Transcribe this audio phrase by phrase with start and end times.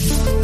[0.00, 0.38] And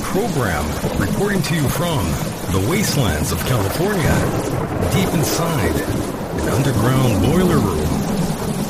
[0.00, 0.64] Program,
[0.98, 2.04] reporting to you from
[2.52, 4.14] the wastelands of California,
[4.92, 5.74] deep inside
[6.42, 7.88] an underground boiler room.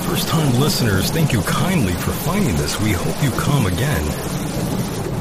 [0.08, 2.80] First time listeners, thank you kindly for finding this.
[2.80, 4.02] We hope you come again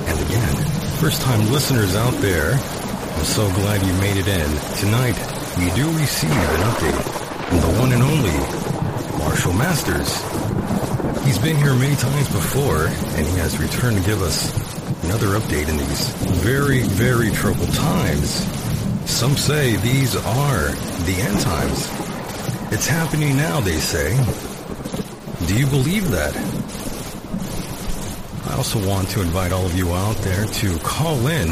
[0.08, 0.56] and again.
[1.00, 4.50] First time listeners out there, I'm so glad you made it in.
[4.78, 5.18] Tonight,
[5.58, 7.04] we do receive an update
[7.48, 10.14] from the one and only Marshall Masters.
[11.26, 14.52] He's been here many times before, and he has returned to give us
[15.08, 16.10] another update in these
[16.44, 18.44] very, very troubled times.
[19.10, 20.68] Some say these are
[21.06, 21.88] the end times.
[22.74, 24.18] It's happening now, they say.
[25.48, 26.36] Do you believe that?
[28.52, 31.52] I also want to invite all of you out there to call in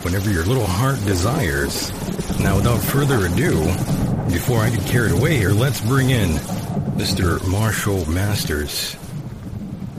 [0.00, 1.92] whenever your little heart desires.
[2.40, 3.66] Now, without further ado,
[4.32, 6.30] before I get carried away here, let's bring in
[6.96, 7.46] Mr.
[7.46, 8.96] Marshall Masters.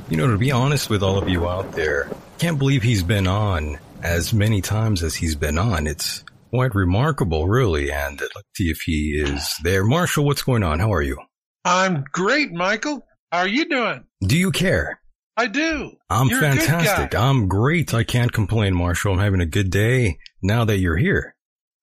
[0.09, 3.27] You know, to be honest with all of you out there, can't believe he's been
[3.27, 5.87] on as many times as he's been on.
[5.87, 7.91] It's quite remarkable, really.
[7.91, 9.83] And let's see if he is there.
[9.83, 10.79] Marshall, what's going on?
[10.79, 11.17] How are you?
[11.65, 13.05] I'm great, Michael.
[13.31, 14.05] How are you doing?
[14.21, 15.01] Do you care?
[15.35, 15.91] I do.
[16.09, 17.13] I'm You're fantastic.
[17.13, 17.93] I'm great.
[17.93, 19.13] I can't complain, Marshall.
[19.13, 21.35] I'm having a good day now that you're here.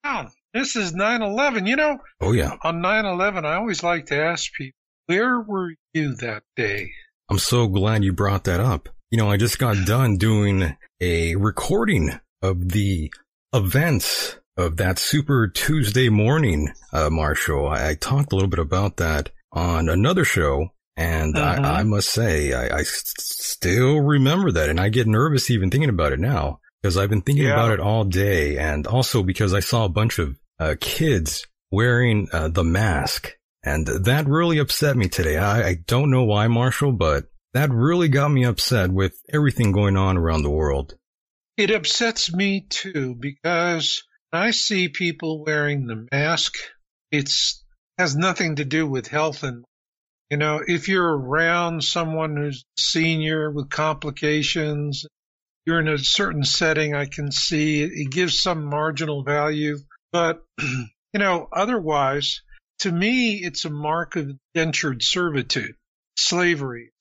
[0.02, 1.66] Wow, this is 9/11.
[1.68, 2.56] You know, Oh, yeah.
[2.62, 6.90] on 9/11, I always like to ask people, where were you that day?
[7.30, 8.88] I'm so glad you brought that up.
[9.14, 13.12] You know, I just got done doing a recording of the
[13.52, 17.68] events of that Super Tuesday morning, uh, Marshall.
[17.68, 21.64] I, I talked a little bit about that on another show, and Mhm.
[21.64, 25.70] I, I must say, I, I s- still remember that, and I get nervous even
[25.70, 26.58] thinking about it now.
[26.82, 27.52] because I've been thinking Yeah.
[27.52, 32.26] about it all day and also because I saw a bunch of uh, kids wearing
[32.32, 33.30] uh, the mask
[33.62, 35.38] and that really upset me today.
[35.38, 39.96] I, I don't know why, Marshall, but that really got me upset with everything going
[39.96, 40.94] on around the world.
[41.56, 44.02] It upsets me too because
[44.32, 46.54] I see people wearing the mask.
[47.12, 47.64] It's
[47.96, 49.64] has nothing to do with health and
[50.30, 55.06] you know if you're around someone who's senior with complications,
[55.64, 56.96] you're in a certain setting.
[56.96, 59.78] I can see it, gives some marginal value,
[60.10, 62.40] but you know otherwise,
[62.80, 65.76] to me, it's a mark of indentured servitude,
[66.16, 66.92] slavery.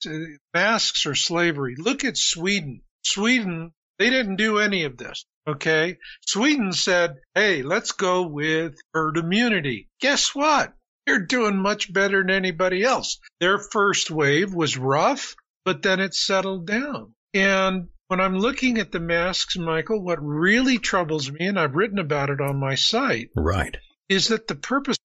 [0.54, 1.76] Masks are slavery.
[1.78, 2.82] Look at Sweden.
[3.04, 5.24] Sweden they didn't do any of this.
[5.48, 5.98] Okay.
[6.26, 9.88] Sweden said, Hey, let's go with herd immunity.
[10.02, 10.74] Guess what?
[11.06, 13.20] They're doing much better than anybody else.
[13.40, 17.14] Their first wave was rough, but then it settled down.
[17.34, 22.00] And when I'm looking at the masks, Michael, what really troubles me, and I've written
[22.00, 23.78] about it on my site, Right.
[24.10, 24.98] is that the purpose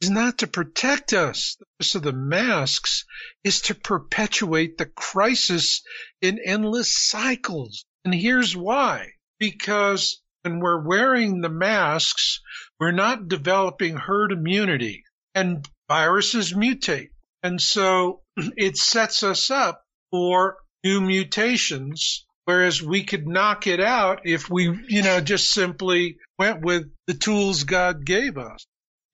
[0.00, 1.56] is not to protect us.
[1.58, 3.04] The purpose of the masks
[3.44, 5.82] is to perpetuate the crisis
[6.22, 7.84] in endless cycles.
[8.04, 9.12] And here's why.
[9.38, 12.40] Because when we're wearing the masks,
[12.78, 15.04] we're not developing herd immunity
[15.34, 17.10] and viruses mutate.
[17.42, 24.22] And so it sets us up for new mutations, whereas we could knock it out
[24.24, 28.66] if we, you know, just simply went with the tools God gave us.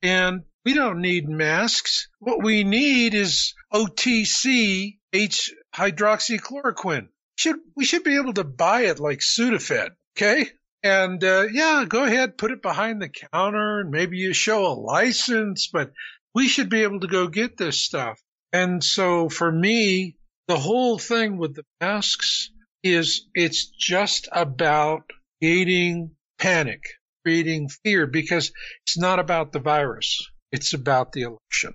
[0.02, 2.08] And we don't need masks.
[2.18, 7.06] What we need is OTC H hydroxychloroquine.
[7.36, 10.48] Should we should be able to buy it like Sudafed, okay?
[10.82, 14.74] And uh, yeah, go ahead, put it behind the counter, and maybe you show a
[14.74, 15.92] license, but
[16.34, 18.20] we should be able to go get this stuff.
[18.52, 20.16] And so for me,
[20.48, 22.50] the whole thing with the masks
[22.82, 25.04] is it's just about
[25.40, 26.82] creating panic,
[27.24, 28.50] creating fear, because
[28.82, 30.28] it's not about the virus.
[30.52, 31.74] It's about the election.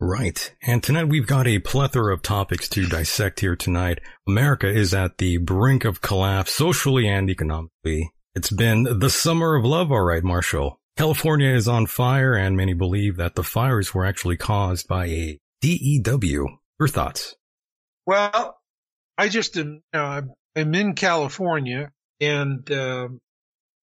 [0.00, 0.52] Right.
[0.62, 4.00] And tonight we've got a plethora of topics to dissect here tonight.
[4.26, 8.12] America is at the brink of collapse socially and economically.
[8.34, 10.80] It's been the summer of love, all right, Marshall.
[10.96, 15.38] California is on fire and many believe that the fires were actually caused by a
[15.60, 16.48] DEW.
[16.80, 17.36] Your thoughts?
[18.04, 18.58] Well,
[19.16, 20.04] I just am, you know,
[20.56, 23.20] I'm, in California and um,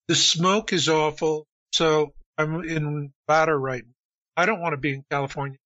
[0.08, 1.46] the smoke is awful.
[1.72, 3.99] So I'm in Nevada right now.
[4.40, 5.58] I don't want to be in California.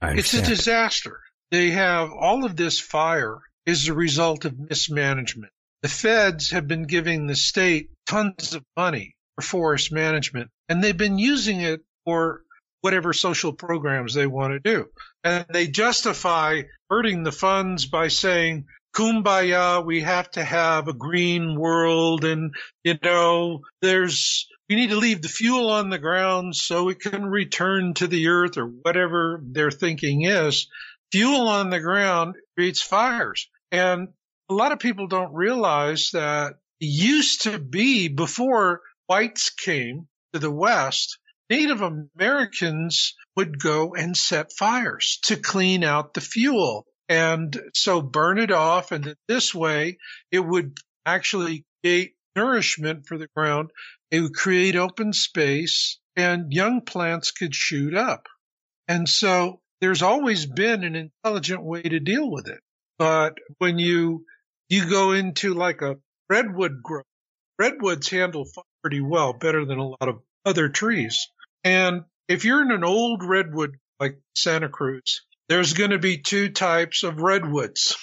[0.00, 1.20] It's a disaster.
[1.50, 5.52] They have all of this fire is a result of mismanagement.
[5.82, 10.96] The feds have been giving the state tons of money for forest management, and they've
[10.96, 12.40] been using it for
[12.80, 14.86] whatever social programs they want to do.
[15.22, 18.64] And they justify hurting the funds by saying,
[18.96, 24.96] kumbaya, we have to have a green world and, you know, there's, we need to
[24.96, 29.38] leave the fuel on the ground so it can return to the earth or whatever
[29.44, 30.66] their thinking is.
[31.10, 33.50] Fuel on the ground creates fires.
[33.70, 34.08] And
[34.48, 40.38] a lot of people don't realize that it used to be before whites came to
[40.38, 41.18] the West,
[41.50, 46.86] Native Americans would go and set fires to clean out the fuel.
[47.10, 48.90] And so burn it off.
[48.90, 49.98] And this way
[50.30, 53.70] it would actually create nourishment for the ground.
[54.12, 58.26] It would create open space and young plants could shoot up.
[58.86, 62.60] And so there's always been an intelligent way to deal with it.
[62.98, 64.26] But when you,
[64.68, 65.96] you go into like a
[66.28, 67.06] redwood grove,
[67.58, 71.28] redwoods handle fire pretty well, better than a lot of other trees.
[71.64, 76.50] And if you're in an old redwood like Santa Cruz, there's going to be two
[76.50, 77.96] types of redwoods.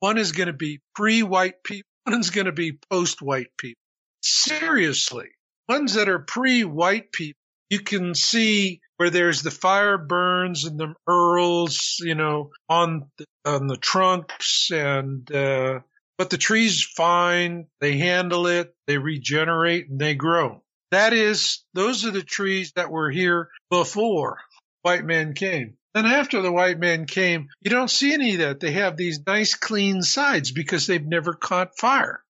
[0.00, 1.88] One is going to be pre-white people.
[2.06, 3.80] One's going to be post-white people.
[4.22, 5.28] Seriously,
[5.68, 7.38] ones that are pre-white people,
[7.70, 13.26] you can see where there's the fire burns and the earls, you know, on the,
[13.44, 15.80] on the trunks and, uh,
[16.18, 17.66] but the tree's fine.
[17.80, 18.74] They handle it.
[18.86, 20.62] They regenerate and they grow.
[20.92, 24.38] That is, those are the trees that were here before
[24.82, 25.76] white man came.
[25.94, 28.60] Then after the white man came, you don't see any of that.
[28.60, 32.22] They have these nice clean sides because they've never caught fire.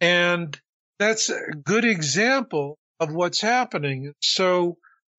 [0.00, 0.58] And
[0.98, 4.14] that's a good example of what's happening.
[4.22, 4.78] So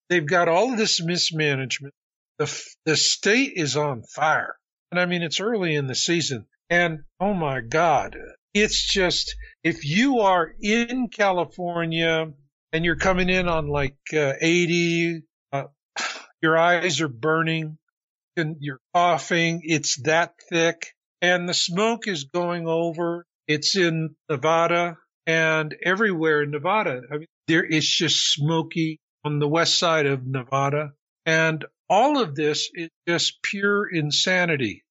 [0.09, 1.93] they've got all of this mismanagement.
[2.39, 4.55] The, the state is on fire.
[4.91, 6.45] And I mean, it's early in the season.
[6.69, 8.17] And oh my God,
[8.53, 12.31] it's just, if you are in California
[12.71, 15.63] and you're coming in on like uh, 80, uh,
[16.41, 17.77] your eyes are burning
[18.37, 19.61] and you're coughing.
[19.63, 23.25] It's that thick and the smoke is going over.
[23.47, 24.97] It's in Nevada.
[25.25, 27.01] and everywhere in Nevada.
[27.11, 30.93] I mean, there is just smoky on the west side of Nevada.
[31.25, 34.83] And all of this is just pure insanity.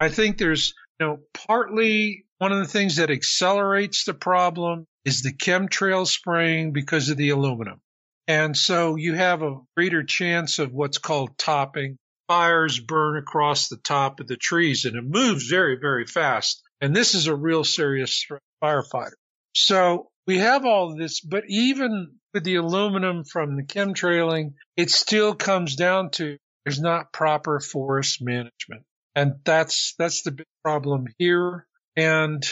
[0.00, 5.22] I think there's, you know, partly one of the things that accelerates the problem is
[5.22, 7.80] the chemtrail spraying because of the aluminum.
[8.26, 11.96] And so you have a greater chance of what's called topping.
[12.26, 16.62] Fires burn across the top of the trees and it moves very, very fast.
[16.80, 18.26] And this is a real serious
[18.62, 19.12] firefighter.
[19.54, 25.34] So we have all this, but even with the aluminum from the chemtrailing, it still
[25.34, 28.84] comes down to there's not proper forest management.
[29.14, 31.66] And that's, that's the big problem here.
[31.96, 32.42] And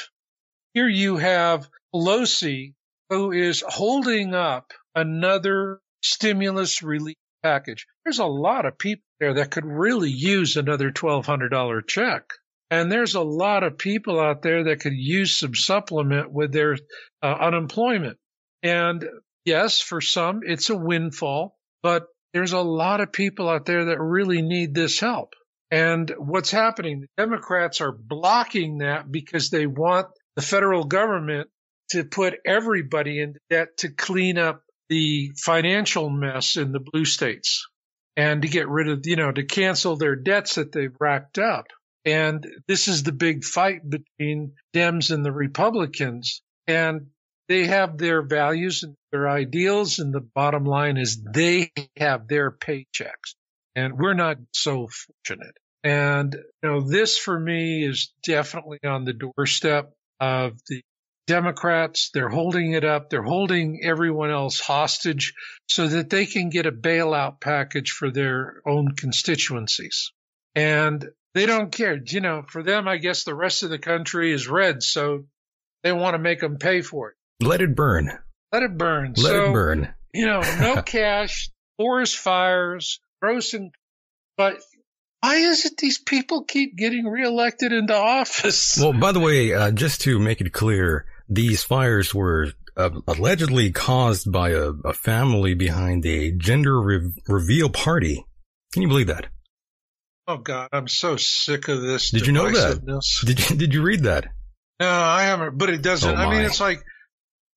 [0.75, 2.75] here you have Pelosi
[3.09, 7.87] who is holding up another stimulus relief package.
[8.05, 12.33] There's a lot of people there that could really use another $1,200 check.
[12.73, 16.79] And there's a lot of people out there that could use some supplement with their
[17.23, 18.17] uh, unemployment.
[18.63, 19.05] And
[19.45, 24.01] yes, for some, it's a windfall, but there's a lot of people out there that
[24.01, 25.35] really need this help.
[25.71, 27.03] And what's happening?
[27.03, 31.51] The Democrats are blocking that because they want the federal government
[31.91, 37.67] to put everybody in debt to clean up the financial mess in the blue states
[38.17, 41.67] and to get rid of, you know, to cancel their debts that they've racked up.
[42.05, 46.43] And this is the big fight between Dems and the Republicans.
[46.67, 47.09] And
[47.49, 49.99] they have their values and their ideals.
[49.99, 53.35] And the bottom line is they have their paychecks.
[53.75, 55.57] And we're not so fortunate.
[55.85, 60.83] And, you know, this for me is definitely on the doorstep of the
[61.27, 62.11] Democrats.
[62.13, 63.11] They're holding it up.
[63.11, 65.35] They're holding everyone else hostage
[65.69, 70.13] so that they can get a bailout package for their own constituencies.
[70.55, 71.99] And they don't care.
[72.05, 75.25] You know, for them, I guess the rest of the country is red, so
[75.83, 77.17] they want to make them pay for it.
[77.45, 78.11] Let it burn.
[78.53, 79.15] Let it burn.
[79.17, 79.95] Let so, it burn.
[80.13, 83.73] You know, no cash, forest fires, gross and,
[84.37, 84.61] but
[85.21, 88.79] why is it these people keep getting reelected into office?
[88.83, 93.71] Well, by the way, uh, just to make it clear, these fires were uh, allegedly
[93.71, 98.25] caused by a, a, family behind a gender re- reveal party.
[98.73, 99.29] Can you believe that?
[100.29, 102.11] Oh God, I'm so sick of this.
[102.11, 103.03] Did you know that?
[103.25, 104.27] Did you did you read that?
[104.79, 105.59] No, I haven't.
[105.59, 106.17] But it doesn't.
[106.17, 106.83] Oh I mean, it's like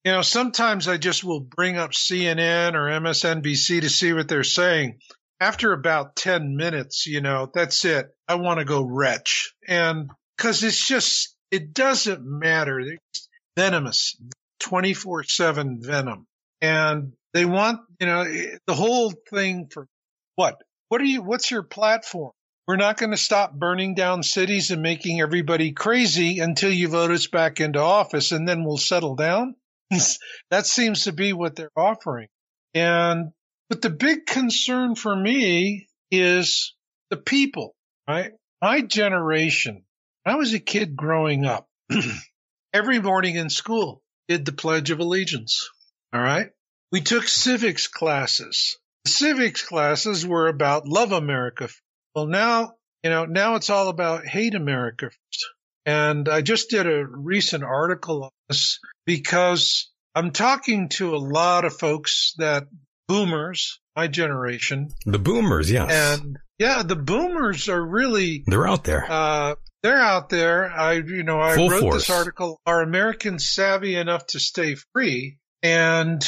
[0.03, 4.43] you know, sometimes I just will bring up CNN or MSNBC to see what they're
[4.43, 5.00] saying.
[5.39, 8.07] After about ten minutes, you know, that's it.
[8.27, 12.79] I want to go retch, and because it's just it doesn't matter.
[12.79, 14.15] It's venomous,
[14.60, 16.25] twenty four seven venom,
[16.62, 18.24] and they want you know
[18.65, 19.88] the whole thing for
[20.36, 20.55] what?
[20.89, 21.22] What are you?
[21.22, 22.31] What's your platform?
[22.67, 27.12] We're not going to stop burning down cities and making everybody crazy until you vote
[27.12, 29.55] us back into office and then we'll settle down.
[30.50, 32.27] that seems to be what they're offering.
[32.74, 33.31] And,
[33.69, 36.74] but the big concern for me is
[37.12, 37.75] the people,
[38.07, 38.31] right?
[38.63, 39.84] My generation,
[40.25, 41.69] I was a kid growing up,
[42.74, 45.69] every morning in school did the Pledge of Allegiance.
[46.13, 46.50] All right.
[46.91, 48.77] We took civics classes.
[49.03, 51.67] The civics classes were about love America
[52.15, 55.45] well, now, you know, now it's all about hate America first.
[55.86, 61.65] And I just did a recent article on this because I'm talking to a lot
[61.65, 62.63] of folks that
[63.07, 64.89] boomers, my generation.
[65.05, 65.91] The boomers, yes.
[65.91, 69.05] And yeah, the boomers are really they're out there.
[69.07, 70.72] Uh, they're out there.
[70.72, 72.07] I, you know, I Full wrote force.
[72.07, 72.60] this article.
[72.65, 75.38] Are Americans savvy enough to stay free?
[75.62, 76.24] And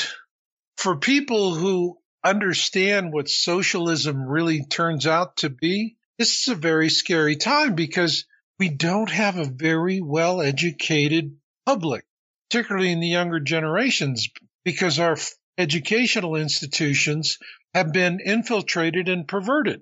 [0.77, 1.97] for people who
[2.29, 8.25] understand what socialism really turns out to be, this is a very scary time because
[8.59, 12.05] we don't have a very well educated public,
[12.49, 14.29] particularly in the younger generations,
[14.63, 15.17] because our
[15.57, 17.37] educational institutions
[17.73, 19.81] have been infiltrated and perverted.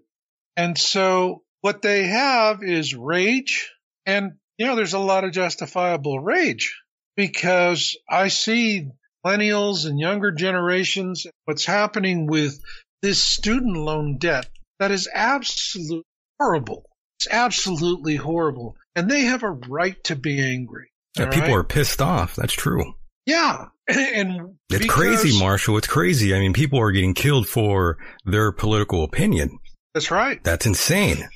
[0.57, 3.71] And so what they have is rage.
[4.05, 6.79] And, you know, there's a lot of justifiable rage
[7.15, 8.89] because I see
[9.25, 12.60] millennials and younger generations, what's happening with
[13.01, 14.48] this student loan debt
[14.79, 16.03] that is absolutely
[16.39, 16.86] horrible.
[17.20, 18.75] It's absolutely horrible.
[18.96, 20.89] And they have a right to be angry.
[21.17, 21.58] Yeah, people right?
[21.58, 22.36] are pissed off.
[22.36, 22.94] That's true.
[23.25, 23.67] Yeah.
[23.88, 25.77] And it's crazy, Marshall.
[25.77, 26.34] It's crazy.
[26.34, 29.60] I mean, people are getting killed for their political opinion.
[29.94, 30.44] That's right.
[30.44, 31.29] That's insane.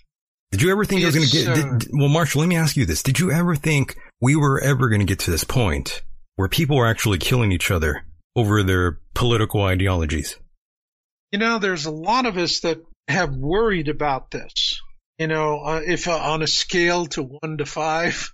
[0.49, 1.67] Did you ever think it's, it was going to get?
[1.67, 4.59] Uh, did, well, Marshall, let me ask you this: Did you ever think we were
[4.59, 6.01] ever going to get to this point
[6.39, 10.37] where people are actually killing each other over their political ideologies?
[11.33, 12.77] You know, there's a lot of us that
[13.09, 14.79] have worried about this.
[15.17, 18.31] You know, uh, if uh, on a scale to one to five,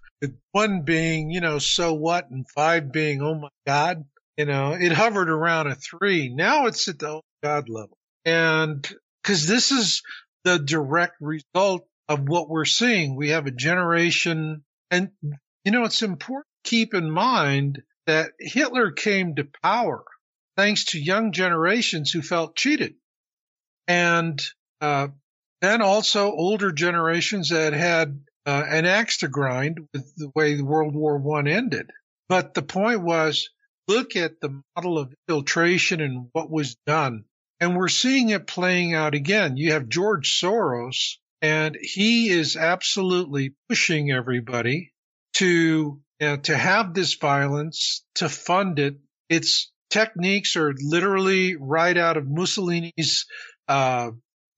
[0.51, 4.05] one being, you know, so what, and five being, oh my God.
[4.37, 6.29] You know, it hovered around a three.
[6.29, 7.97] Now it's at the oh God level.
[8.23, 8.87] And
[9.23, 10.03] because this is
[10.43, 13.15] the direct result of what we're seeing.
[13.15, 15.09] We have a generation, and
[15.63, 20.03] you know, it's important to keep in mind that Hitler came to power
[20.57, 22.95] thanks to young generations who felt cheated.
[23.87, 24.41] And
[24.81, 25.09] uh,
[25.61, 30.95] then also older generations that had uh, an axe to grind with the way World
[30.95, 31.89] War One ended.
[32.29, 33.49] But the point was,
[33.87, 37.25] look at the model of infiltration and what was done.
[37.59, 39.57] And we're seeing it playing out again.
[39.57, 44.91] You have George Soros, and he is absolutely pushing everybody
[45.35, 48.95] to uh, to have this violence, to fund it.
[49.29, 53.25] Its techniques are literally right out of Mussolini's
[53.67, 54.11] uh,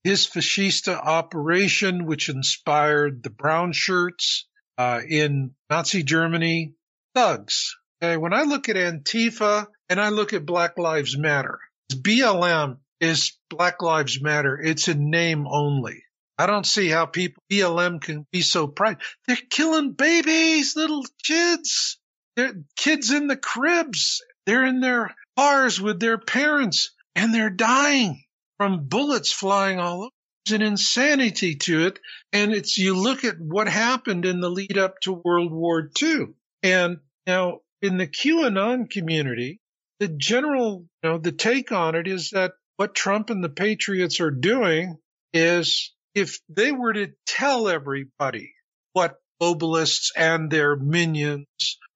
[0.04, 4.46] his fascista operation, which inspired the brown shirts
[4.76, 6.74] uh, in Nazi Germany,
[7.14, 7.76] thugs.
[8.02, 11.58] Okay, when I look at Antifa and I look at Black Lives Matter,
[11.92, 14.58] BLM is Black Lives Matter.
[14.60, 16.02] It's a name only.
[16.38, 19.02] I don't see how people BLM can be so proud.
[19.26, 21.98] They're killing babies, little kids.
[22.36, 24.22] They're kids in the cribs.
[24.46, 28.22] They're in their cars with their parents and they're dying
[28.56, 30.10] from bullets flying all over.
[30.46, 31.98] There's an insanity to it.
[32.32, 36.28] And it's, you look at what happened in the lead up to World War II.
[36.62, 39.60] And now in the QAnon community,
[39.98, 44.20] the general, you know, the take on it is that what Trump and the Patriots
[44.20, 44.96] are doing
[45.32, 48.52] is if they were to tell everybody
[48.92, 51.46] what globalists and their minions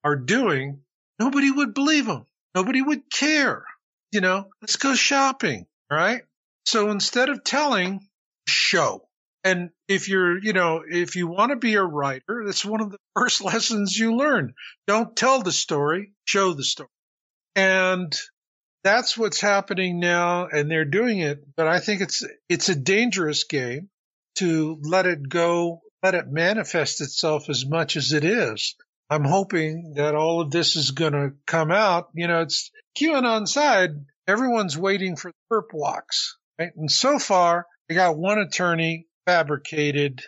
[0.03, 0.79] are doing,
[1.19, 2.25] nobody would believe them.
[2.55, 3.65] Nobody would care.
[4.11, 6.21] You know, let's go shopping, right?
[6.65, 8.07] So instead of telling,
[8.47, 9.07] show.
[9.43, 12.91] And if you're, you know, if you want to be a writer, that's one of
[12.91, 14.53] the first lessons you learn.
[14.87, 16.89] Don't tell the story, show the story.
[17.55, 18.15] And
[18.85, 21.43] that's what's happening now and they're doing it.
[21.57, 23.89] But I think it's, it's a dangerous game
[24.35, 28.75] to let it go, let it manifest itself as much as it is.
[29.09, 32.09] I'm hoping that all of this is going to come out.
[32.13, 33.91] You know, it's QAnon side.
[34.27, 36.71] Everyone's waiting for the perp walks, right?
[36.75, 40.21] And so far, I got one attorney fabricated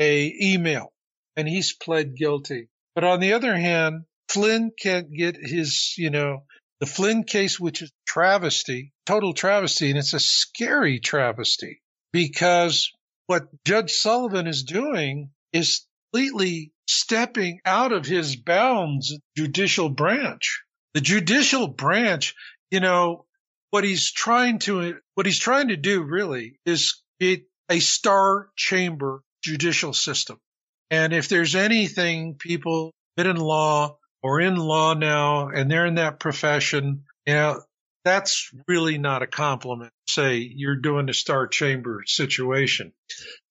[0.00, 0.92] a email
[1.36, 2.68] and he's pled guilty.
[2.94, 6.44] But on the other hand, Flynn can't get his, you know,
[6.80, 11.80] the Flynn case, which is travesty, total travesty, and it's a scary travesty
[12.12, 12.92] because
[13.26, 20.62] what Judge Sullivan is doing is completely stepping out of his bounds judicial branch.
[20.94, 22.34] The judicial branch,
[22.70, 23.24] you know,
[23.70, 29.22] what he's trying to what he's trying to do really is create a star chamber
[29.42, 30.38] judicial system.
[30.90, 35.96] And if there's anything people been in law or in law now and they're in
[35.96, 37.62] that profession, you know,
[38.04, 39.92] that's really not a compliment.
[40.08, 42.92] Say you're doing a star chamber situation.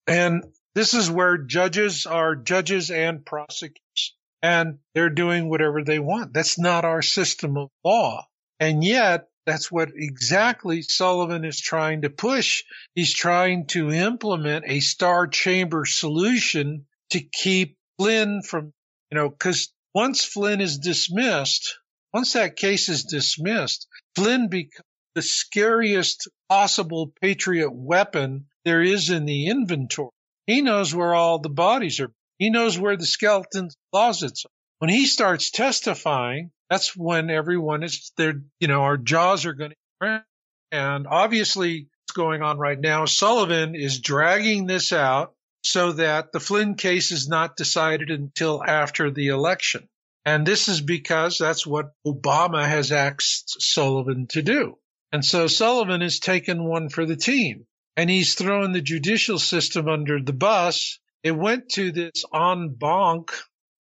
[0.08, 0.44] And
[0.76, 6.34] this is where judges are judges and prosecutors and they're doing whatever they want.
[6.34, 8.28] That's not our system of law.
[8.60, 12.64] And yet that's what exactly Sullivan is trying to push.
[12.94, 18.74] He's trying to implement a star chamber solution to keep Flynn from,
[19.12, 21.80] you know, cause once Flynn is dismissed,
[22.14, 29.26] once that case is dismissed, Flynn becomes the scariest possible patriot weapon there is in
[29.26, 30.12] the inventory.
[30.48, 32.12] He knows where all the bodies are.
[32.38, 34.52] He knows where the skeleton closets are.
[34.80, 38.34] When he starts testifying, that's when everyone is there.
[38.60, 40.24] You know, our jaws are going to,
[40.72, 43.06] and obviously what's going on right now.
[43.06, 49.12] Sullivan is dragging this out so that the Flynn case is not decided until after
[49.12, 49.88] the election.
[50.26, 54.78] And this is because that's what Obama has asked Sullivan to do.
[55.14, 59.88] And so Sullivan has taken one for the team and he's thrown the judicial system
[59.88, 61.00] under the bus.
[61.22, 63.32] It went to this en banc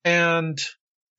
[0.06, 0.60] and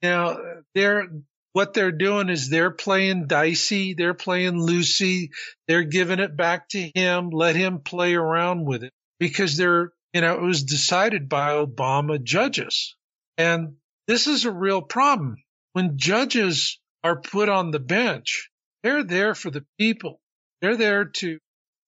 [0.01, 1.09] you know, they're,
[1.53, 3.95] what they're doing is they're playing dicey.
[3.95, 5.31] They're playing loosey.
[5.67, 7.31] They're giving it back to him.
[7.31, 12.23] Let him play around with it because they're, you know, it was decided by Obama
[12.23, 12.95] judges.
[13.37, 15.37] And this is a real problem.
[15.73, 18.49] When judges are put on the bench,
[18.85, 20.21] they're there for the people.
[20.61, 21.39] They're there to,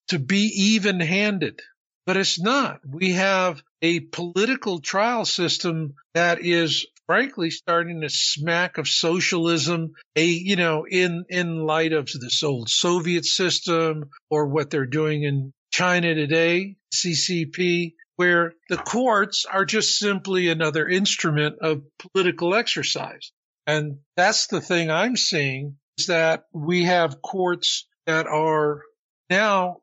[0.08, 1.60] to be even handed,
[2.06, 2.80] but it's not.
[2.88, 10.24] We have a political trial system that is frankly starting to smack of socialism, a,
[10.24, 15.52] you know, in, in light of this old Soviet system or what they're doing in
[15.70, 17.92] China today, CCP.
[18.16, 23.30] where the courts are just simply another instrument of political exercise.
[23.66, 28.82] And that's the thing I'm seeing that we have courts that are
[29.30, 29.78] now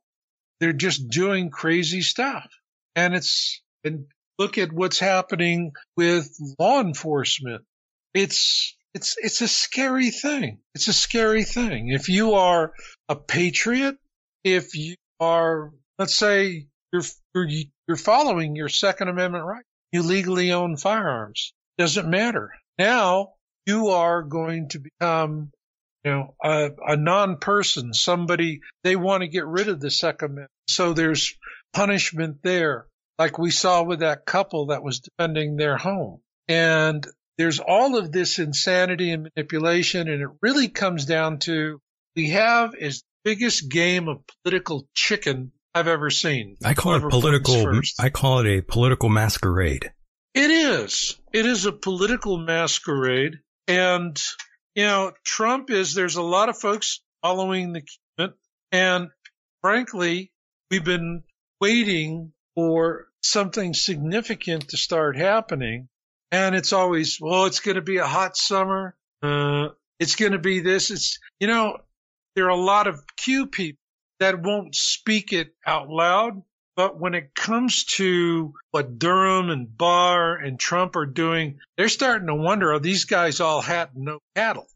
[0.60, 2.47] they're just doing crazy stuff.
[2.95, 4.06] And it's and
[4.39, 7.63] look at what's happening with law enforcement.
[8.13, 10.60] It's it's it's a scary thing.
[10.76, 11.89] It's a scary thing.
[11.89, 12.71] If you are
[13.10, 13.97] a patriot,
[14.43, 17.49] if you are let's say you're you're,
[17.88, 21.54] you're following your second amendment right, you legally own firearms.
[21.78, 22.52] Doesn't matter.
[22.78, 23.34] Now
[23.65, 25.52] you are going to become
[26.04, 30.52] you know, a, a non-person, somebody, they want to get rid of the Second Amendment.
[30.68, 31.36] So there's
[31.74, 32.88] punishment there,
[33.18, 36.20] like we saw with that couple that was defending their home.
[36.48, 37.06] And
[37.38, 40.08] there's all of this insanity and manipulation.
[40.10, 41.80] And it really comes down to
[42.16, 46.58] we have is the biggest game of political chicken I've ever seen.
[46.63, 49.92] I call it political, I call it a political masquerade.
[50.36, 51.20] It is.
[51.32, 53.39] It is a political masquerade.
[53.68, 54.20] And
[54.76, 57.84] you know, Trump is, there's a lot of folks following the
[58.18, 58.38] movement.
[58.72, 59.10] And
[59.62, 60.32] frankly,
[60.72, 61.24] we've been
[61.62, 65.90] waiting for something significant to start happening.
[66.32, 68.96] And it's always, well, it's going to be a hot summer.
[69.22, 70.90] Uh, it's going to be this.
[70.92, 71.78] It's, you know,
[72.36, 73.80] there are a lot of Q people
[74.20, 76.42] that won't speak it out loud.
[76.76, 82.28] But when it comes to what Durham and Barr and Trump are doing, they're starting
[82.28, 84.68] to wonder, are these guys all hat and no cattle?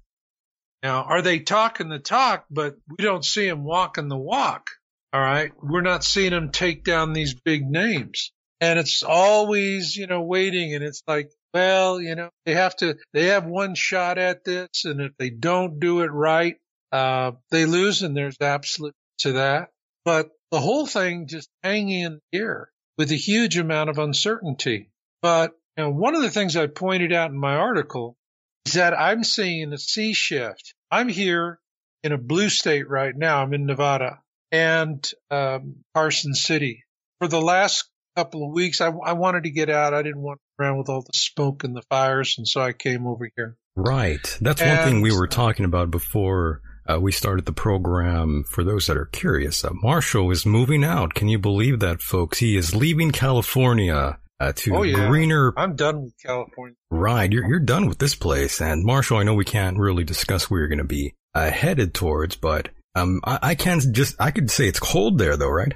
[0.83, 4.67] Now, are they talking the talk, but we don't see them walking the walk?
[5.11, 5.51] All right.
[5.61, 8.31] We're not seeing them take down these big names.
[8.61, 10.75] And it's always, you know, waiting.
[10.75, 14.85] And it's like, well, you know, they have to, they have one shot at this.
[14.85, 16.57] And if they don't do it right,
[16.91, 18.03] uh, they lose.
[18.03, 19.69] And there's absolute to that.
[20.05, 24.89] But the whole thing just hanging in the air with a huge amount of uncertainty.
[25.21, 28.17] But you know, one of the things I pointed out in my article
[28.65, 30.73] is that I'm seeing a sea shift.
[30.89, 31.59] I'm here
[32.03, 33.41] in a blue state right now.
[33.41, 34.19] I'm in Nevada
[34.51, 36.83] and um, Carson City.
[37.19, 39.93] For the last couple of weeks, I, I wanted to get out.
[39.93, 42.73] I didn't want to around with all the smoke and the fires, and so I
[42.73, 43.57] came over here.
[43.75, 44.37] Right.
[44.41, 48.63] That's and, one thing we were talking about before uh, we started the program, for
[48.63, 51.13] those that are curious, uh, Marshall is moving out.
[51.13, 52.39] Can you believe that, folks?
[52.39, 55.07] He is leaving California uh, to oh, yeah.
[55.07, 55.53] greener.
[55.57, 56.75] I'm done with California.
[56.89, 58.61] Right, you're you're done with this place.
[58.61, 61.93] And Marshall, I know we can't really discuss where you're going to be uh, headed
[61.93, 65.73] towards, but um, I, I can just I could say it's cold there, though, right?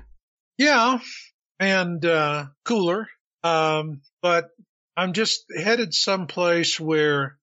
[0.57, 0.99] Yeah,
[1.59, 3.07] and uh, cooler.
[3.43, 4.49] Um, but
[4.95, 7.37] I'm just headed someplace where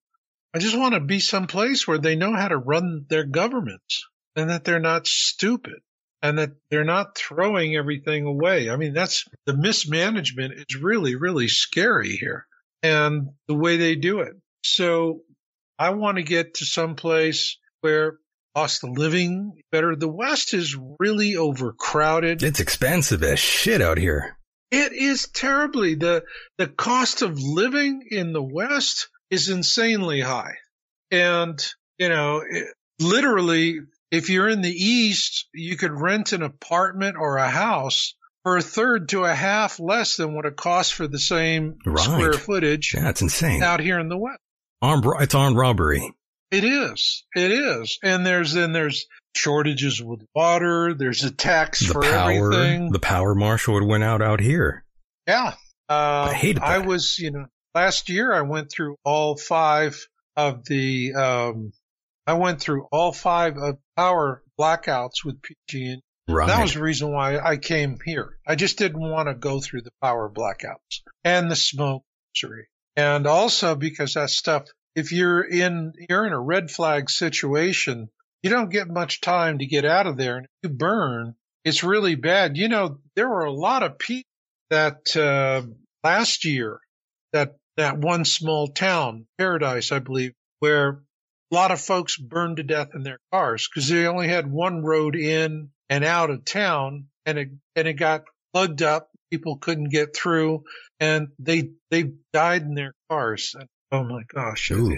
[0.53, 4.03] I just want to be someplace where they know how to run their governments
[4.35, 5.79] and that they're not stupid
[6.21, 8.69] and that they're not throwing everything away.
[8.69, 12.47] I mean, that's the mismanagement is really, really scary here
[12.81, 14.33] and the way they do it.
[14.63, 15.21] So
[15.77, 18.17] I want to get to some place where
[18.55, 19.95] cost of living better.
[19.95, 22.43] The West is really overcrowded.
[22.43, 24.37] It's expensive as shit out here.
[24.71, 26.23] It is terribly the
[26.57, 30.55] the cost of living in the West is insanely high.
[31.11, 31.59] And,
[31.97, 32.67] you know, it,
[32.99, 33.79] literally,
[34.11, 38.61] if you're in the East, you could rent an apartment or a house for a
[38.61, 41.99] third to a half less than what it costs for the same right.
[41.99, 42.93] square footage.
[42.95, 43.61] Yeah, it's insane.
[43.61, 44.39] Out here in the West.
[44.81, 46.13] Armed, it's armed robbery.
[46.51, 47.25] It is.
[47.35, 47.99] It is.
[48.01, 50.95] And there's then there's shortages with water.
[50.95, 52.91] There's a tax the for power, everything.
[52.91, 54.83] The power Marshall went out out here.
[55.27, 55.53] Yeah.
[55.87, 56.69] Uh, I hated that.
[56.69, 61.73] I was, you know, last year I went through all five of the um,
[62.25, 66.01] I went through all five of power blackouts with PG&E.
[66.27, 66.47] Right.
[66.47, 68.37] That was the reason why I came here.
[68.47, 72.03] I just didn't want to go through the power blackouts and the smoke
[72.95, 78.09] And also because that stuff, if you're in, you're in a red flag situation,
[78.43, 80.37] you don't get much time to get out of there.
[80.37, 81.33] And if you burn,
[81.65, 82.57] it's really bad.
[82.57, 84.29] You know, there were a lot of people
[84.69, 85.63] that, uh,
[86.03, 86.79] last year
[87.33, 91.01] that that one small town, Paradise, I believe, where
[91.51, 94.83] a lot of folks burned to death in their cars because they only had one
[94.83, 99.09] road in and out of town, and it and it got plugged up.
[99.31, 100.63] People couldn't get through,
[100.99, 103.55] and they they died in their cars.
[103.57, 104.71] And, oh my gosh!
[104.71, 104.95] Ooh.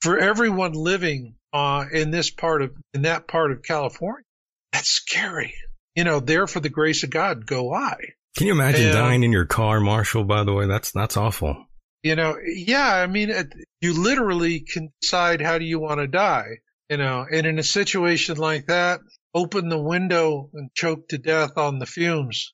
[0.00, 4.24] For everyone living uh, in this part of in that part of California,
[4.72, 5.54] that's scary.
[5.94, 7.96] You know, there for the grace of God go I.
[8.36, 10.24] Can you imagine and, dying in your car, Marshall?
[10.24, 11.66] By the way, that's that's awful.
[12.02, 13.32] You know, yeah, I mean,
[13.80, 16.58] you literally can decide how do you want to die,
[16.90, 19.00] you know, and in a situation like that,
[19.34, 22.52] open the window and choke to death on the fumes.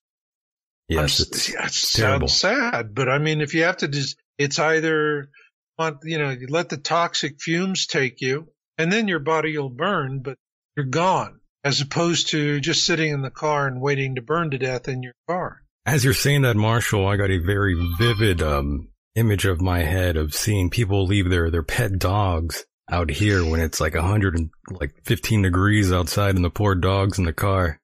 [0.88, 2.28] Yes, it's, yeah, it terrible.
[2.28, 5.30] sad, but I mean, if you have to just, it's either,
[5.78, 9.70] want- you know, you let the toxic fumes take you and then your body will
[9.70, 10.36] burn, but
[10.76, 14.58] you're gone as opposed to just sitting in the car and waiting to burn to
[14.58, 15.62] death in your car.
[15.84, 20.16] As you're saying that, Marshall, I got a very vivid um, image of my head
[20.16, 24.50] of seeing people leave their, their pet dogs out here when it's like 100 and
[24.70, 27.80] like 15 degrees outside and the poor dogs in the car.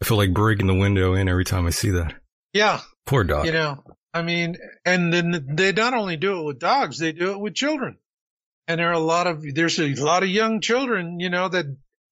[0.00, 2.14] I feel like breaking the window in every time I see that.
[2.52, 2.80] Yeah.
[3.06, 3.46] Poor dog.
[3.46, 7.32] You know, I mean, and then they not only do it with dogs, they do
[7.32, 7.98] it with children.
[8.66, 11.66] And there are a lot of, there's a lot of young children, you know, that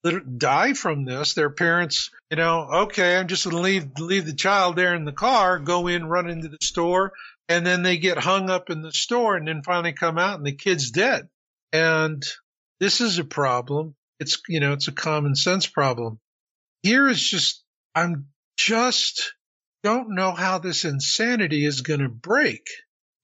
[0.06, 1.34] that die from this.
[1.34, 5.04] Their parents, you know, okay, I'm just going to leave, leave the child there in
[5.04, 7.12] the car, go in, run into the store,
[7.48, 10.46] and then they get hung up in the store and then finally come out and
[10.46, 11.28] the kid's dead.
[11.72, 12.22] And
[12.80, 13.94] this is a problem.
[14.18, 16.18] It's, you know, it's a common sense problem.
[16.82, 17.62] Here is just,
[17.94, 19.34] I'm just
[19.82, 22.66] don't know how this insanity is going to break.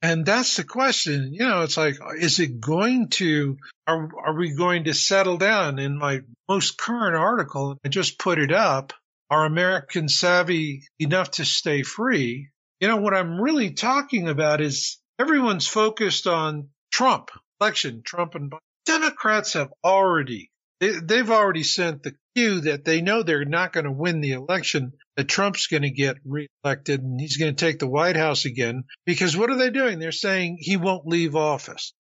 [0.01, 1.33] And that's the question.
[1.33, 3.57] You know, it's like, is it going to,
[3.87, 5.81] are, are we going to settle down?
[5.81, 8.93] In my most current article, I just put it up.
[9.29, 12.52] Are Americans savvy enough to stay free?
[12.83, 18.51] You know, what I'm really talking about is everyone's focused on Trump election, Trump and
[18.51, 18.59] Biden.
[18.87, 23.85] Democrats have already, they, they've already sent the cue that they know they're not going
[23.85, 27.79] to win the election that Trump's going to get reelected and he's going to take
[27.79, 28.83] the White House again.
[29.07, 30.01] Because what are they doing?
[30.01, 31.93] They're saying he won't leave office.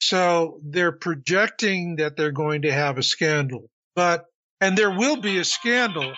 [0.00, 3.68] So they're projecting that they're going to have a scandal.
[3.94, 4.24] But,
[4.58, 6.14] and there will be a scandal.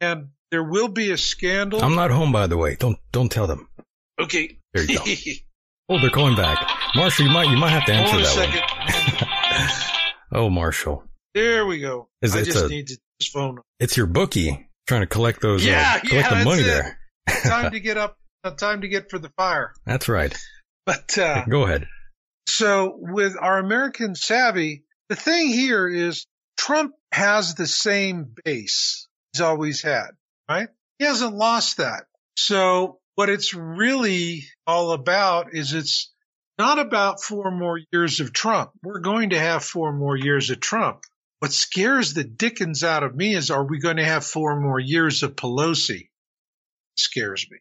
[0.00, 1.82] And there will be a scandal.
[1.82, 2.76] I'm not home, by the way.
[2.78, 3.68] Don't don't tell them.
[4.20, 4.56] okay.
[4.72, 5.04] There you go.
[5.90, 6.56] Oh, they're calling back.
[6.94, 8.60] Marshall, you might you might have to answer Hold a that second.
[8.60, 9.68] one.
[10.44, 12.08] Oh, Marshall, there we go.
[12.22, 12.98] Is I it just a- need to
[13.32, 13.58] phone.
[13.80, 15.64] it's your bookie trying to collect those.
[15.64, 16.88] Yeah, uh, collect yeah, the money that's
[17.26, 17.50] there.
[17.50, 18.16] Time to get up.
[18.44, 19.72] uh, Time to get for the fire.
[19.84, 20.34] That's right.
[20.86, 21.86] But, uh, Go ahead.
[22.48, 29.40] So with our American savvy, the thing here is Trump has the same base he's
[29.42, 30.10] always had,
[30.48, 30.68] right?
[30.98, 32.04] He hasn't lost that.
[32.36, 36.12] So what it's really all about is it's
[36.58, 38.70] not about four more years of Trump.
[38.82, 41.04] We're going to have four more years of Trump.
[41.40, 44.78] What scares the dickens out of me is are we going to have four more
[44.78, 46.02] years of Pelosi?
[46.02, 46.08] It
[46.96, 47.58] scares me.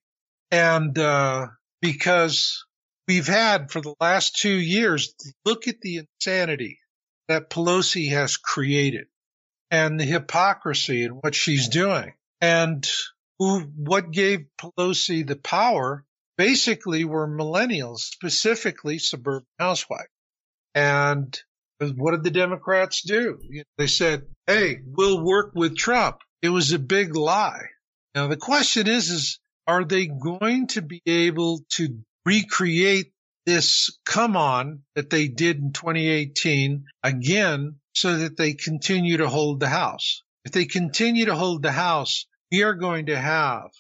[0.52, 1.48] And, uh,
[1.82, 2.66] because
[3.08, 6.80] we've had for the last two years, look at the insanity
[7.28, 9.08] that Pelosi has created
[9.70, 12.14] and the hypocrisy in what she's doing.
[12.44, 12.86] And
[13.40, 16.04] who, what gave Pelosi the power
[16.38, 20.10] basically were millennials, specifically suburban housewives.
[20.76, 21.42] And
[21.80, 23.40] what did the Democrats do?
[23.78, 26.18] They said, Hey, we'll work with Trump.
[26.42, 27.68] It was a big lie.
[28.14, 33.14] Now the question is, is are they going to be able to recreate
[33.46, 39.62] this come on that they did in 2018 again so that they continue to hold
[39.62, 40.24] the house?
[40.44, 43.72] If they continue to hold the house, we are going to have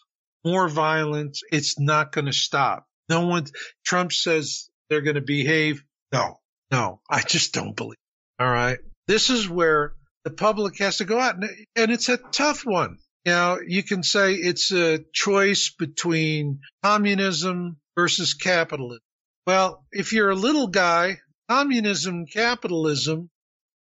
[0.43, 1.43] more violence.
[1.51, 2.87] It's not going to stop.
[3.07, 3.45] No one,
[3.85, 5.83] Trump says they're going to behave.
[6.11, 6.39] No,
[6.71, 7.99] no, I just don't believe.
[8.39, 8.79] All right.
[9.07, 12.97] This is where the public has to go out and, and it's a tough one.
[13.25, 19.03] You know, you can say it's a choice between communism versus capitalism.
[19.45, 23.29] Well, if you're a little guy, communism, capitalism,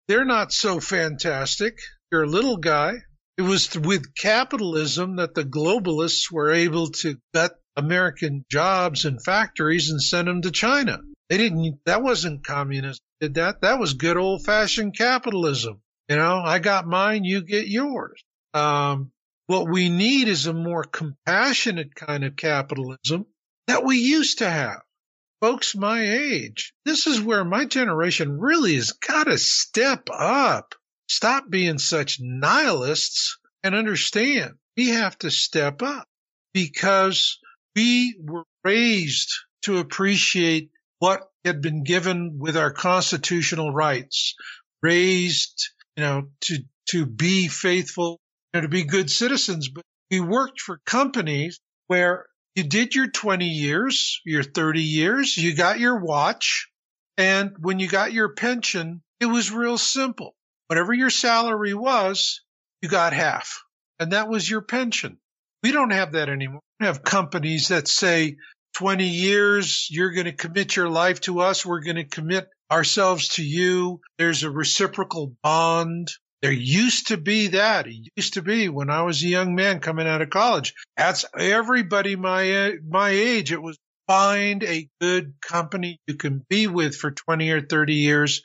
[0.07, 1.79] they're not so fantastic.
[2.11, 2.93] You're a little guy.
[3.39, 9.91] It was with capitalism that the globalists were able to gut American jobs and factories
[9.91, 11.01] and send them to China.
[11.31, 13.63] They didn't, that wasn't communism, did that.
[13.63, 15.81] That was good old fashioned capitalism.
[16.09, 18.23] You know, I got mine, you get yours.
[18.53, 19.13] Um,
[19.47, 23.27] what we need is a more compassionate kind of capitalism
[23.67, 24.83] that we used to have.
[25.41, 30.75] Folks my age, this is where my generation really has got to step up.
[31.15, 36.09] Stop being such nihilists and understand we have to step up
[36.55, 37.39] because
[37.77, 39.31] we were raised
[39.63, 40.71] to appreciate
[41.01, 44.35] what had been given with our constitutional rights,
[44.83, 48.19] raised, you know, to, to be faithful,
[48.55, 49.69] know, to be good citizens.
[49.69, 55.55] But we worked for companies where you did your 20 years, your 30 years, you
[55.55, 56.71] got your watch.
[57.19, 60.35] And when you got your pension, it was real simple.
[60.73, 62.41] Whatever your salary was,
[62.81, 63.63] you got half.
[64.01, 65.19] And that was your pension.
[65.63, 66.63] We don't have that anymore.
[66.81, 68.37] We have companies that say
[68.77, 71.67] 20 years, you're going to commit your life to us.
[71.67, 74.01] We're going to commit ourselves to you.
[74.17, 76.09] There's a reciprocal bond.
[76.41, 77.87] There used to be that.
[77.87, 80.73] It used to be when I was a young man coming out of college.
[80.97, 83.53] That's everybody my my age.
[83.53, 88.41] It was find a good company you can be with for 20 or 30 years.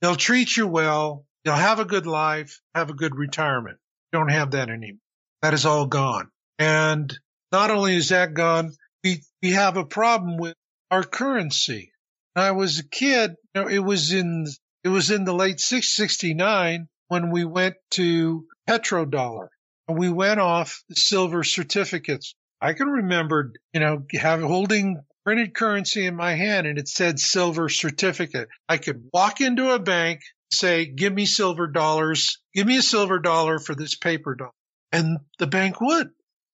[0.00, 1.24] They'll treat you well.
[1.44, 3.78] You'll have a good life, have a good retirement.
[4.12, 4.98] You don't have that anymore.
[5.42, 6.30] That is all gone.
[6.58, 7.12] And
[7.50, 10.54] not only is that gone, we, we have a problem with
[10.90, 11.92] our currency.
[12.34, 14.46] When I was a kid, you know, it was in,
[14.84, 19.48] it was in the late 669 when we went to petrodollar
[19.88, 22.34] and we went off the silver certificates.
[22.60, 27.18] I can remember, you know, having holding printed currency in my hand and it said
[27.18, 28.48] silver certificate.
[28.68, 30.20] I could walk into a bank,
[30.52, 34.52] say, give me silver dollars, give me a silver dollar for this paper dollar.
[34.92, 36.10] And the bank would.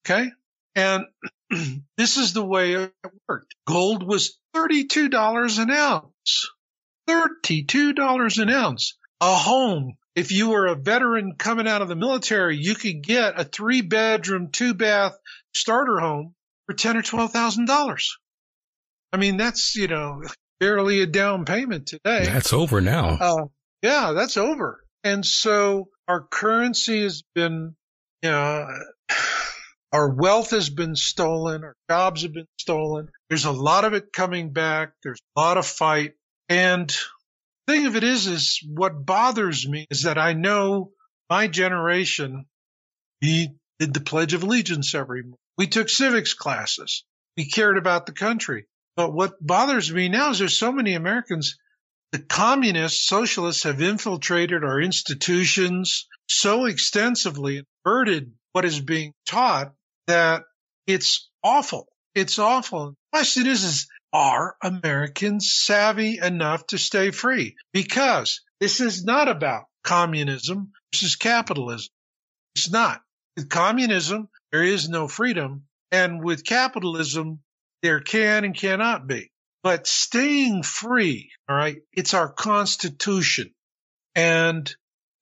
[0.06, 0.30] Okay.
[0.74, 1.04] And
[1.96, 2.92] this is the way it
[3.28, 3.54] worked.
[3.66, 6.50] Gold was $32 an ounce.
[7.08, 8.96] $32 an ounce.
[9.20, 9.96] A home.
[10.14, 13.82] If you were a veteran coming out of the military, you could get a three
[13.82, 15.16] bedroom, two bath
[15.52, 16.34] starter home
[16.66, 18.18] for ten or twelve thousand dollars.
[19.12, 20.22] I mean, that's you know
[20.60, 22.24] barely a down payment today.
[22.24, 23.16] That's over now.
[23.20, 23.44] Uh,
[23.82, 24.82] yeah, that's over.
[25.04, 27.74] And so our currency has been,
[28.22, 28.66] you know,
[29.92, 31.64] our wealth has been stolen.
[31.64, 33.08] Our jobs have been stolen.
[33.28, 34.92] There's a lot of it coming back.
[35.02, 36.14] There's a lot of fight.
[36.48, 36.88] And
[37.66, 40.92] the thing of it is, is what bothers me is that I know
[41.30, 42.46] my generation,
[43.20, 45.36] we did the Pledge of Allegiance every month.
[45.56, 47.04] We took civics classes.
[47.36, 48.66] We cared about the country.
[48.96, 51.58] But what bothers me now is there's so many Americans,
[52.12, 59.72] the communists, socialists have infiltrated our institutions so extensively and perverted what is being taught
[60.06, 60.44] that
[60.86, 61.86] it's awful.
[62.14, 62.90] It's awful.
[62.90, 67.56] The question is, is are Americans savvy enough to stay free?
[67.72, 71.90] Because this is not about communism versus capitalism.
[72.54, 73.02] It's not.
[73.36, 75.64] With communism, there is no freedom.
[75.92, 77.40] And with capitalism,
[77.82, 79.30] there can and cannot be.
[79.62, 83.52] But staying free, all right, it's our constitution.
[84.14, 84.72] And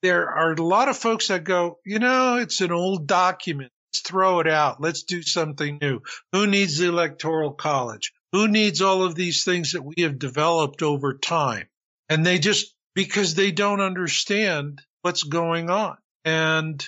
[0.02, 3.72] there are a lot of folks that go, you know, it's an old document.
[3.92, 4.80] Let's throw it out.
[4.80, 6.00] Let's do something new.
[6.32, 8.12] Who needs the electoral college?
[8.32, 11.68] Who needs all of these things that we have developed over time?
[12.08, 15.96] And they just, because they don't understand what's going on.
[16.24, 16.86] And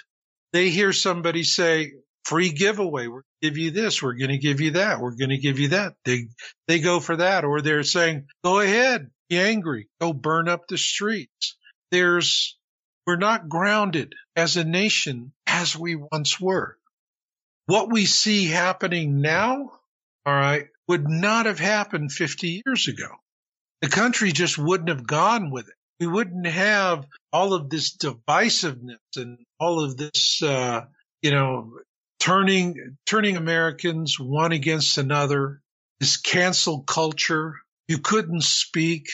[0.53, 1.93] they hear somebody say,
[2.25, 3.07] free giveaway.
[3.07, 4.03] We're give you this.
[4.03, 5.01] We're going to give you that.
[5.01, 5.95] We're going to give you that.
[6.05, 6.29] They,
[6.67, 7.45] they go for that.
[7.45, 11.57] Or they're saying, go ahead, be angry, go burn up the streets.
[11.91, 12.57] There's,
[13.07, 16.77] we're not grounded as a nation as we once were.
[17.67, 19.73] What we see happening now,
[20.25, 23.09] all right, would not have happened 50 years ago.
[23.83, 25.75] The country just wouldn't have gone with it.
[26.01, 30.87] We wouldn't have all of this divisiveness and all of this, uh,
[31.23, 31.73] you know,
[32.19, 35.61] turning turning Americans one against another,
[36.01, 37.55] this cancel culture.
[37.87, 39.09] You couldn't speak.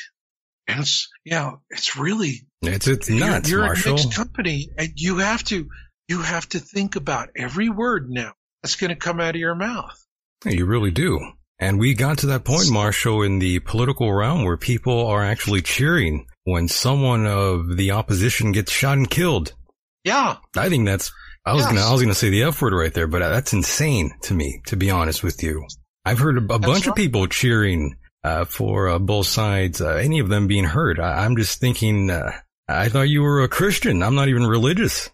[0.67, 3.93] And it's yeah, it's really it's it's nuts, you're, you're Marshall.
[3.93, 5.69] a mixed company and you have to
[6.09, 9.55] you have to think about every word now that's going to come out of your
[9.55, 10.05] mouth.
[10.45, 11.21] You really do.
[11.59, 15.63] And we got to that point, Marshall, in the political realm where people are actually
[15.63, 19.55] cheering when someone of the opposition gets shot and killed.
[20.03, 20.37] Yeah.
[20.57, 21.13] I think that's
[21.47, 24.13] I was gonna, I was gonna say the F word right there, but that's insane
[24.23, 25.67] to me, to be honest with you.
[26.05, 30.19] I've heard a, a bunch of people cheering, uh, for uh, both sides, uh, any
[30.19, 30.99] of them being hurt.
[30.99, 32.33] I, am just thinking, uh,
[32.67, 34.03] I thought you were a Christian.
[34.03, 35.11] I'm not even religious.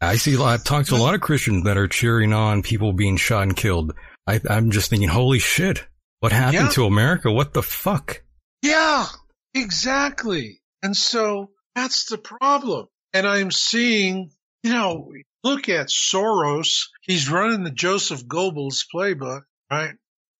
[0.00, 3.16] I see, I've talked to a lot of Christians that are cheering on people being
[3.16, 3.94] shot and killed.
[4.26, 5.86] I, am just thinking, holy shit,
[6.20, 6.68] what happened yeah.
[6.70, 7.30] to America?
[7.30, 8.22] What the fuck?
[8.62, 9.06] Yeah,
[9.54, 10.60] exactly.
[10.82, 12.86] And so that's the problem.
[13.12, 14.30] And I'm seeing,
[14.62, 15.10] you know,
[15.44, 16.88] look at Soros.
[17.02, 19.94] He's running the Joseph Goebbels playbook, right?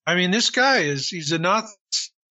[0.07, 1.75] I mean, this guy is, he's a Nazi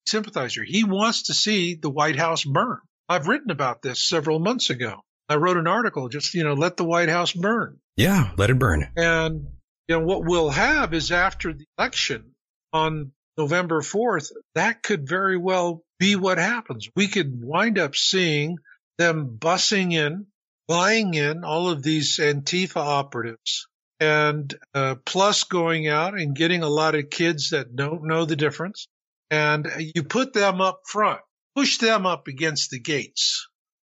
[0.07, 0.63] sympathizer.
[0.63, 2.79] He wants to see the White House burn.
[3.07, 5.01] I've written about this several months ago.
[5.29, 7.79] I wrote an article just, you know, let the White House burn.
[7.95, 8.89] Yeah, let it burn.
[8.97, 9.47] And,
[9.87, 12.33] you know, what we'll have is after the election
[12.71, 16.89] on November 4th, that could very well be what happens.
[16.95, 18.57] We could wind up seeing
[18.97, 20.27] them bussing in
[20.67, 23.67] buying in all of these Antifa operatives
[23.99, 28.35] and uh, plus going out and getting a lot of kids that don't know the
[28.35, 28.87] difference.
[29.31, 31.21] And you put them up front,
[31.55, 33.47] push them up against the gates.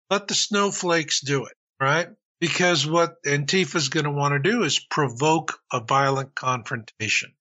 [0.09, 2.09] Let the snowflakes do it, right?
[2.39, 7.33] Because what Antifa is going to want to do is provoke a violent confrontation.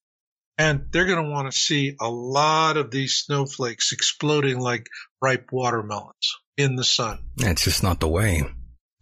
[0.56, 4.86] And they're going to want to see a lot of these snowflakes exploding like
[5.20, 7.18] ripe watermelons in the sun.
[7.36, 8.44] That's just not the way.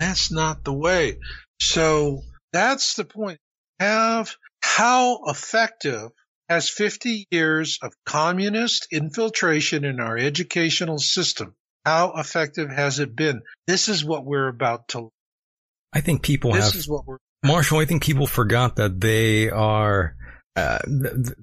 [0.03, 1.19] That's not the way.
[1.61, 2.23] So
[2.53, 3.39] that's the point.
[3.79, 6.11] Have how effective
[6.49, 11.55] has 50 years of communist infiltration in our educational system?
[11.85, 13.43] How effective has it been?
[13.69, 15.11] This is what we're about to.
[15.93, 17.19] I think people This have is what we're.
[17.45, 17.79] Marshall.
[17.79, 20.17] I think people forgot that they are
[20.57, 20.79] uh,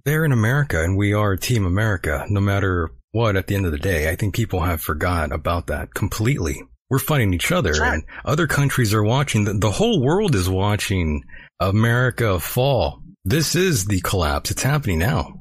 [0.03, 2.25] they're in America and we are Team America.
[2.29, 5.67] No matter what, at the end of the day, I think people have forgot about
[5.67, 6.61] that completely.
[6.89, 7.93] We're fighting each other, right.
[7.93, 9.45] and other countries are watching.
[9.45, 11.23] The, the whole world is watching
[11.59, 13.03] America fall.
[13.25, 14.49] This is the collapse.
[14.49, 15.39] It's happening now.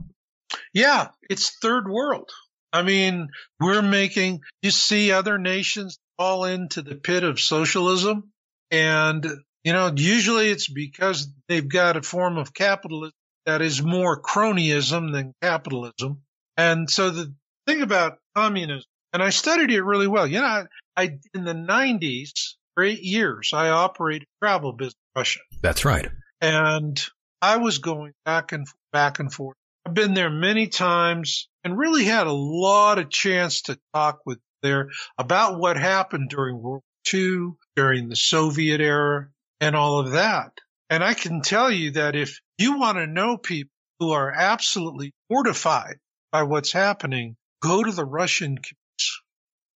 [0.75, 2.29] Yeah, it's third world.
[2.73, 3.29] I mean,
[3.61, 8.31] we're making, you see other nations fall into the pit of socialism.
[8.71, 9.27] And,
[9.65, 13.15] you know, usually it's because they've got a form of capitalism
[13.47, 16.21] that is more cronyism than capitalism.
[16.59, 17.33] And so the
[17.67, 18.85] thing about communism,
[19.15, 20.27] and I studied it really well.
[20.27, 20.67] You know,
[20.99, 26.09] I, in the 90s, for eight years, I operated travel business in Russia That's right.
[26.41, 27.01] and
[27.41, 29.57] I was going back and back and forth.
[29.87, 34.41] I've been there many times and really had a lot of chance to talk with
[34.61, 39.29] there about what happened during World War II, during the Soviet era,
[39.61, 40.53] and all of that.
[40.91, 43.71] And I can tell you that if you want to know people
[44.01, 45.99] who are absolutely mortified
[46.33, 48.59] by what's happening, go to the Russian.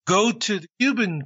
[0.06, 1.22] Go to the Cuban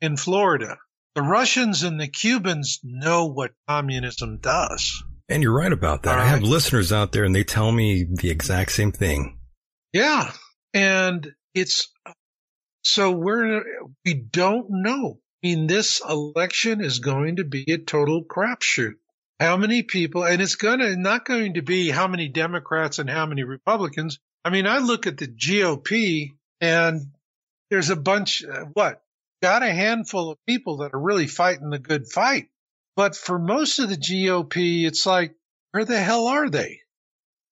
[0.00, 0.78] in Florida.
[1.14, 5.02] The Russians and the Cubans know what communism does.
[5.28, 6.18] And you're right about that.
[6.18, 9.38] All I have listeners out there and they tell me the exact same thing.
[9.92, 10.30] Yeah.
[10.72, 11.88] And it's
[12.82, 13.62] so we're,
[14.04, 15.18] we don't know.
[15.42, 18.94] I mean, this election is going to be a total crapshoot.
[19.38, 23.26] How many people, and it's gonna, not going to be how many Democrats and how
[23.26, 24.18] many Republicans.
[24.44, 27.02] I mean, I look at the GOP and
[27.70, 29.02] there's a bunch, uh, what?
[29.42, 32.48] Got a handful of people that are really fighting the good fight.
[32.96, 35.34] But for most of the GOP, it's like,
[35.70, 36.80] where the hell are they?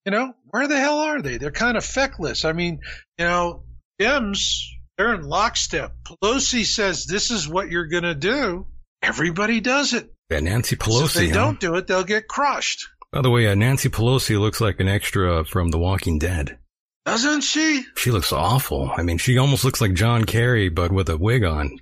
[0.05, 1.39] You know, where the hell are they?
[1.39, 2.45] They're kind of feckless.
[2.45, 2.81] I mean,
[3.19, 3.65] you know,
[4.01, 4.63] Dems,
[4.97, 5.95] they're in lockstep.
[6.05, 8.67] Pelosi says this is what you're going to do.
[9.03, 10.13] Everybody does it.
[10.31, 11.35] Yeah, Nancy So if they huh?
[11.35, 12.89] don't do it, they'll get crushed.
[13.13, 16.59] By the way, uh, Nancy Pelosi looks like an extra from The Walking Dead.
[17.07, 17.85] Doesn't she?
[17.97, 18.91] She looks awful.
[18.95, 21.79] I mean, she almost looks like John Kerry, but with a wig on.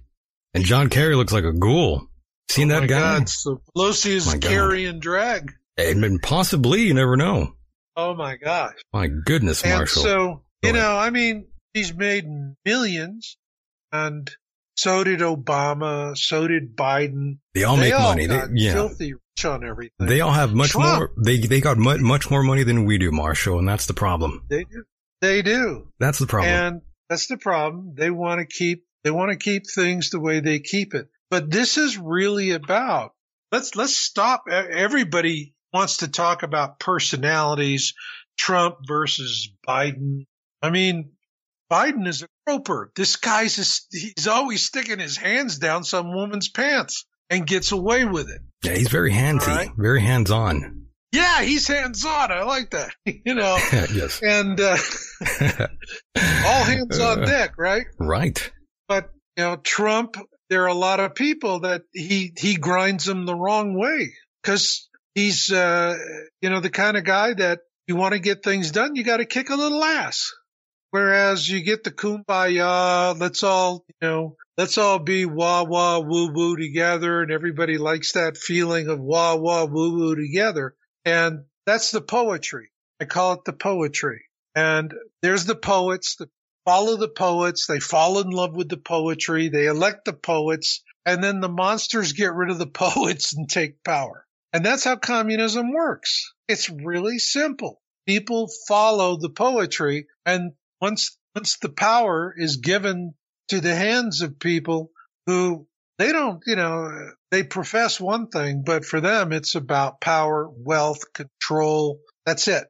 [0.53, 2.07] And John Kerry looks like a ghoul.
[2.51, 3.19] Seen Oh that guy?
[3.19, 3.29] God.
[3.29, 4.49] So Pelosi is oh My God.
[4.49, 5.53] Kerry in drag.
[5.79, 7.55] Eh, and possibly, you never know.
[7.97, 8.75] Oh my gosh.
[8.93, 10.03] My goodness, And Marshall.
[10.03, 12.27] so, you know, I mean, he's made
[12.65, 13.37] millions
[13.93, 14.31] and
[14.77, 16.17] so did Obama.
[16.19, 17.39] So did Biden.
[17.55, 18.27] they all make all money.
[18.27, 18.73] They, got yeah.
[18.75, 20.07] filthy rich on everything.
[20.07, 20.99] They all have much Trump.
[20.99, 21.11] more.
[21.25, 24.43] They they got much much more money than we do, Marshall, and that's the problem.
[24.51, 24.85] They do.
[25.21, 25.89] They do.
[25.99, 26.53] That's the problem.
[26.53, 27.95] And that's the problem.
[27.97, 31.09] They want to keep they want to keep things the way they keep it.
[31.31, 33.13] But this is really about
[33.53, 34.45] let's let's stop.
[34.51, 37.95] Everybody wants to talk about personalities,
[38.39, 40.27] Trump versus Biden.
[40.63, 41.13] I mean,
[41.71, 42.93] Biden is a groper.
[42.95, 48.05] This guy's just, he's always sticking his hands down some woman's pants and gets away
[48.05, 48.41] with it.
[48.63, 49.71] yeah, he's very handsy, right.
[49.77, 50.84] very hands on.
[51.15, 52.33] Yeah, he's hands on.
[52.33, 52.91] I like that.
[53.07, 54.21] you know, yes.
[54.21, 54.77] and uh,
[56.45, 57.87] all hands on Uh, deck, right?
[58.01, 58.51] Right.
[58.89, 60.17] But you know, Trump,
[60.51, 64.13] there are a lot of people that he he grinds them the wrong way
[64.43, 65.97] because he's uh,
[66.43, 69.19] you know the kind of guy that you want to get things done, you got
[69.19, 70.33] to kick a little ass.
[70.91, 76.33] Whereas you get the kumbaya, let's all you know, let's all be wah wah woo
[76.33, 81.91] woo together, and everybody likes that feeling of wah wah woo woo together, and that's
[81.91, 82.71] the poetry.
[83.01, 84.23] I call it the poetry.
[84.55, 86.29] And there's the poets, the
[86.65, 87.67] follow the poets.
[87.67, 89.49] They fall in love with the poetry.
[89.49, 93.83] They elect the poets and then the monsters get rid of the poets and take
[93.85, 94.27] power.
[94.53, 96.33] And that's how communism works.
[96.49, 97.81] It's really simple.
[98.07, 103.15] People follow the poetry and once, once the power is given
[103.49, 104.91] to the hands of people
[105.27, 105.67] who
[105.99, 111.13] they don't, you know, they profess one thing, but for them it's about power, wealth,
[111.13, 112.01] control.
[112.27, 112.65] That's it.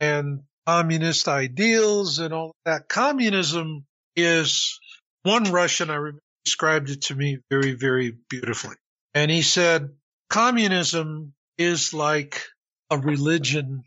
[0.00, 2.88] And communist ideals and all that.
[2.88, 4.78] Communism is
[5.22, 8.76] one Russian I remember described it to me very, very beautifully.
[9.14, 9.90] And he said,
[10.30, 12.40] communism is like
[12.88, 13.82] a religion.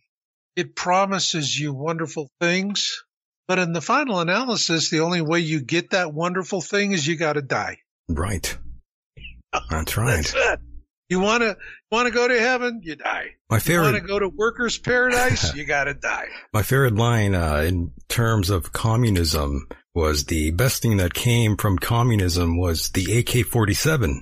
[0.56, 3.04] It promises you wonderful things,
[3.48, 7.16] but in the final analysis, the only way you get that wonderful thing is you
[7.16, 7.78] got to die.
[8.10, 8.58] Right.
[9.70, 10.26] That's right.
[10.26, 10.62] That's.
[11.10, 11.58] You want to
[11.92, 13.30] want to go to heaven, you die.
[13.50, 16.28] My You want to favorite, go to workers' paradise, you got to die.
[16.54, 21.80] my favorite line uh, in terms of communism was the best thing that came from
[21.80, 24.18] communism was the AK-47.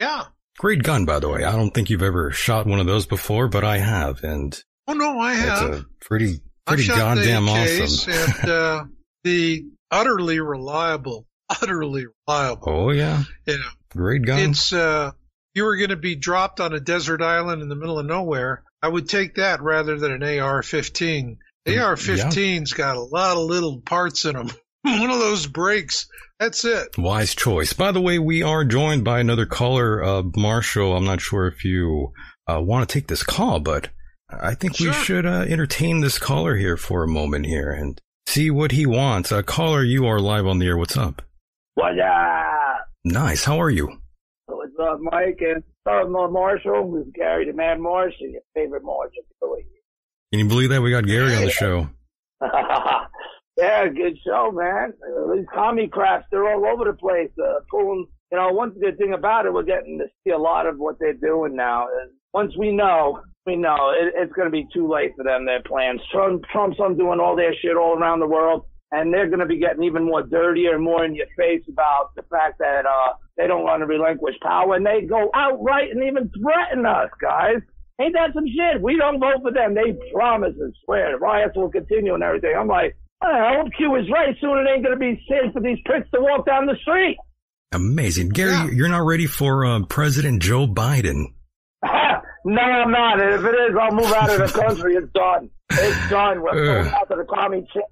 [0.00, 0.24] Yeah.
[0.58, 1.44] Great gun, by the way.
[1.44, 4.58] I don't think you've ever shot one of those before, but I have, and
[4.88, 5.70] Oh no, I have.
[5.70, 8.12] it's a pretty, pretty goddamn the awesome.
[8.12, 8.84] and uh,
[9.24, 12.64] the utterly reliable, utterly reliable.
[12.66, 14.38] Oh yeah, You know, great gun.
[14.50, 15.10] it's uh,
[15.54, 18.62] you were going to be dropped on a desert island in the middle of nowhere.
[18.82, 21.36] I would take that rather than an AR-15.
[21.64, 24.50] The Mm, AR-15's got a lot of little parts in them.
[24.82, 26.08] One of those breaks.
[26.40, 26.88] That's it.
[26.98, 27.72] Wise choice.
[27.72, 30.96] By the way, we are joined by another caller, uh, Marshall.
[30.96, 32.12] I'm not sure if you
[32.50, 33.90] uh, want to take this call, but
[34.28, 38.50] I think we should uh, entertain this caller here for a moment here and see
[38.50, 39.30] what he wants.
[39.30, 40.76] Uh, caller, you are live on the air.
[40.76, 41.22] What's up?
[41.74, 42.61] What up?
[43.04, 43.44] Nice.
[43.44, 43.98] How are you?
[44.46, 45.40] What's up, Mike?
[45.40, 49.24] And uh, Marshall, is Gary the Man Marsh, and your favorite Marshall.
[50.32, 51.88] Can you believe that we got Gary on the show?
[53.58, 54.92] yeah, good show, man.
[55.04, 57.30] Uh, these commie crafts, they're all over the place.
[57.38, 60.66] Uh, pulling, you know, one good thing about it, we're getting to see a lot
[60.66, 61.88] of what they're doing now.
[61.88, 65.44] And once we know, we know it, it's going to be too late for them,
[65.44, 66.00] their plans.
[66.10, 68.64] Trump, Trump's undoing all their shit all around the world.
[68.92, 72.14] And they're going to be getting even more dirtier and more in your face about
[72.14, 76.04] the fact that, uh, they don't want to relinquish power and they go outright and
[76.04, 77.56] even threaten us, guys.
[78.00, 78.82] Ain't that some shit?
[78.82, 79.74] We don't vote for them.
[79.74, 82.54] They promise and swear riots will continue and everything.
[82.54, 84.36] I'm like, I hope Q is right.
[84.40, 87.16] Soon it ain't going to be safe for these pricks to walk down the street.
[87.72, 88.28] Amazing.
[88.30, 88.68] Gary, Yeah.
[88.70, 91.24] you're not ready for uh, President Joe Biden.
[91.82, 93.20] no, I'm not.
[93.20, 94.96] And if it is, I'll move out of the country.
[94.96, 95.48] It's done.
[95.78, 96.42] It's done.
[96.42, 97.86] We're out to the commie chicks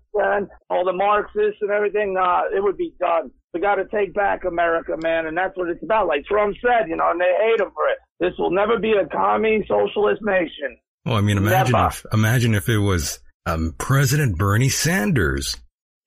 [0.68, 2.14] all the Marxists and everything.
[2.14, 3.31] Nah, it would be done.
[3.53, 6.07] We got to take back America, man, and that's what it's about.
[6.07, 7.99] Like Trump said, you know, and they hate him for it.
[8.20, 10.78] This will never be a commie socialist nation.
[11.05, 11.89] Well, I mean, imagine Never.
[11.89, 15.57] if imagine if it was um, President Bernie Sanders.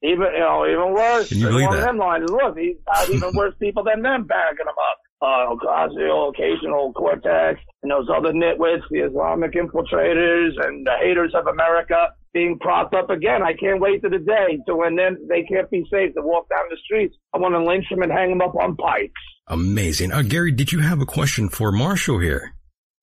[0.03, 1.29] Even you know, even worse.
[1.29, 1.81] Can you believe that?
[1.81, 2.29] them lines.
[2.29, 4.97] Look, he's got even worse people than them backing him up.
[5.23, 11.47] Uh, Ocasio, occasional Cortex, and those other nitwits, the Islamic infiltrators, and the haters of
[11.47, 13.41] America being propped up again.
[13.41, 16.49] I can't wait to the day to when then they can't be safe to walk
[16.49, 17.15] down the streets.
[17.33, 19.13] I want to lynch them and hang them up on pikes.
[19.47, 20.11] Amazing.
[20.11, 22.53] Uh, Gary, did you have a question for Marshall here?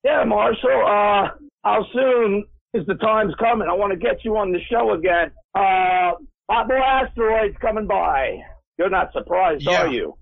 [0.04, 0.84] Yeah, Marshall.
[0.86, 1.28] Uh,
[1.64, 2.44] how soon
[2.74, 3.68] is the time's coming?
[3.68, 5.30] I want to get you on the show again.
[5.54, 6.12] Uh,
[6.48, 8.38] boy asteroids coming by.
[8.78, 9.82] You're not surprised, Yeah.
[9.84, 10.16] are you?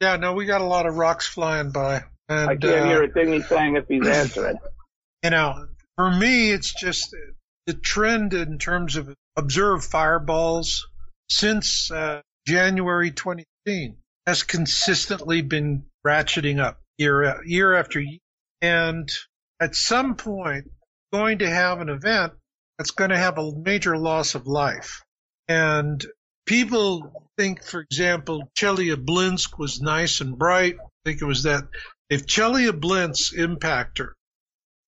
[0.00, 2.04] Yeah, no, we got a lot of rocks flying by.
[2.28, 4.58] And, I can't uh, hear a thing he's saying if he's answering.
[5.22, 7.14] you know, for me, it's just
[7.66, 10.86] the trend in terms of observed fireballs
[11.28, 13.96] since uh, January 2018
[14.26, 18.18] has consistently been ratcheting up year year after year,
[18.62, 19.10] and
[19.60, 20.70] at some point,
[21.12, 22.32] going to have an event
[22.78, 25.02] that's going to have a major loss of life,
[25.48, 26.04] and
[26.50, 30.74] people think, for example, Chelyabinsk was nice and bright.
[30.80, 31.62] I think it was that
[32.10, 34.14] if Chelyabinsk impactor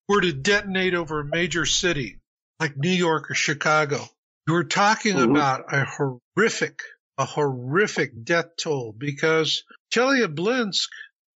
[0.09, 2.19] were to detonate over a major city
[2.59, 4.05] like New York or Chicago,
[4.45, 5.31] you're talking Mhm.
[5.31, 6.81] about a horrific,
[7.17, 10.89] a horrific death toll because Chelyabinsk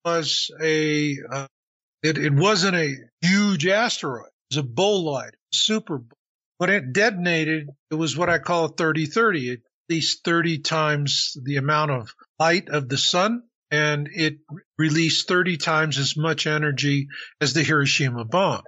[0.04, 1.48] was a, uh,
[2.02, 4.32] it, it wasn't a huge asteroid.
[4.50, 6.02] It was a bolide, super.
[6.58, 9.60] When it detonated, it was what I call a 30-30, at
[9.90, 14.38] least 30 times the amount of light of the sun, and it
[14.78, 17.08] released 30 times as much energy
[17.42, 18.64] as the Hiroshima bomb.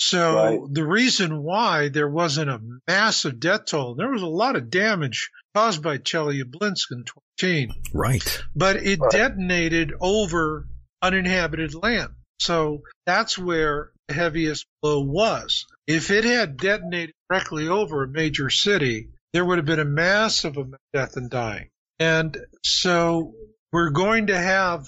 [0.00, 0.60] So Right.
[0.74, 5.30] the reason why there wasn't a massive death toll, there was a lot of damage
[5.54, 8.42] caused by Chelyabinsk in 2018, Right.
[8.54, 9.10] but it Right.
[9.10, 10.68] detonated over
[11.02, 12.10] uninhabited land.
[12.40, 15.66] So that's where the heaviest blow was.
[15.88, 20.56] If it had detonated directly over a major city, there would have been a massive
[20.56, 21.68] amount of death and dying.
[21.98, 23.34] And so
[23.72, 24.86] we're going to have,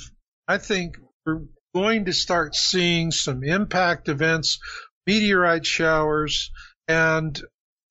[0.49, 1.43] I think, we're
[1.75, 4.59] going to start seeing some impact events,
[5.07, 6.51] meteorite showers,
[6.89, 7.41] and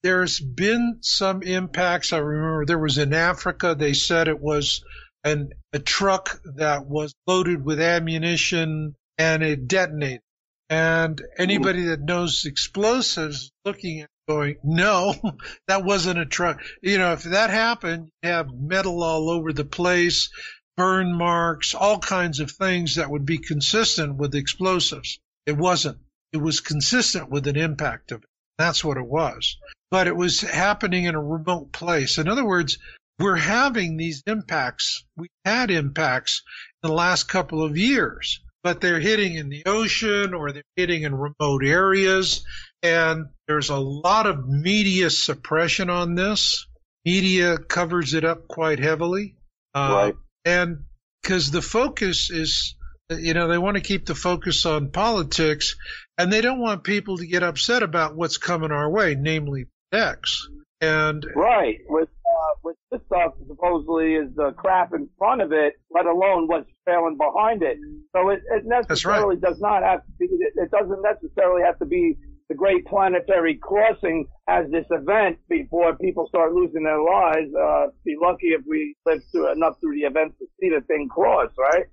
[0.03, 2.13] there's been some impacts.
[2.13, 4.83] I remember there was in Africa, they said it was
[5.23, 10.21] an, a truck that was loaded with ammunition and it detonated.
[10.69, 15.15] And anybody that knows explosives looking at going, no,
[15.67, 16.61] that wasn't a truck.
[16.83, 20.29] You know, if that happened, you have metal all over the place,
[20.77, 25.19] burn marks, all kinds of things that would be consistent with explosives.
[25.47, 25.97] It wasn't.
[26.31, 28.29] It was consistent with an impact of it.
[28.59, 29.57] That's what it was.
[29.89, 32.19] But it was happening in a remote place.
[32.19, 32.77] In other words,
[33.17, 35.03] we're having these impacts.
[35.17, 36.43] We had impacts
[36.83, 41.01] in the last couple of years, but they're hitting in the ocean or they're hitting
[41.01, 42.45] in remote areas.
[42.83, 46.65] And there's a lot of media suppression on this.
[47.05, 49.35] Media covers it up quite heavily.
[49.73, 50.15] Uh, Right.
[50.45, 50.85] And
[51.21, 52.75] because the focus is
[53.11, 55.75] You know, they want to keep the focus on politics
[56.19, 60.47] and they don't want people to get upset about what's coming our way, namely X.
[60.79, 65.73] And right with uh, with this stuff supposedly is the crap in front of it,
[65.89, 67.77] let alone what's failing behind it.
[68.15, 69.41] So it, it necessarily right.
[69.41, 70.27] does not have to be.
[70.29, 72.15] It doesn't necessarily have to be
[72.49, 77.53] the great planetary crossing as this event before people start losing their lives.
[77.55, 81.07] Uh, be lucky if we live through enough through the events to see the thing
[81.07, 81.85] cross, right?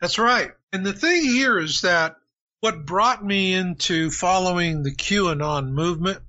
[0.00, 0.50] That's right.
[0.72, 2.16] And the thing here is that
[2.60, 6.20] what brought me into following the QAnon movement,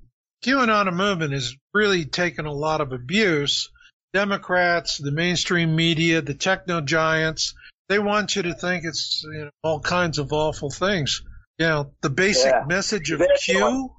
[0.44, 3.70] QAnon movement has really taken a lot of abuse.
[4.14, 7.56] Democrats, the mainstream media, the techno giants,
[7.90, 11.24] they want you to think it's you know, all kinds of awful things.
[11.60, 12.66] Know, the basic Yeah.
[12.68, 13.90] message of Q doing-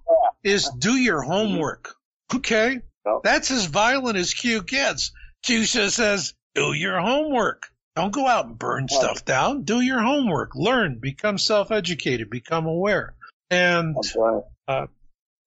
[0.43, 1.95] is do your homework.
[2.35, 2.81] Okay?
[3.23, 5.13] That's as violent as Q gets.
[5.43, 7.69] Q just says, do your homework.
[7.97, 8.91] Don't go out and burn Right.
[8.91, 9.63] stuff down.
[9.63, 10.55] Do your homework.
[10.57, 10.99] Learn.
[10.99, 12.29] Become self educated.
[12.29, 13.15] Become aware.
[13.51, 14.43] And right.
[14.67, 14.87] Uh,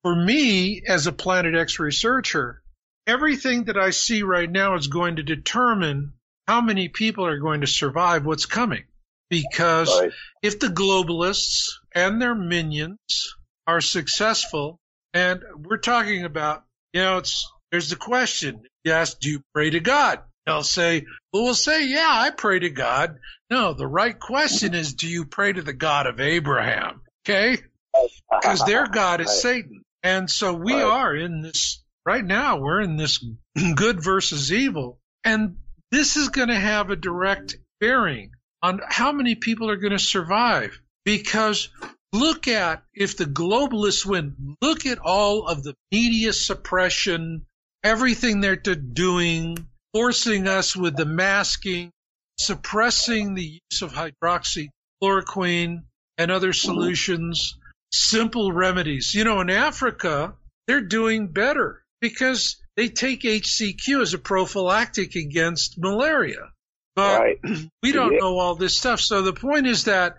[0.03, 2.61] for me, as a Planet X researcher,
[3.05, 6.13] everything that I see right now is going to determine
[6.47, 8.85] how many people are going to survive what's coming.
[9.29, 10.11] Because Right.
[10.41, 13.33] if the globalists and their minions
[13.65, 14.79] are successful,
[15.13, 16.63] and we're talking about,
[16.93, 18.61] you know, it's there's the question.
[18.83, 20.21] Yes, do you pray to God?
[20.45, 23.17] They'll say, well, we'll say, yeah, I pray to God.
[23.49, 27.01] No, the right question is, do you pray to the God of Abraham?
[27.27, 27.57] Okay?
[28.29, 29.35] Because their God is Right.
[29.35, 29.83] Satan.
[30.03, 30.83] And so we Right.
[30.83, 33.25] are in this, right now, we're in this
[33.75, 34.99] good versus evil.
[35.23, 35.57] And
[35.91, 38.31] this is going to have a direct bearing
[38.61, 40.79] on how many people are going to survive.
[41.05, 41.69] Because
[42.11, 47.45] look at, if the globalists win, look at all of the media suppression,
[47.83, 51.91] everything they're doing, forcing us with the masking,
[52.39, 55.83] suppressing the use of hydroxychloroquine
[56.17, 57.57] and other solutions,
[57.93, 59.13] simple remedies.
[59.13, 60.35] You know, in Africa,
[60.67, 66.51] they're doing better because they take HCQ as a prophylactic against malaria.
[66.97, 67.39] But right.
[67.83, 68.19] we don't Yeah.
[68.21, 68.99] know all this stuff.
[68.99, 70.15] So the point is that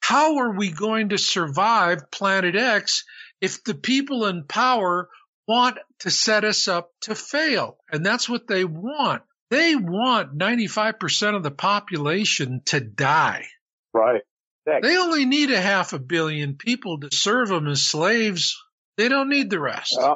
[0.00, 3.04] how are we going to survive Planet X
[3.40, 5.08] if the people in power
[5.48, 7.78] want to set us up to fail?
[7.90, 9.22] And that's what they want.
[9.50, 13.46] They want 95% of the population to die.
[13.92, 14.22] Right.
[14.64, 18.56] They only need a half a billion people to serve them as slaves.
[18.96, 19.96] They don't need the rest.
[19.98, 20.14] Yeah.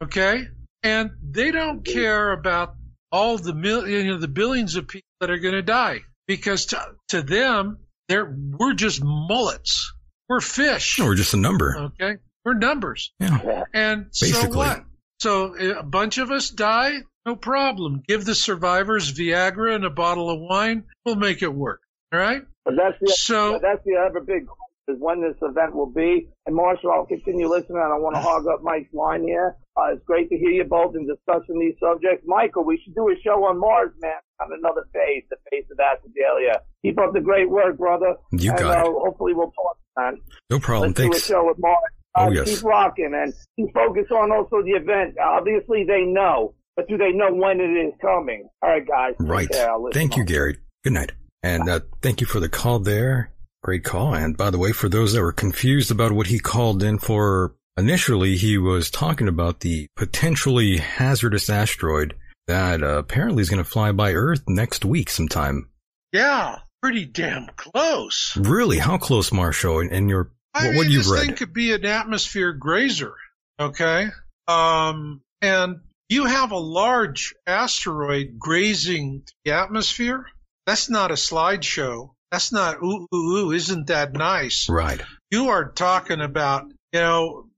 [0.00, 0.46] Okay?
[0.84, 2.75] And they don't care about
[3.12, 6.66] all the mil- you know, the billions of people that are going to die because
[6.66, 7.78] to, to them,
[8.08, 9.92] they're, we're just mullets.
[10.28, 10.98] We're fish.
[10.98, 11.76] we're just a number.
[12.00, 12.16] Okay?
[12.44, 13.12] We're numbers.
[13.20, 13.38] Yeah.
[13.44, 13.64] Yeah.
[13.72, 14.56] And so Basically.
[14.56, 14.84] what?
[15.20, 18.02] So a bunch of us die, no problem.
[18.06, 20.84] Give the survivors Viagra and a bottle of wine.
[21.04, 21.80] We'll make it work.
[22.12, 22.42] All right?
[22.64, 25.90] But that's the So- but that's the other big question is when this event will
[25.90, 26.28] be.
[26.46, 27.78] And Marshall, I'll continue listening.
[27.78, 29.56] I don't want to hog up Mike's line here.
[29.76, 32.24] Uh, it's great to hear you both in discussing these subjects.
[32.26, 35.76] Michael, we should do a show on Mars, man, on another phase, the phase of
[35.78, 36.60] Acidalia.
[36.82, 38.14] Keep up the great work, brother.
[38.32, 38.94] You and, got uh, it.
[38.96, 40.18] Hopefully we'll talk, man.
[40.48, 40.94] No problem.
[40.96, 41.76] Let's do a show with Mars.
[42.16, 42.48] Oh, Uh, yes.
[42.48, 45.16] Keep rocking and keep focus on also the event.
[45.22, 48.48] Obviously they know, but do they know when it is coming?
[48.62, 49.14] All right, guys.
[49.20, 49.48] Right.
[49.92, 50.24] Thank you.
[50.24, 50.56] Gary.
[50.84, 51.12] Good night.
[51.42, 53.32] And uh, thank you for the call there.
[53.62, 54.14] Great call.
[54.14, 57.54] And by the way, for those that were confused about what he called in for,
[57.76, 62.14] initially he was talking about the potentially hazardous asteroid
[62.46, 65.68] that uh, apparently is going to fly by Earth next week sometime.
[66.12, 68.36] Yeah, pretty damn close.
[68.36, 68.78] Really?
[68.78, 69.80] How close, Marshall?
[69.80, 71.26] And, and your I what, mean, what you've this read?
[71.26, 73.14] thing could be an atmosphere grazer.
[73.58, 74.08] Okay.
[74.48, 80.26] Um, and you have a large asteroid grazing the atmosphere.
[80.66, 82.10] That's not a slideshow.
[82.30, 84.68] That's not, ooh, ooh, ooh, isn't that nice?
[84.68, 85.00] Right.
[85.30, 87.48] You are talking about, you know,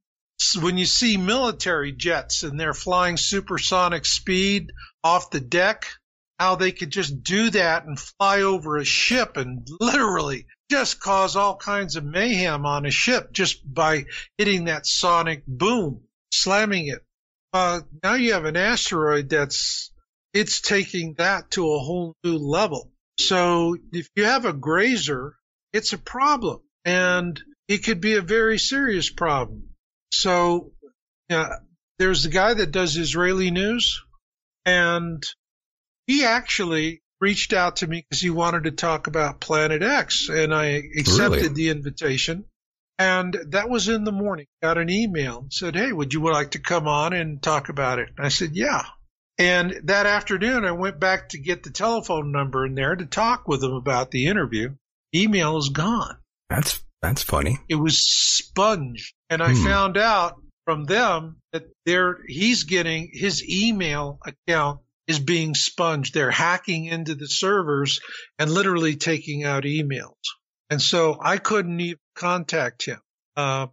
[0.61, 4.72] when you see military jets and they're flying supersonic speed
[5.03, 5.86] off the deck,
[6.39, 11.34] how they could just do that and fly over a ship and literally just cause
[11.34, 14.05] all kinds of mayhem on a ship just by
[14.36, 17.05] hitting that sonic boom, slamming it.
[17.53, 19.91] Uh, now you have an asteroid that's,
[20.32, 22.93] it's taking that to a whole new level.
[23.18, 25.34] So if you have a grazer,
[25.72, 29.68] it's a problem and it could be a very serious problem.
[30.13, 30.73] So,
[31.29, 31.57] yeah,
[31.99, 34.03] there's the guy that does Israeli news
[34.65, 35.23] and
[36.07, 40.55] he actually reached out to me because he wanted to talk about Planet X and
[40.55, 41.49] I accepted Really?
[41.49, 42.45] the invitation.
[43.01, 44.47] And that was in the morning.
[44.63, 47.99] Got an email and said, Hey, would you like to come on and talk about
[47.99, 48.09] it?
[48.17, 48.83] And I said, Yeah.
[49.39, 53.47] And that afternoon, I went back to get the telephone number in there to talk
[53.47, 54.75] with him about the interview.
[55.15, 56.17] email is gone.
[56.51, 57.59] That's that's funny.
[57.69, 58.99] It was sponged,
[59.31, 59.64] and I Hmm.
[59.64, 66.12] found out from them that they're he's getting his email account is being sponged.
[66.12, 68.01] They're hacking into the servers
[68.39, 70.12] and literally taking out emails.
[70.70, 73.01] And so I couldn't even contact him.
[73.35, 73.68] Uh,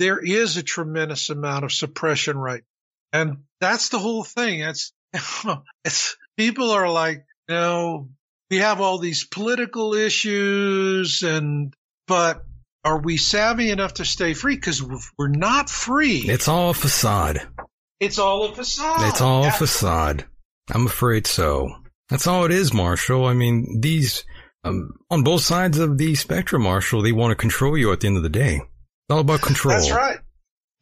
[0.00, 2.64] there is a tremendous amount of suppression right.
[3.12, 4.60] And that's the whole thing.
[4.60, 4.92] It's,
[5.84, 8.08] it's people are like, you know,
[8.50, 11.72] we have all these political issues and,
[12.08, 12.44] but
[12.84, 14.56] are we savvy enough to stay free?
[14.56, 14.82] Cause
[15.18, 16.18] we're not free.
[16.18, 17.40] It's all a facade.
[17.98, 19.08] It's all a facade.
[19.08, 20.24] It's all a facade.
[20.72, 21.68] I'm afraid so.
[22.08, 23.26] That's all it is, Marshall.
[23.26, 24.24] I mean, these,
[24.64, 28.06] um, on both sides of the spectrum, Marshall, they want to control you at the
[28.06, 28.56] end of the day.
[28.56, 29.74] It's all about control.
[29.74, 30.18] That's right.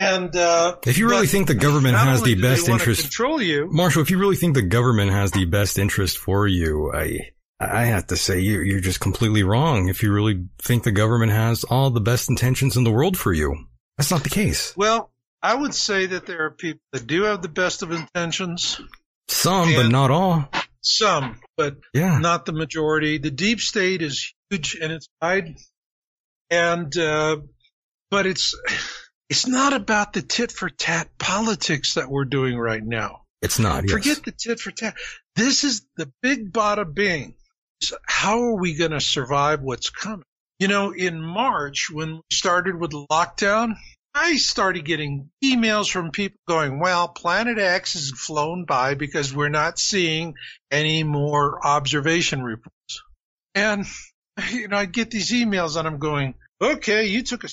[0.00, 3.68] And uh, If you really think the government has the best interest, control you.
[3.70, 7.30] Marshall, if you really think the government has the best interest for you, I,
[7.60, 9.88] I have to say you're, you're just completely wrong.
[9.88, 13.32] If you really think the government has all the best intentions in the world for
[13.32, 14.76] you, that's not the case.
[14.76, 15.10] Well,
[15.42, 18.80] I would say that there are people that do have the best of intentions.
[19.28, 20.48] Some, but not all.
[20.80, 22.18] Some, but Yeah.
[22.18, 23.18] not the majority.
[23.18, 25.56] The deep state is huge and it's wide,
[26.50, 27.38] and uh,
[28.10, 28.54] but it's
[29.28, 33.22] it's not about the tit for tat politics that we're doing right now.
[33.42, 33.84] It's not.
[33.84, 33.92] Yes.
[33.92, 34.94] Forget the tit for tat.
[35.36, 37.34] This is the big bada bing.
[38.06, 40.24] How are we going to survive what's coming?
[40.58, 43.74] You know, in March, when we started with the lockdown,
[44.14, 49.48] I started getting emails from people going, well, Planet X has flown by because we're
[49.50, 50.34] not seeing
[50.72, 53.02] any more observation reports.
[53.54, 53.86] And,
[54.50, 57.48] you know, I get these emails and I'm going, okay, you took a,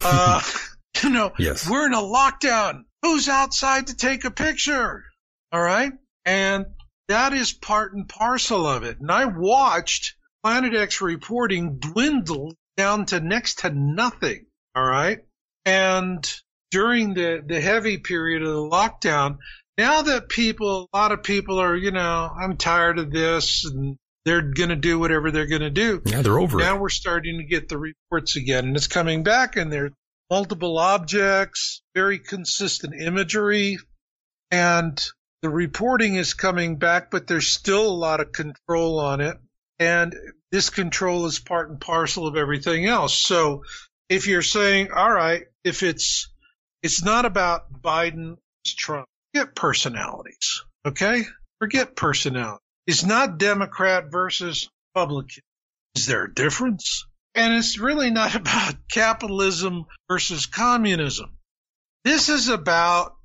[0.00, 0.42] uh,
[1.04, 1.70] you know, Yes.
[1.70, 2.82] we're in a lockdown.
[3.02, 5.04] Who's outside to take a picture?
[5.52, 5.92] All right.
[6.24, 6.66] And
[7.08, 9.00] that is part and parcel of it.
[9.00, 14.46] And I watched Planet X reporting dwindle down to next to nothing.
[14.74, 15.18] All right.
[15.64, 16.30] And
[16.70, 19.38] during the, the heavy period of the lockdown,
[19.76, 23.96] now that people, a lot of people are, you know, I'm tired of this and
[24.24, 26.02] they're going to do whatever they're going to do.
[26.04, 26.80] Yeah, they're over Now it.
[26.80, 29.92] we're starting to get the reports again and it's coming back and there are
[30.30, 33.78] multiple objects, very consistent imagery
[34.50, 35.02] and
[35.42, 39.36] the reporting is coming back, but there's still a lot of control on it.
[39.78, 40.14] And
[40.50, 43.16] this control is part and parcel of everything else.
[43.16, 43.62] So
[44.08, 46.28] if you're saying, all right, if it's,
[46.82, 48.36] it's not about Biden,
[48.66, 50.64] Trump, forget personalities.
[50.84, 51.24] Okay.
[51.60, 52.62] Forget personality.
[52.86, 55.42] It's not Democrat versus Republican.
[55.94, 57.04] Is there a difference?
[57.34, 61.36] And it's really not about capitalism versus communism.
[62.04, 63.17] This is about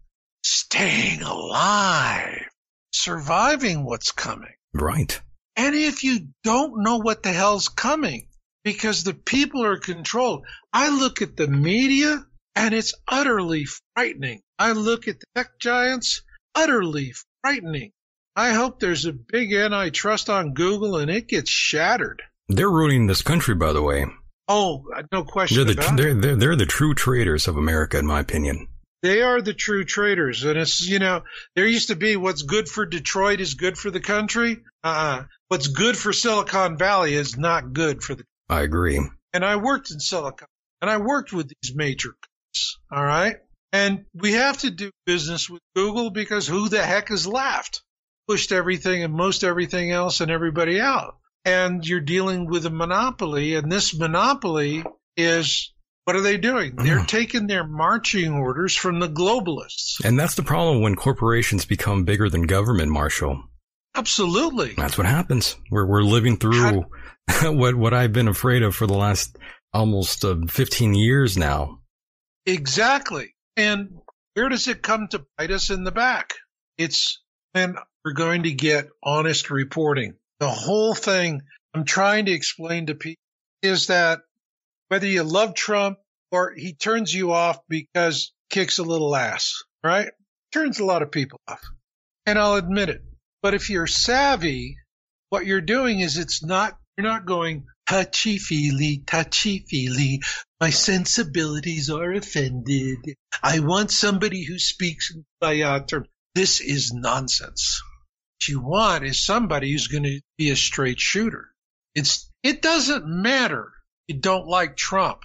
[0.44, 2.48] staying alive,
[2.94, 4.54] surviving what's coming.
[4.74, 5.20] Right.
[5.56, 8.28] And if you don't know what the hell's coming,
[8.64, 12.26] because the people are controlled, I look at the media
[12.56, 13.66] and it's utterly
[13.96, 14.42] frightening.
[14.58, 16.22] I look at the tech giants,
[16.56, 17.92] utterly frightening.
[18.36, 22.24] I hope there's a big antitrust on Google and it gets shattered.
[22.50, 24.06] They're ruining this country, by the way.
[24.48, 27.98] Oh, uh, no question They're the about they're, they're they're the true traitors of America,
[27.98, 28.68] in my opinion.
[29.04, 30.44] They are the true traders.
[30.46, 31.24] And it's, you know,
[31.56, 34.64] there used to be what's good for Detroit is good for the country.
[34.84, 39.00] Uh, what's good for Silicon Valley is not good for the, I agree.
[39.34, 40.48] and I worked in Silicon
[40.82, 42.78] and I worked with these major companies.
[42.92, 43.36] All right.
[43.74, 47.82] And we have to do business with Google because who the heck is left?
[48.28, 51.18] Pushed everything and most everything else and everybody out.
[51.44, 54.86] And you're dealing with a monopoly and this monopoly
[55.18, 55.74] is
[56.06, 56.76] what are they doing?
[56.76, 57.08] They're Mm.
[57.08, 60.04] taking their marching orders from the globalists.
[60.04, 63.42] And that's the problem when corporations become bigger than government, Marshall.
[63.96, 64.74] Absolutely.
[64.76, 65.56] That's what happens.
[65.70, 66.86] We're we're living through
[67.44, 69.38] what what I've been afraid of for the last
[69.74, 71.80] almost uh, 15 years now.
[72.46, 73.34] Exactly.
[73.56, 74.00] And
[74.34, 76.34] where does it come to bite us in the back?
[76.78, 77.22] It's
[77.54, 80.16] when we're going to get honest reporting.
[80.40, 81.42] The whole thing
[81.74, 83.22] I'm trying to explain to people
[83.62, 84.20] is that
[84.94, 85.98] whether you love Trump
[86.32, 90.10] or he turns you off because kicks a little ass, right?
[90.52, 91.66] Turns a lot of people off.
[92.28, 93.02] And I'll admit it.
[93.42, 94.78] But if you're savvy,
[95.32, 100.22] what you're doing is it's not, you're not going touchy feely, touchy feely.
[100.62, 103.00] My sensibilities are offended.
[103.42, 106.06] I want somebody who speaks by uh, term.
[106.36, 107.82] This is nonsense.
[108.36, 111.50] What you want is somebody who's going to be a straight shooter.
[111.96, 113.73] It's, it doesn't matter
[114.08, 115.24] you don't like Trump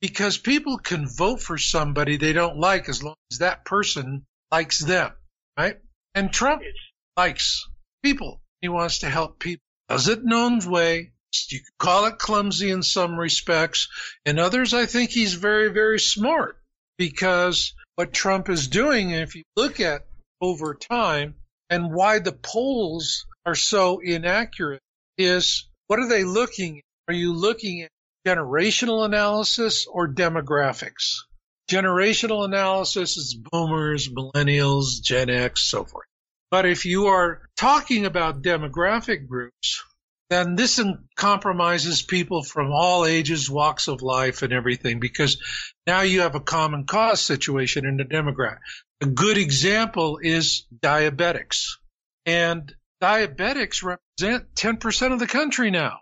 [0.00, 4.78] because people can vote for somebody they don't like as long as that person likes
[4.78, 5.12] them,
[5.58, 5.78] right?
[6.14, 6.62] And Trump
[7.16, 7.66] likes
[8.02, 8.40] people.
[8.60, 9.62] He wants to help people.
[9.88, 11.12] Does it in his way,
[11.48, 13.88] You could call it clumsy in some respects.
[14.24, 16.60] In others, I think he's very, very smart
[16.98, 20.06] because what Trump is doing, if you look at
[20.40, 21.34] over time
[21.70, 24.80] and why the polls are so inaccurate,
[25.18, 26.84] is what are they looking at?
[27.08, 27.90] Are you looking at
[28.26, 31.18] generational analysis or demographics?
[31.70, 36.06] Generational analysis is boomers, millennials, Gen X, so forth.
[36.50, 39.82] But if you are talking about demographic groups,
[40.30, 40.80] then this
[41.16, 45.38] compromises people from all ages, walks of life, and everything because
[45.86, 48.58] now you have a common cause situation in the demographic.
[49.02, 51.76] A good example is diabetics.
[52.24, 55.98] And diabetics represent 10% of the country now,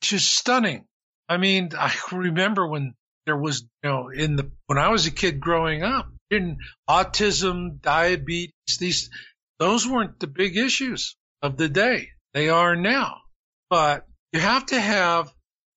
[0.00, 0.86] which is stunning.
[1.30, 5.10] I mean, I remember when there was, you know, in the, when I was a
[5.10, 6.58] kid growing up, in
[6.88, 9.10] autism, diabetes, these,
[9.58, 12.08] those weren't the big issues of the day.
[12.34, 13.16] They are now.
[13.68, 15.32] But you have to have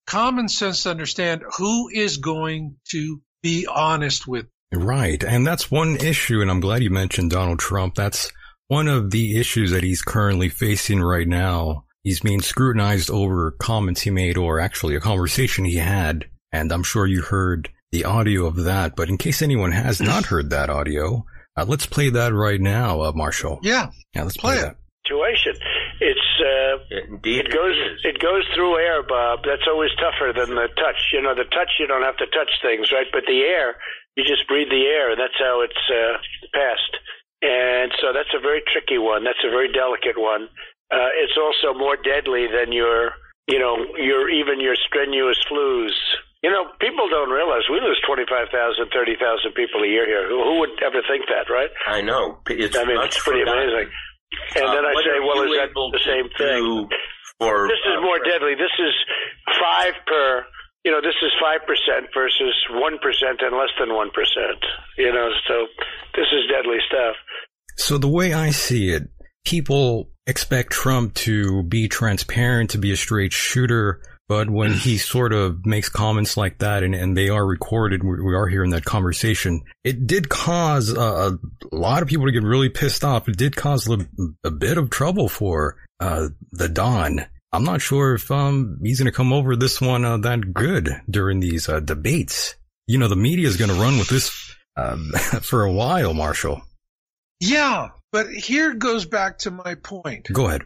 [0.06, 4.45] common sense to understand who is going to be honest with.
[4.72, 4.80] You.
[4.80, 5.24] Right.
[5.24, 6.41] And that's one issue.
[6.41, 7.95] And I'm glad you mentioned Donald Trump.
[7.95, 8.32] That's
[8.68, 11.82] one of the issues that he's currently facing right now.
[12.04, 16.26] He's being scrutinized over comments he made or actually a conversation he had.
[16.51, 18.95] And I'm sure you heard the audio of that.
[18.95, 21.26] But in case anyone has not heard that audio,
[21.56, 23.60] uh, let's play that right now, uh, Marshall.
[23.64, 23.89] Yeah.
[24.14, 24.76] Yeah, let's play, play that.
[25.08, 25.54] Situation.
[26.01, 29.39] It's uh, Indeed it goes it, it goes through air, Bob.
[29.45, 30.99] That's always tougher than the touch.
[31.14, 33.08] You know, the touch you don't have to touch things, right?
[33.14, 33.76] But the air,
[34.18, 35.12] you just breathe the air.
[35.12, 36.20] And that's how it's uh,
[36.51, 36.97] passed.
[37.43, 39.24] And so that's a very tricky one.
[39.24, 40.47] That's a very delicate one.
[40.91, 43.13] Uh, it's also more deadly than your,
[43.47, 45.95] you know, your even your strenuous flus.
[46.43, 48.51] You know, people don't realize we lose 25,000,
[48.91, 50.27] 30,000 people a year here.
[50.27, 51.71] Who, who would ever think that, right?
[51.88, 52.43] I know.
[52.49, 53.63] It's I mean, it's pretty forgotten.
[53.63, 53.89] amazing.
[54.59, 56.89] And uh, then I say, well, is that the same thing?
[57.39, 58.55] For, this is uh, more deadly.
[58.59, 58.93] This is
[59.57, 60.45] five per
[60.84, 61.59] you know, this is 5%
[62.13, 64.09] versus 1% and less than 1%,
[64.97, 65.67] you know, so
[66.15, 67.15] this is deadly stuff.
[67.77, 69.03] So the way I see it,
[69.45, 74.01] people expect Trump to be transparent, to be a straight shooter.
[74.28, 78.36] But when he sort of makes comments like that and, and they are recorded, we
[78.36, 81.38] are hearing that conversation, it did cause a,
[81.71, 83.28] a lot of people to get really pissed off.
[83.28, 84.07] It did cause a,
[84.43, 87.26] a bit of trouble for uh, the Don.
[87.51, 90.89] I'm not sure if um, he's going to come over this one uh, that good
[91.07, 92.55] during these uh, debates.
[92.88, 95.11] You know, the media is going to run with this um,
[95.41, 96.63] for a while, Marshall.
[97.39, 100.28] Yeah, but here goes back to my point.
[100.32, 100.61] Go ahead.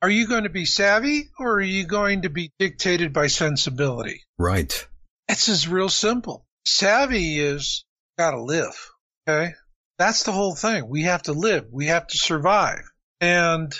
[0.00, 4.22] Are you going to be savvy or are you going to be dictated by sensibility?
[4.38, 4.86] Right.
[5.28, 6.46] It's as real simple.
[6.66, 7.84] Savvy is
[8.16, 8.90] gotta live.
[9.28, 9.52] Okay.
[9.98, 10.88] That's the whole thing.
[10.88, 11.66] We have to live.
[11.70, 12.82] We have to survive.
[13.20, 13.74] And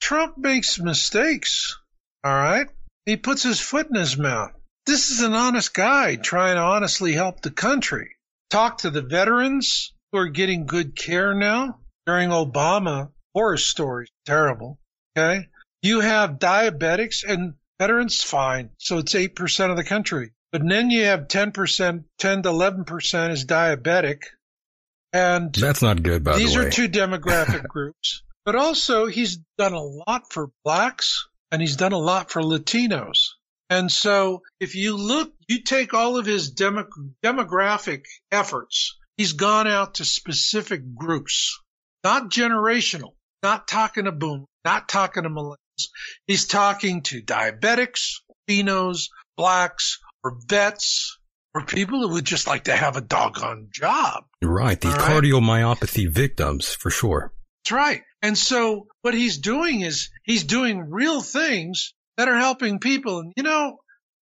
[0.00, 1.76] Trump makes mistakes.
[2.22, 2.68] All right.
[3.04, 4.52] He puts his foot in his mouth.
[4.86, 8.12] This is an honest guy trying to honestly help the country.
[8.48, 11.80] Talk to the veterans who are getting good care now.
[12.06, 14.78] During Obama, horror stories, terrible.
[15.16, 15.48] Okay.
[15.82, 18.70] You have diabetics and veterans, fine.
[18.78, 20.32] So it's 8% of the country.
[20.52, 24.22] But then you have 10%, 10 to 11% is diabetic.
[25.12, 26.44] And that's not good, by the way.
[26.44, 28.22] These are two demographic groups.
[28.44, 33.30] But also, he's done a lot for blacks and he's done a lot for Latinos.
[33.70, 36.86] And so if you look, you take all of his demo,
[37.24, 41.58] demographic efforts, he's gone out to specific groups,
[42.04, 45.88] not generational, not talking to boomers, not talking to millennials.
[46.26, 51.18] He's talking to diabetics, Latinos, blacks, or vets,
[51.54, 54.24] or people who would just like to have a doggone job.
[54.42, 54.80] Right.
[54.80, 57.32] These cardiomyopathy victims, for sure.
[57.64, 58.02] That's right.
[58.22, 63.20] And so what he's doing is he's doing real things that are helping people.
[63.20, 63.78] And you know,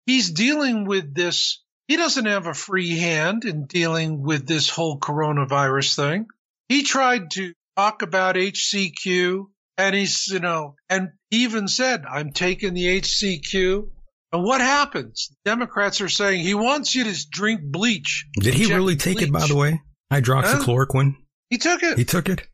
[0.07, 1.63] he's dealing with this.
[1.89, 6.27] He doesn't have a free hand in dealing with this whole coronavirus thing.
[6.69, 9.47] He tried to talk about HCQ
[9.79, 13.89] and he's, you know, and even said, I'm taking the HCQ.
[14.33, 15.31] And what happens?
[15.45, 18.27] Democrats are saying he wants you to drink bleach.
[18.39, 19.29] Did he really take bleach.
[19.29, 19.81] it, by the way?
[20.13, 21.15] Hydroxychloroquine?
[21.15, 21.23] Huh?
[21.49, 21.99] He took it.
[21.99, 22.47] He took it?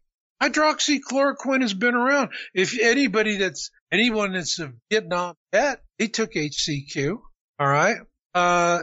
[0.43, 2.31] Hydroxychloroquine has been around.
[2.55, 7.17] If anybody that's anyone that's a Vietnam vet, they took HCQ.
[7.59, 7.97] All right.
[8.35, 8.83] Uh,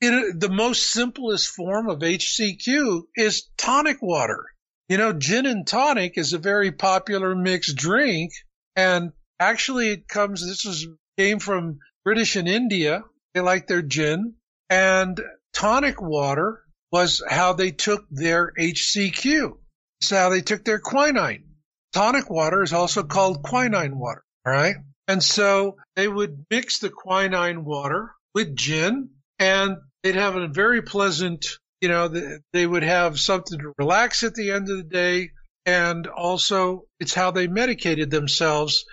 [0.00, 4.44] it, the most simplest form of HCQ is tonic water.
[4.88, 8.32] You know, gin and tonic is a very popular mixed drink,
[8.76, 10.46] and actually, it comes.
[10.46, 13.02] This is came from British and India.
[13.32, 14.34] They like their gin,
[14.68, 15.20] and
[15.52, 19.56] tonic water was how they took their HCQ
[20.00, 21.44] It's how they took their quinine.
[21.92, 24.22] Tonic water is also called quinine water.
[24.46, 24.76] Right.
[25.08, 29.10] And so they would mix the quinine water with gin
[29.40, 32.08] and they'd have a very pleasant, you know,
[32.54, 35.32] they would have something to relax at the end of the day.
[35.66, 38.86] And also it's how they medicated themselves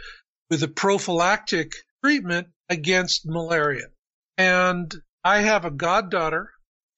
[0.50, 1.72] with a prophylactic
[2.04, 3.88] treatment against malaria.
[4.38, 6.50] And I have a goddaughter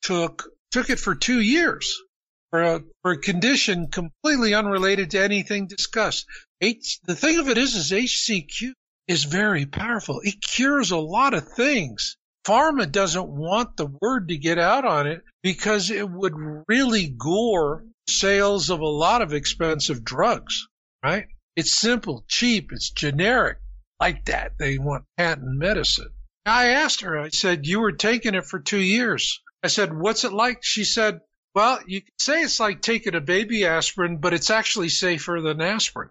[0.01, 2.01] took, took it for two years
[2.49, 6.25] for a, for a condition completely unrelated to anything discussed.
[6.59, 8.71] H, the thing of it is, is HCQ
[9.07, 10.21] is very powerful.
[10.23, 12.17] It cures a lot of things.
[12.45, 16.33] Pharma doesn't want the word to get out on it because it would
[16.67, 20.67] really gore sales of a lot of expensive drugs,
[21.03, 21.27] right?
[21.55, 23.59] It's simple, cheap, it's generic.
[23.99, 26.09] Like that, they want patent medicine.
[26.45, 29.41] I asked her, I said, You were taking it for two years.
[29.63, 30.59] I said, What's it like?
[30.63, 31.21] She said,
[31.55, 35.61] Well, you could say it's like taking a baby aspirin, but it's actually safer than
[35.61, 36.09] aspirin.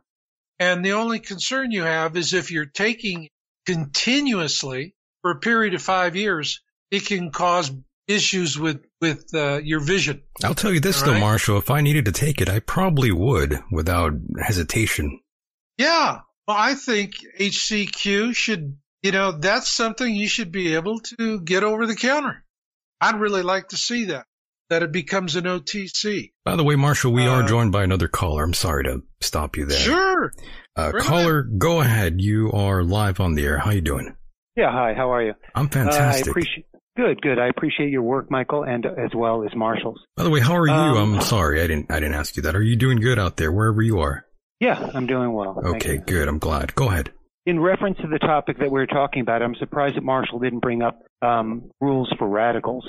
[0.59, 3.29] And the only concern you have is if you're taking
[3.67, 6.61] continuously for a period of five years,
[6.91, 7.71] it can cause
[8.07, 10.23] issues with with uh, your vision.
[10.45, 11.59] I'll tell you this though, Marshall.
[11.59, 15.21] If I needed to take it, I probably would without hesitation.
[15.79, 18.77] Yeah, well, I think HCQ should.
[19.03, 22.45] You know, that's something you should be able to get over the counter.
[23.01, 24.27] I'd really like to see that
[24.71, 26.33] that it becomes an OTC.
[26.45, 28.45] By the way, Marshall, we uh, are joined by another caller.
[28.45, 29.79] I'm sorry to stop you there.
[29.79, 30.33] Sure.
[30.77, 32.23] Uh, caller, go ahead.
[32.23, 33.59] You are live on the air.
[33.59, 34.17] How you doing?
[34.57, 34.71] Yeah.
[34.71, 34.95] Hi.
[34.95, 35.35] How are you?
[35.55, 36.27] I'm fantastic.
[36.27, 36.67] Uh, I appreciate.
[36.95, 37.39] Good, good.
[37.39, 39.99] I appreciate your work, Michael, and as well as Marshall's.
[40.15, 40.73] By the way, how are you?
[40.75, 42.55] Um, I'm sorry, I didn't, I didn't ask you that.
[42.55, 44.27] Are you doing good out there, wherever you are?
[44.61, 45.59] Yeah, I'm doing well.
[45.65, 46.29] Okay, good.
[46.29, 46.75] I'm glad.
[46.75, 47.11] Go ahead.
[47.47, 50.59] In reference to the topic that we are talking about, I'm surprised that Marshall didn't
[50.61, 52.85] bring up um, rules for radicals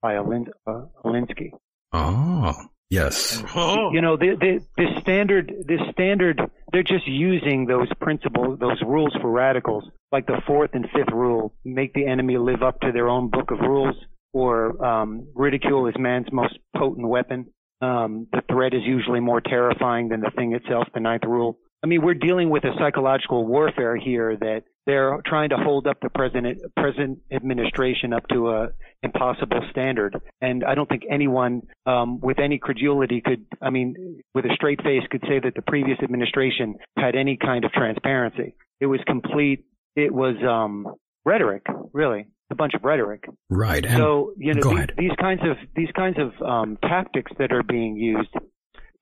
[0.00, 1.50] by Olin- uh, Alinsky.
[1.92, 2.54] Oh,
[2.90, 3.42] yes.
[3.54, 3.92] Oh.
[3.92, 6.40] You know, the, the, the standard, the standard,
[6.72, 11.54] they're just using those principles, those rules for radicals, like the fourth and fifth rule,
[11.64, 13.96] make the enemy live up to their own book of rules,
[14.32, 17.46] or um, ridicule is man's most potent weapon.
[17.80, 21.58] Um, the threat is usually more terrifying than the thing itself, the ninth rule.
[21.82, 25.98] I mean, we're dealing with a psychological warfare here that they're trying to hold up
[26.00, 28.68] the present present administration up to a
[29.02, 30.20] impossible standard.
[30.40, 34.82] And I don't think anyone um, with any credulity could, I mean, with a straight
[34.82, 38.54] face, could say that the previous administration had any kind of transparency.
[38.80, 39.64] It was complete.
[39.94, 43.24] It was um, rhetoric, really a bunch of rhetoric.
[43.50, 43.84] Right.
[43.84, 47.96] so you know these, these, kinds of these kinds of um, tactics that are being
[47.96, 48.30] used.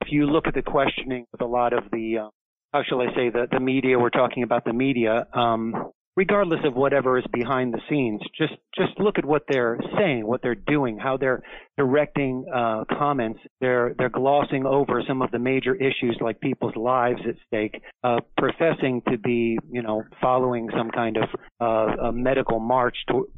[0.01, 2.29] If you look at the questioning with a lot of the uh,
[2.77, 6.75] how shall I say, the, the media, we're talking about the media, um, regardless of
[6.75, 10.99] whatever is behind the scenes, just, just look at what they're saying, what they're doing,
[10.99, 11.43] how they're
[11.77, 13.41] directing, uh, comments.
[13.61, 18.21] They're, they're glossing over some of the major issues like people's lives at stake, uh,
[18.37, 21.29] professing to be, you know, following some kind of,
[21.61, 23.29] uh, a medical march to,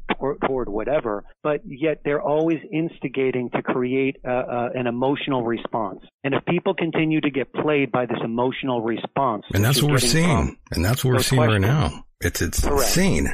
[0.45, 6.01] toward whatever, but yet they're always instigating to create an emotional response.
[6.23, 9.99] And if people continue to get played by this emotional response, and that's what we're
[9.99, 12.05] seeing, and that's what we're seeing right now.
[12.21, 12.81] It's it's Correct.
[12.81, 13.29] insane.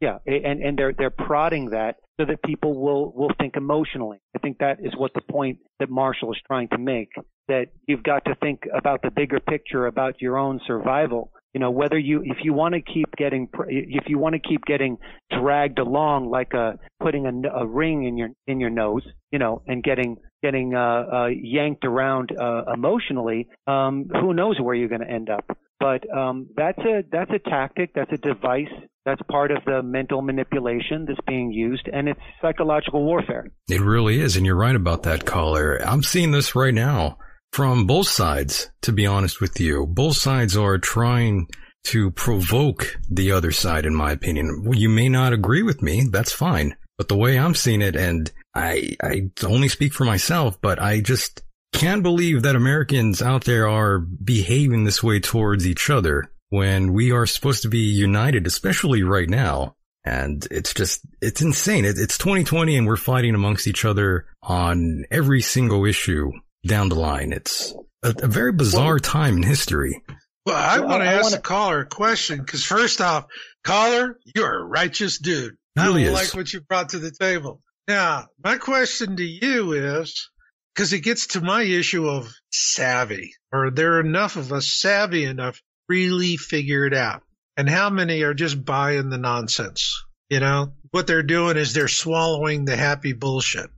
[0.00, 4.18] Yeah, and and they're they're prodding that so that people will will think emotionally.
[4.34, 7.08] I think that is what the point that Marshall is trying to make.
[7.48, 11.70] That you've got to think about the bigger picture about your own survival you know
[11.70, 14.98] whether you if you want to keep getting if you want to keep getting
[15.30, 19.00] dragged along like a putting a, a ring in your in your nose
[19.32, 24.74] you know and getting getting uh, uh yanked around uh emotionally um who knows where
[24.74, 28.72] you're going to end up but um that's a that's a tactic that's a device
[29.04, 34.20] that's part of the mental manipulation that's being used and it's psychological warfare it really
[34.20, 37.16] is and you're right about that caller i'm seeing this right now
[37.56, 39.86] from both sides, to be honest with you.
[39.86, 41.48] Both sides are trying
[41.84, 44.62] to provoke the other side, in my opinion.
[44.62, 46.06] Well, you may not agree with me.
[46.10, 46.76] That's fine.
[46.98, 51.00] But the way I'm seeing it, and I, I only speak for myself, but I
[51.00, 51.42] just
[51.76, 57.12] can't believe that Americans out there are behaving this way towards each other when we
[57.12, 59.76] are supposed to be united, especially right now.
[60.02, 61.84] And it's just, it's insane.
[61.84, 66.32] it's 2020 and we're fighting amongst each other on every single issue
[66.66, 67.32] down the line.
[67.32, 70.02] It's a, a very bizarre well, time in history.
[70.46, 71.36] Well, I want to ask wanna...
[71.36, 73.26] the caller a question because first off,
[73.64, 75.56] caller, you're a righteous dude.
[75.76, 77.60] Really I like what you brought to the table.
[77.86, 80.30] Now, my question to you is
[80.76, 83.32] because it gets to my issue of savvy.
[83.50, 87.22] Are there enough of us savvy enough really figure it out?
[87.56, 90.04] And how many are just buying the nonsense?
[90.28, 93.70] You know, what they're doing is they're swallowing the happy bullshit,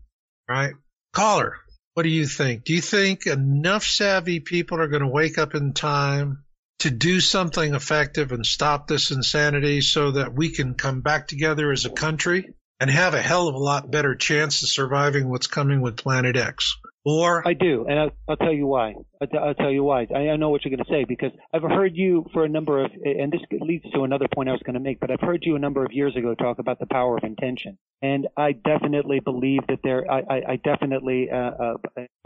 [0.48, 0.74] right?
[1.12, 1.54] Caller,
[1.94, 2.64] what do you think?
[2.64, 6.42] Do you think enough savvy people are going to wake up in time
[6.80, 11.70] to do something effective and stop this insanity so that we can come back together
[11.70, 15.46] as a country and have a hell of a lot better chance of surviving what's
[15.46, 16.76] coming with Planet X.
[17.04, 18.94] Or I do, and I'll, I'll tell you why.
[19.20, 20.06] I'll, I'll, tell you why.
[20.14, 22.84] I, I know what you're going to say because I've heard you for a number
[22.84, 25.00] of, and this leads to another point I was going to make.
[25.00, 27.78] But I've heard you a number of years ago talk about the power of intention,
[28.02, 30.04] and I definitely believe that there.
[30.10, 31.74] I, I, I definitely uh, uh,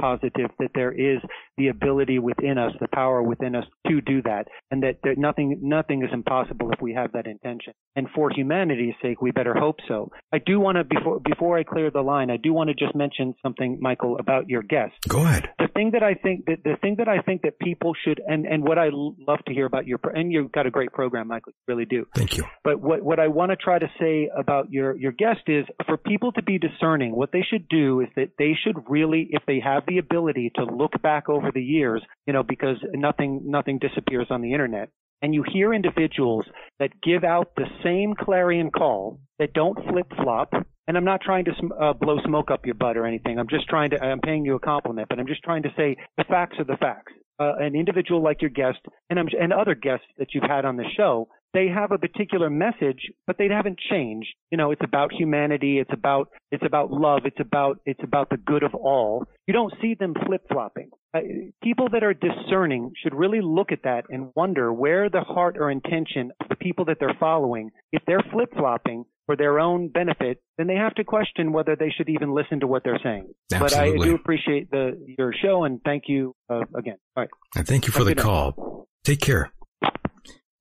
[0.01, 1.20] positive that there is
[1.57, 5.61] the ability within us, the power within us to do that, and that there, nothing
[5.62, 7.73] nothing is impossible if we have that intention.
[7.95, 10.11] And for humanity's sake, we better hope so.
[10.33, 12.95] I do want to before before I clear the line, I do want to just
[12.95, 14.95] mention something, Michael, about your guest.
[15.09, 15.51] Go ahead.
[15.59, 18.47] The thing that I think that the thing that I think that people should and
[18.47, 21.53] and what I love to hear about your and you've got a great program, Michael,
[21.53, 22.07] you really do.
[22.15, 22.45] Thank you.
[22.65, 25.97] But what what I want to try to say about your your guest is for
[25.97, 29.61] people to be discerning, what they should do is that they should really, if they
[29.61, 34.27] have the ability to look back over the years, you know, because nothing nothing disappears
[34.31, 34.91] on the internet
[35.23, 36.45] and you hear individuals
[36.81, 40.53] that give out the same clarion call that don't flip flop.
[40.89, 43.39] And I'm not trying to uh, blow smoke up your butt or anything.
[43.39, 45.97] I'm just trying to, I'm paying you a compliment, but I'm just trying to say
[46.16, 47.12] the facts are the facts.
[47.39, 48.78] Uh, an individual like your guest
[49.11, 52.49] and, I'm, and other guests that you've had on the show, they have a particular
[52.49, 54.28] message, but they haven't changed.
[54.51, 55.78] You know, it's about humanity.
[55.78, 57.22] It's about, it's about love.
[57.24, 59.24] It's about, it's about the good of all.
[59.47, 60.91] You don't see them flip flopping.
[61.14, 61.20] Uh,
[61.62, 65.70] people that are discerning should really look at that and wonder where the heart or
[65.70, 70.43] intention of the people that they're following, if they're flip flopping for their own benefit,
[70.59, 73.33] then they have to question whether they should even listen to what they're saying.
[73.53, 73.99] Absolutely.
[73.99, 76.97] But I do appreciate the your show and thank you uh, again.
[77.16, 77.31] All right.
[77.57, 78.87] And thank you for the call.
[79.05, 79.53] Take care.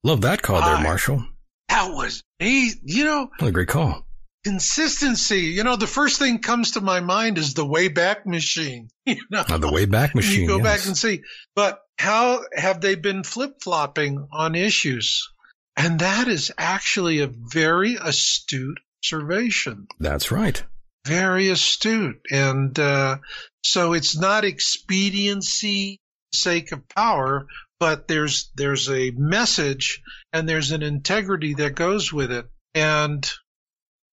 [0.04, 1.24] Love that call there, Marshall.
[1.68, 2.72] That was me.
[2.84, 4.04] You know, what a great call.
[4.44, 5.42] Consistency.
[5.42, 8.88] You know, the first thing comes to my mind is the Wayback Machine.
[9.04, 10.42] You know, oh, the Wayback Machine.
[10.42, 10.64] You go yes.
[10.64, 11.22] back and see.
[11.56, 15.28] But how have they been flip flopping on issues?
[15.76, 19.88] And that is actually a very astute observation.
[19.98, 20.62] That's right.
[21.06, 22.20] Very astute.
[22.30, 23.18] And uh,
[23.64, 25.98] so it's not expediency
[26.32, 27.46] sake of power,
[27.80, 30.02] but there's there's a message
[30.32, 32.46] and there's an integrity that goes with it.
[32.74, 33.28] And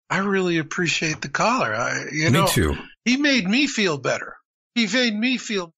[0.10, 1.74] I really appreciate the caller.
[1.74, 2.76] I, you me know, too.
[3.05, 4.36] He made me feel better.
[4.74, 5.72] He made me feel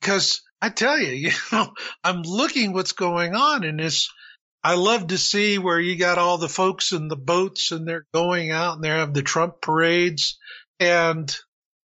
[0.00, 4.08] because I tell you, you know, I'm looking what's going on in this.
[4.62, 8.06] I love to see where you got all the folks in the boats and they're
[8.12, 10.38] going out and they have the Trump parades.
[10.80, 11.34] And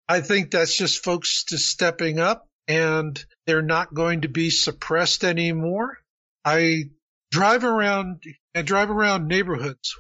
[0.10, 5.24] I think that's just folks just stepping up and they're not going to be suppressed
[5.24, 6.00] anymore.
[6.44, 6.86] I
[7.32, 8.24] drive around,
[8.56, 9.96] I drive around neighborhoods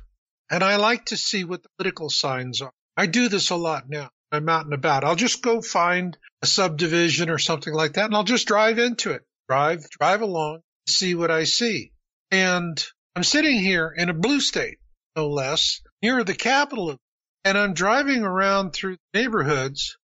[0.49, 2.73] and I like to see what the political signs are.
[2.97, 4.09] I do this a lot now.
[4.31, 5.03] I'm out and about.
[5.03, 9.11] I'll just go find a subdivision or something like that and I'll just drive into
[9.11, 9.21] it.
[9.47, 11.92] Drive, drive along, see what I see.
[12.33, 12.83] And
[13.15, 14.79] I'm sitting here in a blue state,
[15.15, 16.97] no less, near the capital,
[17.45, 19.97] and I'm driving around through neighborhoods.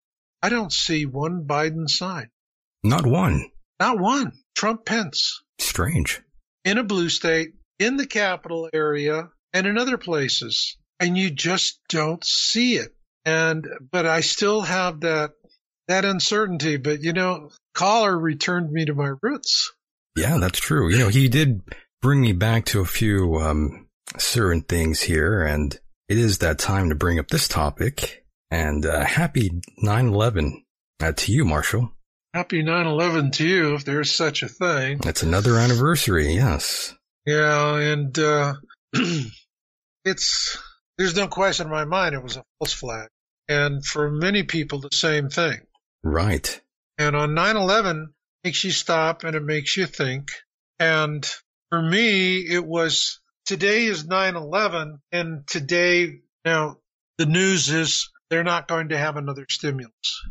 [0.44, 2.30] I don't see one Biden sign.
[2.84, 3.50] Not one.
[3.80, 4.34] Not one.
[4.56, 5.42] Trump Pence.
[5.58, 6.22] Strange.
[6.64, 10.78] In a blue state, in the capital area, and in other places.
[11.00, 12.94] And you just don't see it.
[13.26, 15.32] And, but I still have that,
[15.88, 16.78] that uncertainty.
[16.78, 19.74] But you know, caller returned me to my roots.
[20.16, 20.92] Yeah, that's true.
[20.92, 21.64] You know, he did
[22.02, 23.88] bring me back to a few, um,
[24.18, 25.44] certain things here.
[25.44, 25.78] And
[26.08, 28.26] it is that time to bring up this topic.
[28.52, 30.64] And, uh, happy 9-11
[31.00, 31.94] uh, to you, Marshall.
[32.34, 35.00] Happy 9/11 to you, if there's such a thing.
[35.04, 36.94] It's another anniversary, yes.
[37.26, 38.54] Yeah, and uh,
[40.06, 40.58] it's
[40.98, 43.08] there's no question in my mind it was a false flag,
[43.48, 45.62] and for many people the same thing.
[46.04, 46.62] Right.
[47.00, 48.14] And on 9/11
[48.44, 50.30] makes you stop and it makes you think.
[50.78, 51.28] And
[51.70, 56.78] for me, it was today is 9/11, and today now
[57.18, 60.22] the news is they're not going to have another stimulus.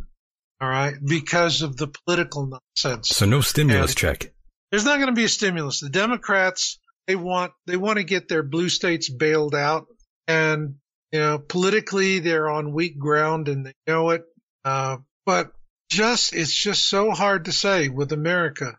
[0.60, 3.10] All right, because of the political nonsense.
[3.10, 4.32] So no stimulus And check.
[4.70, 5.80] There's not going to be a stimulus.
[5.80, 9.86] The Democrats they want they want to get their blue states bailed out,
[10.26, 10.74] and
[11.12, 14.22] you know politically they're on weak ground and they know it.
[14.64, 15.52] Uh, but
[15.90, 18.78] just it's just so hard to say with America.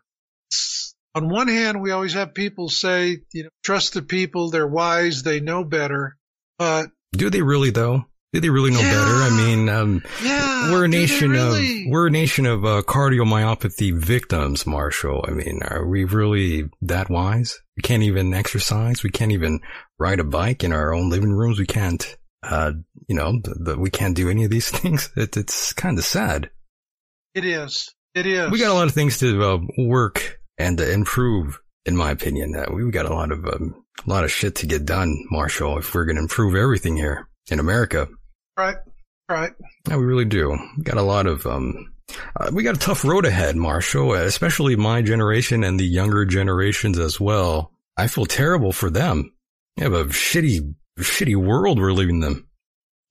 [0.50, 4.66] It's- on one hand, we always have people say, you know, trust the people, they're
[4.66, 6.16] wise, they know better.
[6.58, 8.04] But Do they really though?
[8.32, 8.92] Do they really know Yeah.
[8.92, 9.14] better?
[9.22, 11.82] I mean, um, yeah, we're a nation really?
[11.86, 15.24] of we're a nation of uh, cardiomyopathy victims, Marshall.
[15.26, 17.58] I mean, are we really that wise?
[17.76, 19.02] We can't even exercise.
[19.02, 19.60] We can't even
[19.98, 21.58] ride a bike in our own living rooms.
[21.58, 22.72] We can't, uh,
[23.08, 25.10] you know, the, the, we can't do any of these things.
[25.16, 26.50] It, it's kind of sad.
[27.34, 27.92] It is.
[28.14, 28.50] It is.
[28.50, 32.54] We got a lot of things to uh, work and to improve in my opinion.
[32.54, 35.78] Uh, we've got a lot of um, a lot of shit to get done, Marshall,
[35.78, 38.08] if we're going to improve everything here in America.
[38.56, 38.76] Right,
[39.28, 39.52] right.
[39.88, 40.50] Yeah, we really do.
[40.76, 41.92] We've got a lot of um,
[42.36, 44.14] uh, we got a tough road ahead, Marshall.
[44.14, 47.72] Especially my generation and the younger generations as well.
[47.96, 49.32] I feel terrible for them.
[49.76, 52.46] We have a shitty, shitty world we're leaving them.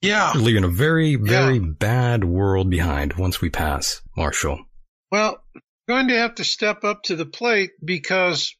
[0.01, 1.65] Yeah, we're leaving a very, very yeah.
[1.77, 4.63] bad world behind once we pass, Marshall.
[5.11, 5.43] Well,
[5.89, 8.55] going to have to step up to the plate because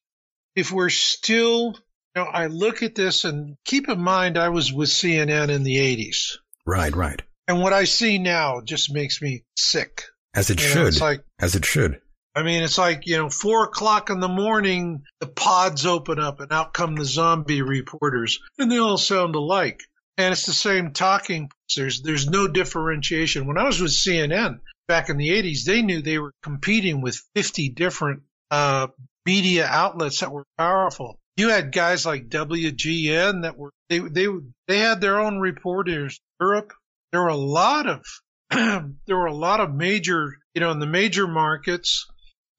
[0.56, 1.76] if we're still,
[2.16, 5.62] you know, I look at this and keep in mind I was with CNN in
[5.64, 6.38] the 80s.
[6.66, 7.22] Right, right.
[7.48, 10.06] And what I see now just makes me sick.
[10.34, 11.00] As it you should.
[11.00, 12.02] Know, like, As it should.
[12.36, 16.40] I mean, it's like, you know, four o'clock in the morning, the pods open up
[16.40, 19.82] and out come the zombie reporters and they all sound alike.
[20.18, 21.52] And it's the same talking.
[21.76, 23.46] There's, there's no differentiation.
[23.46, 27.22] When I was with CNN back in the 80s, they knew they were competing with
[27.36, 28.88] 50 different, uh,
[29.26, 31.20] media outlets that were powerful.
[31.38, 34.28] You had guys like WGN that were, they, they,
[34.68, 36.20] they had their own reporters.
[36.42, 36.74] Europe,
[37.12, 38.04] there were a lot of,
[38.50, 42.08] there were a lot of major, you know, in the major markets,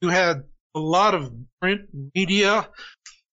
[0.00, 0.44] you had
[0.74, 2.68] a lot of print media.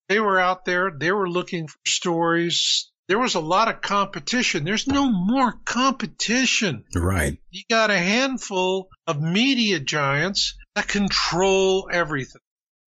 [0.09, 0.91] They were out there.
[0.97, 2.91] They were looking for stories.
[3.07, 4.65] There was a lot of competition.
[4.65, 6.83] There's no more competition.
[6.93, 7.37] Right.
[7.51, 12.41] You got a handful of media giants that control everything.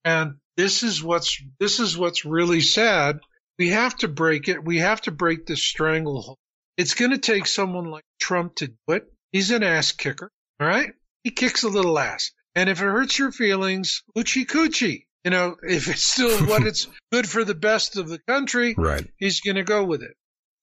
[0.05, 3.21] And this is what's, this is what's really sad.
[3.59, 4.63] We have to break it.
[4.65, 6.39] We have to break this stranglehold.
[6.77, 9.05] It's going to take someone like Trump to do it.
[9.33, 10.31] He's an ass kicker.
[10.61, 10.93] All right.
[11.25, 12.33] He kicks a little ass.
[12.55, 15.05] And if it hurts your feelings, hoochie coochie.
[15.25, 19.07] You know, if it's still what it's good for the best of the country, right.
[19.19, 20.17] he's going to go with it.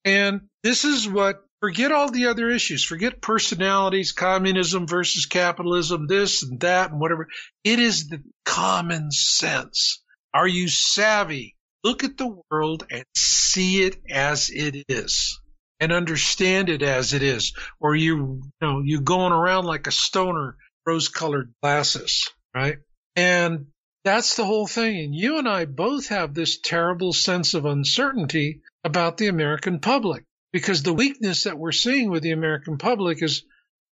[0.05, 6.43] And this is what, forget all the other issues, forget personalities, communism versus capitalism, this
[6.43, 7.27] and that and whatever.
[7.63, 10.01] It is the common sense.
[10.33, 11.55] Are you savvy?
[11.83, 15.39] Look at the world and see it as it is
[15.79, 17.53] and understand it as it is.
[17.79, 20.55] Or you, you know, you going around like a stoner
[20.85, 22.77] rose colored glasses, right?
[23.15, 23.67] And
[24.07, 24.97] that's the whole thing.
[24.99, 30.23] And you and I both have this terrible sense of uncertainty about the American public
[30.53, 33.43] because the weakness that we're seeing with the American public is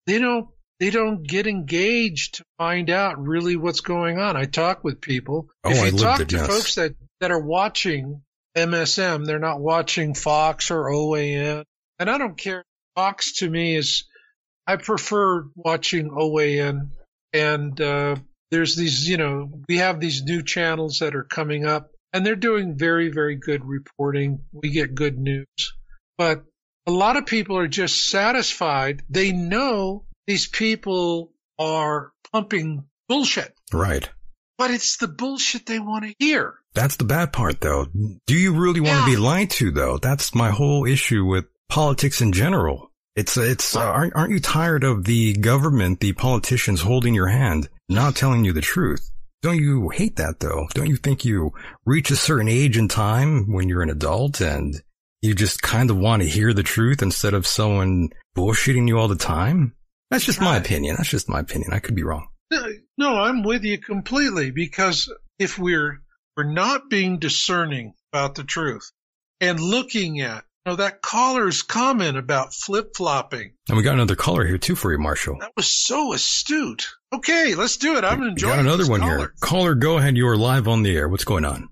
[0.07, 0.47] they don't
[0.79, 4.37] they don't get engaged to find out really what's going on.
[4.37, 5.49] I talk with people.
[5.63, 8.21] Oh, if you I talk to folks that, that are watching
[8.57, 11.63] MSM, they're not watching Fox or OAN.
[11.99, 12.63] And I don't care.
[12.95, 14.05] Fox to me is
[14.67, 16.89] I prefer watching OAN
[17.33, 18.15] and uh,
[18.55, 22.37] there's these, you know, we have these new channels that are coming up and they're
[22.37, 24.39] doing very, very good reporting.
[24.53, 25.45] We get good news.
[26.17, 26.45] But
[26.87, 29.03] a lot of people are just satisfied.
[29.09, 33.53] They know these people are pumping bullshit.
[33.73, 34.09] Right.
[34.57, 36.53] But it's the bullshit they want to hear.
[36.73, 37.87] That's the bad part though.
[38.25, 39.05] Do you really want Yeah.
[39.05, 39.97] to be lied to though?
[39.97, 42.89] That's my whole issue with politics in general.
[43.17, 47.67] It's, it's, uh, aren't, aren't you tired of the government, the politicians holding your hand,
[47.89, 49.11] not telling you the truth?
[49.41, 50.67] Don't you hate that though?
[50.73, 51.51] Don't you think you
[51.85, 54.81] reach a certain age in time when you're an adult and
[55.21, 59.07] you just kind of want to hear the truth instead of someone bullshitting you all
[59.07, 59.75] the time?
[60.09, 60.95] That's just my opinion.
[60.97, 61.73] That's just my opinion.
[61.73, 62.27] I could be wrong.
[62.97, 66.01] No, I'm with you completely because if we're
[66.37, 68.91] we're not being discerning about the truth
[69.41, 74.45] and looking at know that caller's comment about flip flopping And we got another caller
[74.45, 75.37] here too for you, Marshall.
[75.39, 76.87] that was so astute.
[77.13, 78.03] Okay, let's do it.
[78.03, 79.17] I'm We enjoying got another this one caller.
[79.17, 79.33] here.
[79.41, 80.17] Caller, go ahead.
[80.17, 81.07] You are live on the air.
[81.07, 81.69] What's going on?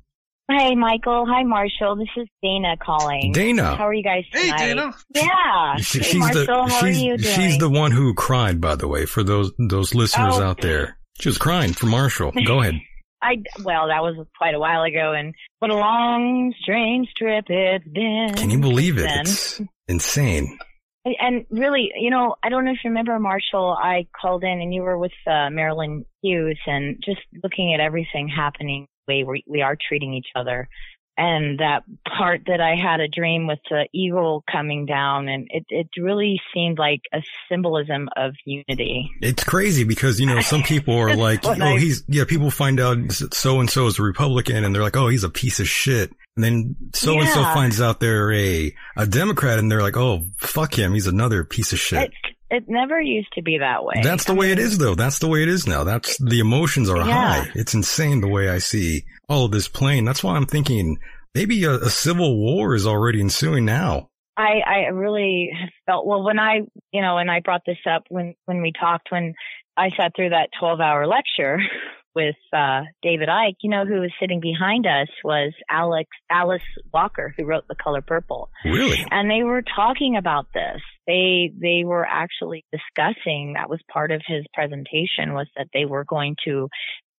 [0.51, 1.25] Hi, Michael.
[1.27, 1.95] Hi, Marshall.
[1.95, 3.31] This is Dana calling.
[3.33, 3.75] Dana.
[3.75, 4.51] How are you guys Hey.
[4.57, 4.93] Dana.
[5.15, 5.77] Yeah.
[5.77, 6.45] She- hey, she's Marshall.
[6.45, 7.35] the how she's, are you doing?
[7.35, 10.43] she's the one who cried, by the way, for those those listeners Oh.
[10.43, 10.97] out there.
[11.19, 12.31] She was crying for Marshall.
[12.45, 12.75] Go ahead.
[13.23, 17.87] I well, that was quite a while ago, and what a long, strange trip it's
[17.87, 18.33] been.
[18.35, 19.03] Can you believe it?
[19.03, 19.21] Then.
[19.21, 20.57] It's insane.
[21.05, 23.77] And- really, you know, I don't know if you remember, Marshall.
[23.77, 28.29] I called in, and you were with uh, Marilyn Hughes, and just looking at everything
[28.29, 30.69] happening, the way we, we are treating each other,
[31.17, 31.83] and that
[32.17, 36.41] part that I had a dream with the eagle coming down, and it it really
[36.53, 39.09] seemed like a symbolism of unity.
[39.21, 42.23] It's crazy because you know some people are like, oh, I- he's yeah.
[42.25, 45.29] People find out so and so is a Republican, and they're like, oh, he's a
[45.29, 46.11] piece of shit.
[46.35, 50.23] And then so and so finds out they're a a Democrat, and they're like, oh,
[50.37, 52.03] fuck him, he's another piece of shit.
[52.09, 52.13] It
[52.53, 54.01] it never used to be that way.
[54.03, 54.95] That's the way it is, though.
[54.95, 55.83] That's the way it is now.
[55.83, 57.43] That's the emotions are Yeah.
[57.43, 57.51] high.
[57.55, 60.05] It's insane the way I see all of this playing.
[60.05, 60.97] That's why I'm thinking
[61.35, 64.09] maybe a, a civil war is already ensuing now.
[64.37, 65.51] I, I really
[65.85, 66.61] felt well when I
[66.91, 69.33] you know and I brought this up when when we talked when
[69.77, 71.59] I sat through that twelve hour lecture
[72.15, 76.61] with uh, David Icke, you know, who was sitting behind us was Alex Alice
[76.93, 78.49] Walker, who wrote The Color Purple.
[78.65, 79.05] Really?
[79.11, 80.81] And they were talking about this.
[81.07, 86.05] They they were actually discussing that was part of his presentation was that they were
[86.05, 86.69] going to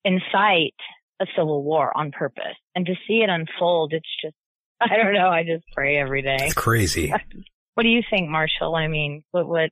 [0.04, 0.74] incite
[1.20, 2.56] a civil war on purpose.
[2.74, 4.36] And to see it unfold, it's just
[4.80, 5.28] I don't know.
[5.28, 6.38] I just pray every day.
[6.40, 7.12] It's crazy.
[7.74, 8.74] what do you think, Marshall?
[8.74, 9.70] I mean, what what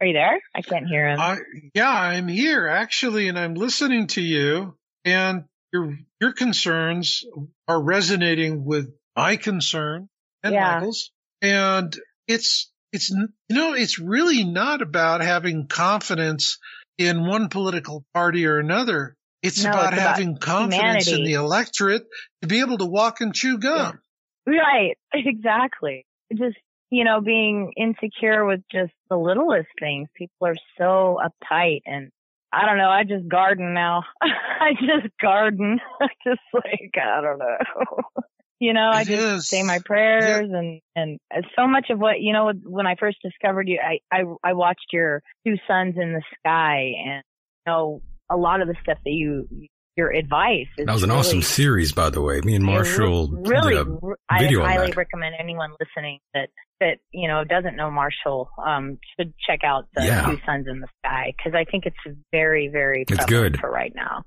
[0.00, 0.40] are you there?
[0.54, 1.20] I can't hear him.
[1.20, 1.36] I,
[1.74, 7.24] yeah, I'm here actually, and I'm listening to you, and your your concerns
[7.68, 10.08] are resonating with my concern
[10.42, 10.74] and Yeah.
[10.74, 11.10] Michael's,
[11.42, 11.96] and
[12.26, 16.58] it's it's you know it's really not about having confidence
[16.98, 19.16] in one political party or another.
[19.42, 22.04] It's No, about it's about having confidence in the electorate
[22.42, 24.00] to be able to walk and chew gum.
[24.46, 26.06] Right, exactly.
[26.32, 26.56] Just,
[26.94, 30.08] you know, being insecure with just the littlest things.
[30.14, 32.10] People are so uptight and
[32.52, 34.04] I don't know, I just garden now.
[34.22, 35.80] I just garden.
[36.24, 38.22] Just like, I don't know.
[38.60, 39.48] you know, I just is.
[39.48, 41.18] say my prayers and, and
[41.58, 44.86] so much of what, you know, when I first discovered you, I, I, I watched
[44.92, 47.24] your Two Suns in the Sky and,
[47.66, 49.48] you know, a lot of the stuff that you,
[49.96, 52.40] your advice is That was an really, awesome series, by the way.
[52.42, 54.96] Me and Marshall really, did a r- I video on highly that.
[54.96, 56.50] recommend anyone listening that
[56.80, 60.26] that you know doesn't know Marshall um should check out the Yeah.
[60.26, 63.58] Two Suns in the Sky because I think it's very very It's good.
[63.58, 64.24] for right now.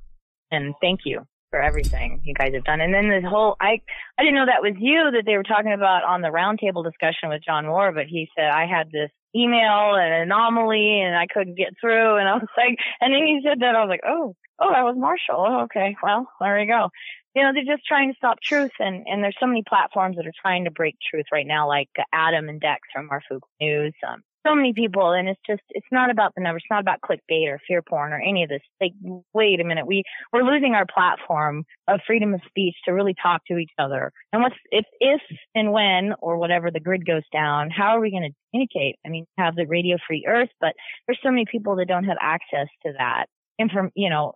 [0.51, 2.81] And thank you for everything you guys have done.
[2.81, 3.79] And then this whole I
[4.17, 7.29] I didn't know that was you that they were talking about on the roundtable discussion
[7.29, 11.27] with John Moore, but he said I had this email and an anomaly and I
[11.31, 14.03] couldn't get through and I was like and then he said that I was like,
[14.07, 15.45] Oh, oh that was Marshall.
[15.45, 15.95] Oh, okay.
[16.01, 16.89] Well, there you go
[17.37, 20.25] you know, they're just trying to stop truth and, and there's so many platforms that
[20.25, 23.93] are trying to break truth right now, like Adam and Dex from our Food News.
[24.07, 26.63] Um, so many people and it's just, it's not about the numbers.
[26.65, 28.61] It's not about clickbait or fear porn or any of this.
[28.81, 28.93] Like,
[29.35, 29.85] wait a minute.
[29.85, 30.01] We,
[30.33, 34.11] we're losing our platform of freedom of speech to really talk to each other.
[34.33, 35.21] And what's, if, if
[35.53, 38.95] and when or whatever the grid goes down, how are we going to communicate?
[39.05, 40.73] I mean, have the radio free earth, but
[41.05, 43.27] there's so many people that don't have access to that
[43.59, 44.33] inform, you know,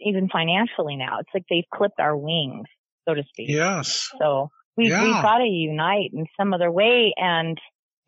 [0.00, 1.18] even financially now.
[1.20, 2.66] It's like they've clipped our wings,
[3.08, 3.48] so to speak.
[3.50, 4.10] Yes.
[4.18, 5.02] So we Yeah.
[5.02, 7.12] we've got to unite in some other way.
[7.16, 7.58] And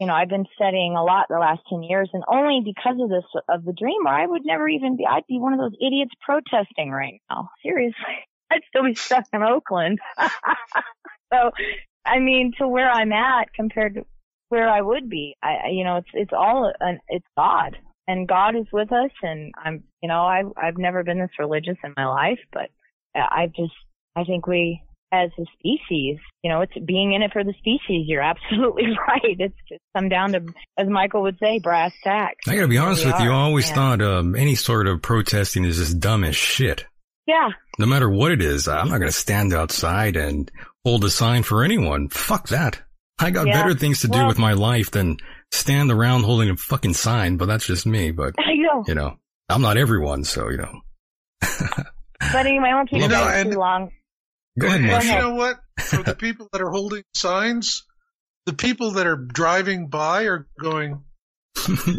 [0.01, 3.09] you know, I've been studying a lot the last ten years, and only because of
[3.09, 5.07] this of the dreamer, I would never even be.
[5.07, 7.51] I'd be one of those idiots protesting right now.
[7.63, 8.03] Seriously,
[8.51, 10.01] I'd still be stuck in Oakland.
[11.33, 11.51] so,
[12.05, 14.03] I mean, to where I'm at compared to
[14.49, 17.77] where I would be, I I- you know, it's it's all an, it's God.
[18.07, 21.77] And God is with us, and I'm, you know, I've I've never been this religious
[21.83, 22.69] in my life, but
[23.15, 23.73] I just
[24.17, 24.83] I think we
[25.13, 28.07] as a species, you know, it's being in it for the species.
[28.07, 29.37] You're absolutely right.
[29.39, 30.45] It's just come down to,
[30.77, 32.49] as Michael would say, brass tacks.
[32.49, 33.31] I gotta be honest with you.
[33.31, 33.75] I always yeah.
[33.75, 36.85] thought um, any sort of protesting is just dumb as shit.
[37.27, 37.49] Yeah,
[37.79, 40.51] No matter what it is, I'm not gonna stand outside and
[40.85, 42.09] hold a sign for anyone.
[42.11, 42.83] Fuck that.
[43.19, 43.63] I got Yeah.
[43.63, 45.17] better things to do Well- with my life than
[45.55, 48.11] stand around holding a fucking sign, but that's just me.
[48.11, 48.85] But, I know.
[48.87, 49.17] you know,
[49.49, 50.81] I'm not everyone, so, you know.
[52.33, 53.91] But anyway, I won't keep You you know, guys and- too long.
[54.59, 55.11] Go ahead, And Marshall.
[55.15, 55.57] you know what?
[55.81, 57.83] For the people that are holding signs,
[58.47, 61.03] the people that are driving by are going,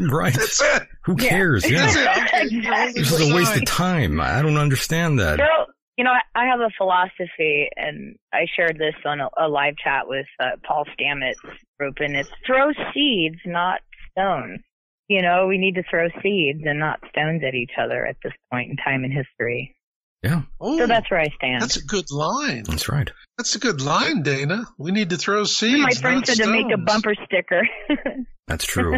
[0.10, 0.34] right.
[0.34, 0.84] that's it.
[1.04, 1.70] Who cares?
[1.70, 1.86] Yeah.
[1.86, 2.08] That's it.
[2.08, 4.20] I'm taking your holding This is a waste of time.
[4.22, 5.38] I don't understand that.
[5.38, 9.48] Girl, you know, I I have a philosophy, and I shared this on a, a
[9.48, 11.36] live chat with uh, Paul Stamets
[11.80, 13.82] group, and it's throw seeds, not
[14.12, 14.60] stones.
[15.08, 18.34] You know, we need to throw seeds and not stones at each other at this
[18.52, 19.76] point in time in history.
[20.24, 21.62] Yeah, Oh, So that's where I stand.
[21.62, 22.64] that's a good line.
[22.64, 23.12] that's right.
[23.38, 24.64] That's a good line, Dana.
[24.80, 25.80] We need to throw seeds.
[25.84, 27.62] My friend not said to make a bumper sticker.
[28.48, 28.98] That's true.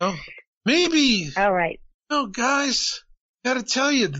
[0.00, 0.16] Oh,
[0.66, 1.78] maybe, All right.
[2.10, 3.02] no, guys,
[3.44, 4.12] gotta tell you,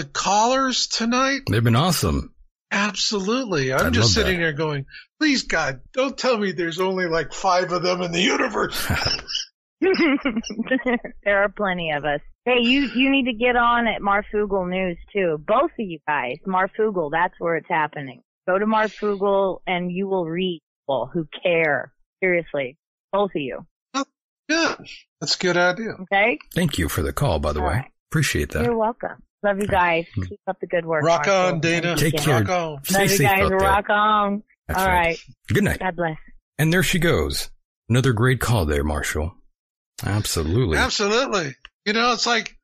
[0.00, 2.34] the, the callers tonight, They've been awesome.
[2.70, 3.72] absolutely.
[3.72, 4.86] I'm I just love sitting there going,
[5.18, 8.86] please, God, don't tell me there's only like five of them in the universe.
[11.24, 12.20] there are plenty of us.
[12.44, 15.38] Hey, you you need to get on at Marfoogle News too.
[15.46, 18.22] Both of you guys, Marfoogle, that's where it's happening.
[18.48, 21.92] Go to Marfoogle and you will read people who care.
[22.22, 22.76] Seriously,
[23.12, 23.66] both of you.
[23.94, 24.04] Oh,
[24.48, 24.74] yeah,
[25.20, 25.92] that's a good idea.
[26.02, 27.72] Okay, Thank you for the call, by the All way.
[27.74, 27.90] right.
[28.10, 28.64] Appreciate that.
[28.64, 29.22] you're welcome.
[29.42, 30.06] Love you guys.
[30.14, 30.22] Hmm.
[30.24, 31.02] Keep up the good work.
[31.04, 31.54] Rock Marshall.
[31.54, 31.96] on, Dana.
[31.96, 32.20] Take Yeah.
[32.24, 32.40] care.
[32.42, 32.84] Rock on.
[32.84, 33.40] Stay Love you guys.
[33.42, 33.58] out there.
[33.58, 34.42] Rock on.
[34.68, 35.18] That's All right.
[35.48, 35.78] Good night.
[35.80, 36.16] God bless.
[36.58, 37.50] And there she goes.
[37.88, 39.34] Another great call there, Marshall.
[40.04, 40.76] Absolutely.
[40.78, 41.54] Absolutely.
[41.86, 42.56] You know, it's like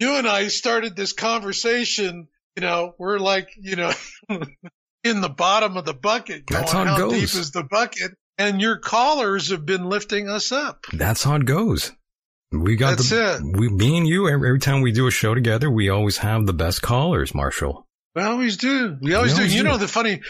[0.00, 2.28] you and I started this conversation.
[2.56, 3.92] You know, we're like, you know,
[5.04, 6.46] in the bottom of the bucket.
[6.46, 7.12] Going, That's how it how goes.
[7.12, 8.12] deep is the bucket?
[8.38, 10.84] And your callers have been lifting us up.
[10.92, 11.92] That's how it goes.
[12.62, 13.58] We got That's the, it.
[13.58, 16.46] We, me and you, every, every time we do a show together, we always have
[16.46, 17.86] the best callers, Marshall.
[18.14, 18.96] We always do.
[19.00, 19.56] We always, always do.
[19.58, 20.22] You know, the funny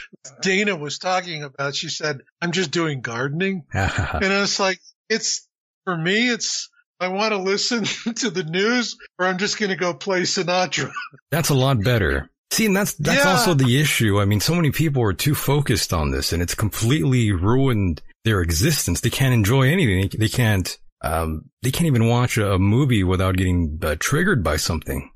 [0.42, 3.64] Dana was talking about, she said, I'm just doing gardening.
[3.72, 5.46] and it's like, it's
[5.84, 7.84] for me, it's, I want to listen
[8.16, 10.90] to the news or I'm just going to go play Sinatra.
[11.30, 12.28] That's a lot better.
[12.52, 13.32] See, and that's that's Yeah.
[13.32, 14.20] also the issue.
[14.20, 18.40] I mean, so many people are too focused on this, and it's completely ruined their
[18.40, 19.00] existence.
[19.00, 20.10] They can't enjoy anything.
[20.16, 20.78] They can't.
[21.06, 25.10] Um, they can't even watch a, movie without getting uh, triggered by something.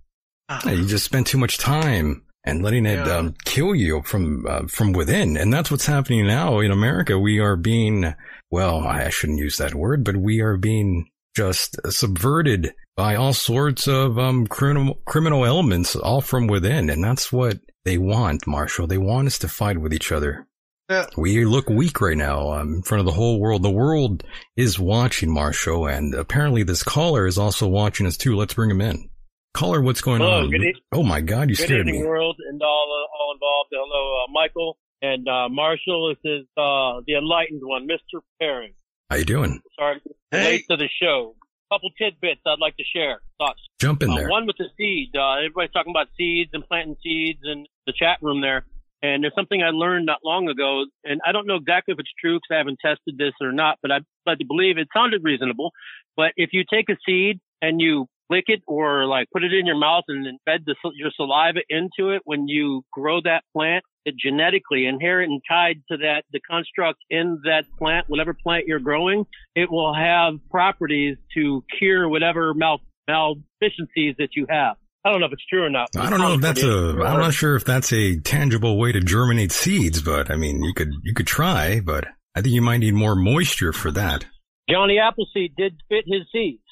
[0.48, 3.16] Yeah, You just spend too much time and letting it Yeah.
[3.16, 7.18] um, kill you from uh, from within, and that's what's happening now in America.
[7.18, 8.14] We are being
[8.50, 13.86] well, I shouldn't use that word, but we are being just subverted by all sorts
[13.86, 18.86] of um, criminal criminal elements, all from within, and that's what they want, Marshall.
[18.86, 20.46] They want us to fight with each other.
[20.90, 21.06] Yeah.
[21.16, 23.62] We look weak right now um, in front of the whole world.
[23.62, 24.24] The world
[24.56, 28.34] is watching Marshall, and apparently this caller is also watching us too.
[28.34, 29.08] Let's bring him in.
[29.54, 30.50] Caller, what's going Hello, on?
[30.50, 32.06] good e- oh my God, you Good scared evening, me.
[32.08, 33.68] world, and all uh, all involved.
[33.72, 36.08] Hello, uh, Michael and uh, Marshall.
[36.14, 38.20] This is uh, the enlightened one, Mr.
[38.40, 38.72] Perrin.
[39.10, 39.60] How you doing?
[39.78, 40.00] Sorry,
[40.30, 40.44] Hey.
[40.44, 41.34] late to the show.
[41.72, 43.20] Couple tidbits I'd like to share.
[43.38, 43.60] Thoughts.
[43.80, 44.28] Jump in Uh, there.
[44.28, 45.10] one with the seed.
[45.16, 48.66] Uh, everybody's talking about seeds and planting seeds in the chat room there.
[49.02, 52.12] And there's something I learned not long ago, and I don't know exactly if it's
[52.20, 55.24] true because I haven't tested this or not, but I'd like to believe it sounded
[55.24, 55.72] reasonable.
[56.16, 59.66] But if you take a seed and you lick it or like put it in
[59.66, 64.14] your mouth and embed the, your saliva into it, when you grow that plant, it
[64.18, 69.24] genetically inherent and tied to that, the construct in that plant, whatever plant you're growing,
[69.54, 74.76] it will have properties to cure whatever mal, maldeficiencies that you have.
[75.04, 75.88] I don't know if it's true or not.
[75.96, 76.90] I don't know if that's a.
[76.90, 80.74] I'm not sure if that's a tangible way to germinate seeds, but I mean, you
[80.74, 84.26] could you could try, but I think you might need more moisture for that.
[84.68, 86.62] Johnny Appleseed did fit his seeds.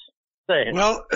[0.49, 0.73] Saying.
[0.73, 1.05] Well,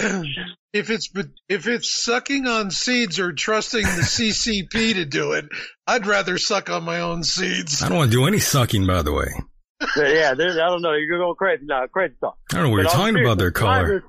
[0.73, 1.10] if it's
[1.49, 5.45] if it's sucking on seeds or trusting the CCP to do it,
[5.88, 7.81] I'd rather suck on my own seeds.
[7.81, 9.27] I don't want to do any sucking, by the way.
[9.98, 10.94] yeah, there's, I don't know.
[10.94, 11.64] You're going crazy.
[11.65, 12.38] now, crazy talk.
[12.52, 14.03] I don't know what you're I'm talking about there, The caller.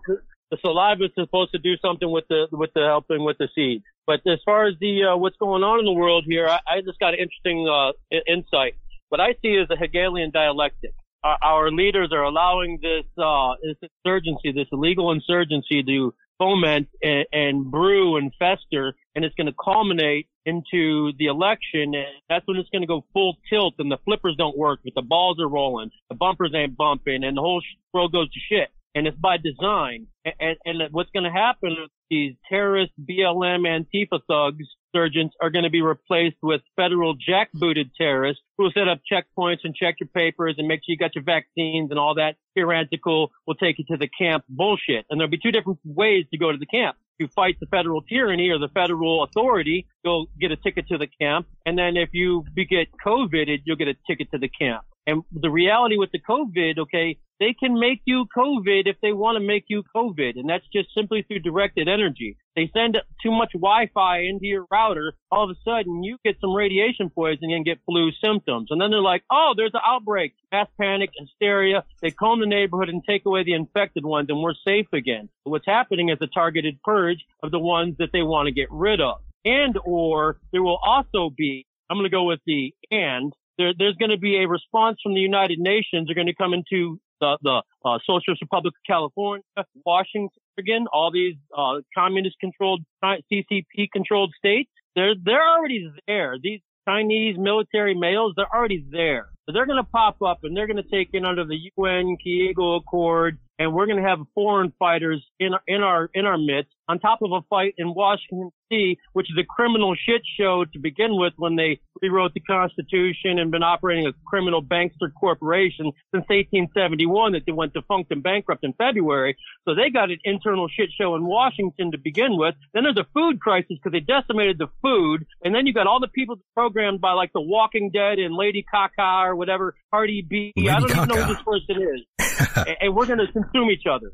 [0.51, 3.83] The saliva is supposed to do something with the with the helping with the seed.
[4.07, 6.81] But as far as the uh, what's going on in the world here, I, I
[6.83, 7.93] just got an interesting uh,
[8.27, 8.75] insight.
[9.09, 10.95] What I see is a Hegelian dialectic.
[11.23, 17.27] Our, our leaders are allowing this uh, this insurgency, this illegal insurgency, to foment and,
[17.33, 22.57] and brew and fester, and it's going to culminate into the election, and that's when
[22.59, 25.49] it's going to go full tilt, and the flippers don't work, but the balls are
[25.49, 28.69] rolling, the bumpers ain't bumping, and the whole sh- world goes to shit.
[28.95, 30.07] And it's by design.
[30.25, 35.65] And, and, what's going to happen is these terrorist BLM Antifa thugs, surgeons, are going
[35.65, 40.09] to be replaced with federal jackbooted terrorists who will set up checkpoints and check your
[40.09, 43.85] papers and make sure you got your vaccines and all that tyrannical will take you
[43.91, 45.05] to the camp bullshit.
[45.11, 46.97] And there'll be two different ways to go to the camp.
[47.19, 51.07] You fight the federal tyranny or the federal authority, you'll get a ticket to the
[51.07, 51.47] camp.
[51.67, 54.85] And then if you get COVIDed, you'll get a ticket to the camp.
[55.07, 59.37] And the reality with the COVID, okay, they can make you COVID if they want
[59.37, 60.37] to make you COVID.
[60.37, 62.37] And that's just simply through directed energy.
[62.57, 65.13] They send too much Wi-Fi into your router.
[65.31, 68.69] All of a sudden you get some radiation poisoning and get flu symptoms.
[68.71, 71.85] And then they're like, oh, there's an outbreak, mass panic, hysteria.
[72.01, 75.29] They comb the neighborhood and take away the infected ones and we're safe again.
[75.43, 79.01] What's happening is a targeted purge of the ones that they want to get rid
[79.01, 79.21] of.
[79.45, 83.97] And or there will also be, I'm going to go with the and, there, there's
[83.97, 86.07] going to be a response from the United Nations.
[86.07, 89.45] They're going to come into the, the uh, Socialist Republic of California,
[89.85, 94.71] Washington, Oregon, all these uh, communist-controlled, CCP-controlled states.
[94.95, 96.37] They're they're already there.
[96.41, 99.29] These Chinese military males, they're already there.
[99.47, 102.77] They're going to pop up and they're going to take in under the UN Kiego
[102.77, 106.99] Accord, and we're going to have foreign fighters in in our in our midst, on
[106.99, 111.17] top of a fight in Washington D.C., which is a criminal shit show to begin
[111.17, 117.33] with when they rewrote the Constitution and been operating a criminal bankster corporation since 1871
[117.33, 119.37] that they went defunct and bankrupt in February.
[119.67, 122.55] So they got an internal shit show in Washington to begin with.
[122.73, 125.27] Then there's a food crisis because they decimated the food.
[125.43, 128.65] And then you got all the people programmed by like The Walking Dead and Lady
[128.69, 130.53] Kaka or whatever, Cardi B.
[130.57, 132.31] Lady I don't even know who this person is.
[132.57, 134.13] and, and we're going to consume each other.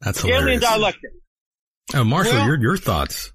[0.00, 0.60] That's Hegelian hilarious.
[0.62, 1.10] dialectic.
[1.94, 3.32] Uh, Marshall, Well- your your thoughts?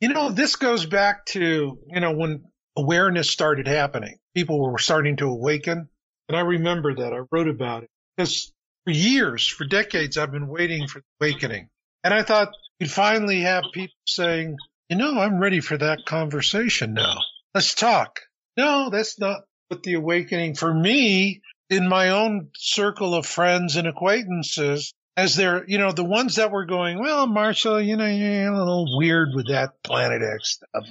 [0.00, 2.44] You know, this goes back to, you know, when
[2.76, 5.88] awareness started happening, people were starting to awaken.
[6.28, 8.52] And I remember that I wrote about it because
[8.84, 11.68] for years, for decades, I've been waiting for the awakening.
[12.04, 14.56] And I thought we'd finally have people saying,
[14.90, 17.16] you know, I'm ready for that conversation now.
[17.54, 18.20] Let's talk.
[18.56, 21.40] No, that's not what the awakening for me
[21.70, 24.92] in my own circle of friends and acquaintances.
[25.16, 28.58] as they're, you know, the ones that were going, well, Marshall, you know, you're a
[28.58, 30.90] little weird with that Planet X stuff,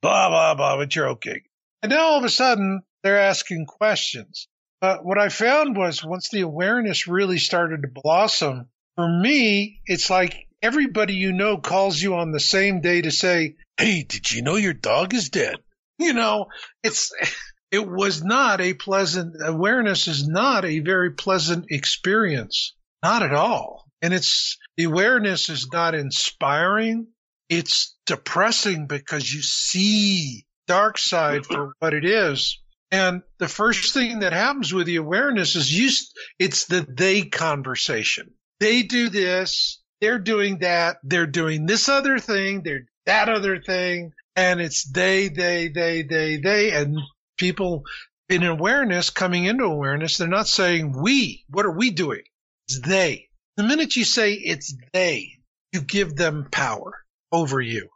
[0.00, 1.42] blah, blah, blah, but you're okay.
[1.82, 4.48] And now all of a sudden they're asking questions.
[4.80, 10.10] But what I found was once the awareness really started to blossom, for me, it's
[10.10, 14.42] like everybody you know calls you on the same day to say, Hey, did you
[14.42, 15.56] know your dog is dead?
[15.98, 16.46] You know,
[16.82, 17.12] it's,
[17.72, 22.74] it was not a pleasant awareness is not a very pleasant experience.
[23.02, 23.86] Not at all.
[24.02, 27.06] And it's the awareness is not inspiring.
[27.48, 32.60] It's depressing because you see dark side for what it is.
[32.90, 35.90] And the first thing that happens with the awareness is you,
[36.38, 38.34] it's the they conversation.
[38.60, 39.80] They do this.
[40.02, 40.98] They're doing that.
[41.02, 42.62] They're doing this other thing.
[42.62, 44.12] They're that other thing.
[44.36, 46.72] And it's they, they, they, they, they.
[46.72, 46.98] And
[47.42, 47.82] people
[48.28, 51.44] in awareness coming into awareness, they're not saying we.
[51.50, 52.22] What are we doing?
[52.68, 53.28] It's they.
[53.56, 55.32] The minute you say it's they,
[55.72, 56.92] you give them power
[57.32, 57.88] over you.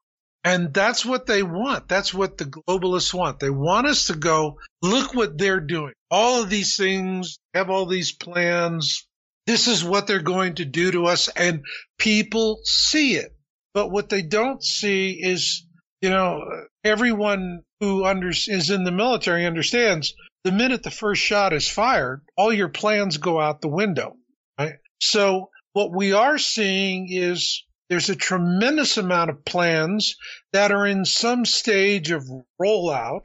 [0.43, 1.87] And that's what they want.
[1.87, 3.39] That's what the globalists want.
[3.39, 5.93] They want us to go, look what they're doing.
[6.11, 9.07] All of these things, have all these plans.
[9.47, 11.29] This is what they're going to do to us.
[11.29, 11.65] And
[11.99, 13.33] people see it.
[13.75, 15.65] But what they don't see is,
[16.01, 16.41] you know,
[16.85, 20.15] everyone who under, is in the military understands
[20.47, 24.17] the minute the first shot is fired, all your plans go out the window.
[24.57, 24.77] Right?
[25.01, 30.15] So what we are seeing is there's a tremendous amount of plans
[30.53, 32.31] that are in some stage of
[32.63, 33.25] rollout,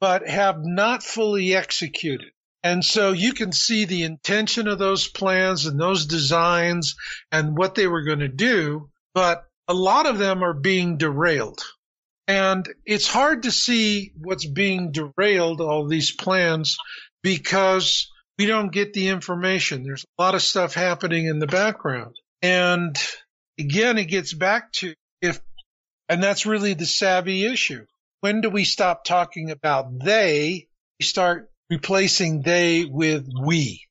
[0.00, 2.30] but have not fully executed.
[2.62, 6.94] And so you can see the intention of those plans and those designs
[7.32, 11.60] and what they were going to do, but a lot of them are being derailed.
[12.28, 16.76] And it's hard to see what's being derailed, all these plans,
[17.22, 19.82] because we don't get the information.
[19.82, 22.16] There's a lot of stuff happening in the background.
[22.40, 22.96] And
[23.58, 25.40] again, it gets back to if,
[26.08, 27.86] and that's really the savvy issue.
[28.20, 30.68] When do we stop talking about they?
[31.00, 33.84] We start replacing they with we.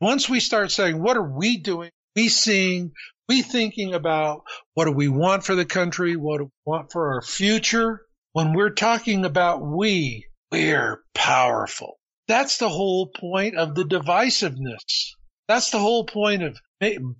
[0.00, 1.90] Once we start saying, what are we doing?
[2.16, 2.92] We seeing,
[3.30, 4.42] we thinking about
[4.74, 6.16] what do we want for the country?
[6.16, 8.02] What do we want for our future?
[8.32, 12.00] When we're talking about we, we're powerful.
[12.26, 15.14] That's the whole point of the divisiveness.
[15.46, 16.58] That's the whole point of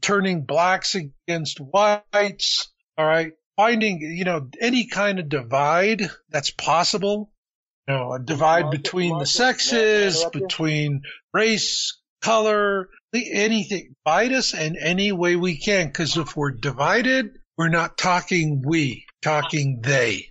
[0.01, 2.73] turning blacks against whites.
[2.99, 3.31] All right.
[3.57, 7.31] Finding, you know, any kind of divide that's possible.
[7.87, 13.95] You know, a divide between the sexes, between race, color, anything.
[14.05, 15.87] bite us in any way we can.
[15.87, 20.29] Because if we're divided, we're not talking we, talking they.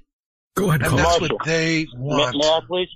[0.56, 2.35] Go ahead, and that's what they want.
[2.35, 2.89] May, may I please,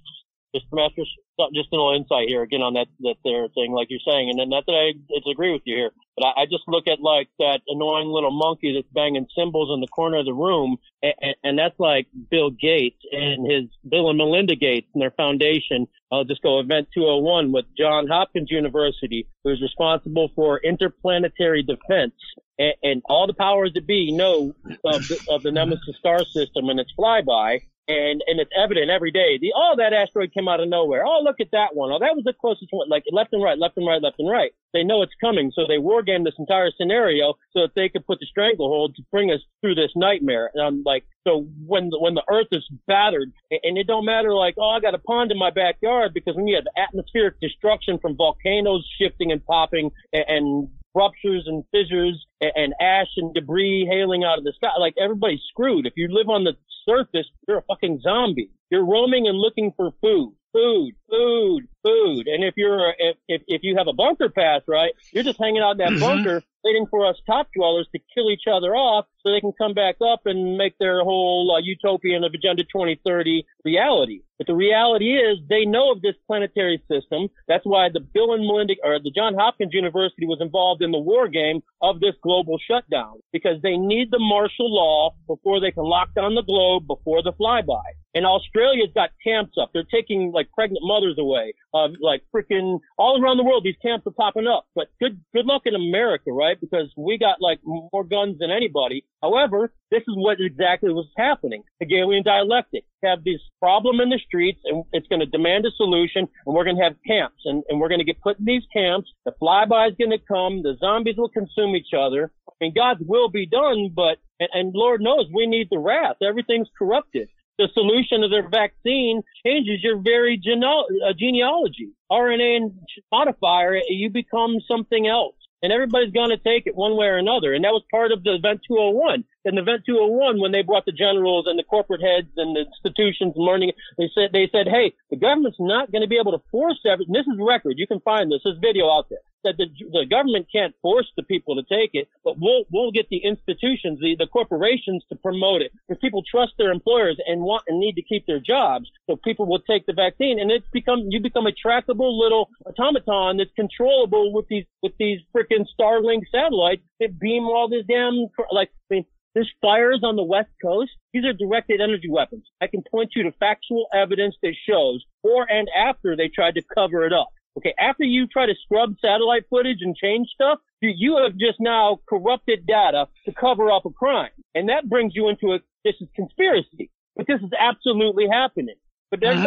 [0.55, 0.61] Mr.
[0.73, 1.09] Masters?
[1.53, 4.39] just a little insight here again on that that there thing, like you're saying, and
[4.39, 7.29] then not that I disagree with you here, but I, I just look at like
[7.39, 11.59] that annoying little monkey that's banging cymbals in the corner of the room, and, and
[11.59, 15.87] that's like Bill Gates and his Bill and Melinda Gates and their foundation.
[16.11, 22.13] I'll just go Event 201 with John Hopkins University, who's responsible for interplanetary defense.
[22.59, 24.53] And, and all the powers that be know
[24.85, 29.11] of the, of the Nemesis star system and its flyby and and it's evident every
[29.11, 29.37] day.
[29.39, 31.03] The oh that asteroid came out of nowhere.
[31.05, 31.91] Oh look at that one.
[31.91, 32.89] Oh that was the closest one.
[32.89, 34.51] Like left and right, left and right, left and right.
[34.73, 38.07] They know it's coming, so they war game this entire scenario so that they could
[38.07, 40.49] put the stranglehold to bring us through this nightmare.
[40.53, 44.33] And I'm like, so when the, when the Earth is battered, and it don't matter
[44.33, 47.99] like oh I got a pond in my backyard because when you have atmospheric destruction
[47.99, 54.23] from volcanoes shifting and popping and, and ruptures and fissures and, ash and debris hailing
[54.23, 54.69] out of the sky.
[54.79, 55.85] Like everybody's screwed.
[55.85, 56.53] If you live on the
[56.85, 58.51] surface, you're a fucking zombie.
[58.69, 62.27] You're roaming and looking for food, food, food, food.
[62.27, 65.61] And if you're if if, if you have a bunker pass, right, you're just hanging
[65.61, 65.99] out in that mm-hmm.
[65.99, 69.73] bunker waiting for us top dwellers to kill each other off so they can come
[69.73, 74.21] back up and make their whole uh, utopian of Agenda 2030 reality.
[74.37, 77.29] But the reality is they know of this planetary system.
[77.47, 80.99] That's why the Bill and Melinda or the John Hopkins University was involved in the
[80.99, 85.83] war game of this global shutdown because they need the martial law before they can
[85.83, 87.83] lock down the globe before the flyby.
[88.15, 89.71] And Australia's got camps up.
[89.73, 91.53] They're taking like pregnant mothers away.
[91.73, 94.67] Uh, like freaking all around the world, these camps are popping up.
[94.75, 96.59] But good, good luck in America, right?
[96.59, 99.05] Because we got like more guns than anybody.
[99.21, 101.63] However, this is what exactly was happening.
[101.79, 102.85] Hegelian dialectic.
[103.03, 106.63] Have this problem in the streets and it's going to demand a solution and we're
[106.63, 109.11] going to have camps and, and we're going to get put in these camps.
[109.25, 110.63] The flyby is going to come.
[110.63, 112.31] The zombies will consume each other.
[112.63, 116.17] Mean, God's will be done, but, and, and Lord knows we need the wrath.
[116.21, 117.27] Everything's corrupted
[117.57, 121.91] the solution of their vaccine changes your very gene- uh, genealogy.
[122.11, 122.73] RNA
[123.11, 125.35] modifier, you become something else.
[125.61, 127.53] and everybody's going to take it one way or another.
[127.53, 129.23] And that was part of the Event 201.
[129.45, 132.65] In the Event 201, when they brought the generals and the corporate heads and the
[132.67, 136.43] institutions learning, they said, they said, hey, the government's not going to be able to
[136.51, 137.13] force everything.
[137.13, 137.75] This is record.
[137.77, 138.41] You can find this.
[138.43, 142.07] There's video out there that the, the government can't force the people to take it,
[142.23, 146.53] but we'll, we'll get the institutions, the, the corporations to promote it because people trust
[146.57, 148.89] their employers and want and need to keep their jobs.
[149.07, 153.37] So people will take the vaccine and it's become, you become a trackable little automaton
[153.37, 158.69] that's controllable with these, with these freaking Starlink satellites that beam all this damn, like,
[158.91, 160.91] I mean, there's fires on the West Coast.
[161.11, 162.43] These are directed energy weapons.
[162.61, 166.61] I can point you to factual evidence that shows before and after they tried to
[166.75, 167.29] cover it up.
[167.57, 171.99] Okay, after you try to scrub satellite footage and change stuff, you, have just now
[172.09, 174.31] corrupted data to cover up a crime.
[174.55, 176.89] And that brings you into a, this is conspiracy.
[177.15, 178.75] But this is absolutely happening.
[179.11, 179.43] But mm-hmm.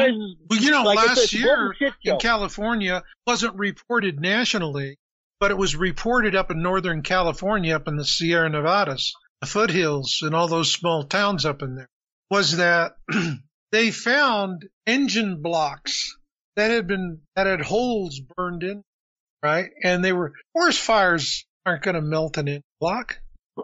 [0.48, 1.74] well, you know, like last year
[2.04, 4.96] in California wasn't reported nationally,
[5.40, 10.20] but it was reported up in Northern California, up in the Sierra Nevadas, the foothills,
[10.22, 11.88] and all those small towns up in there.
[12.30, 12.92] Was that
[13.72, 16.16] they found engine blocks
[16.56, 18.82] that had been that had holes burned in,
[19.42, 19.70] right?
[19.84, 23.20] And they were forest fires aren't going to melt an engine block,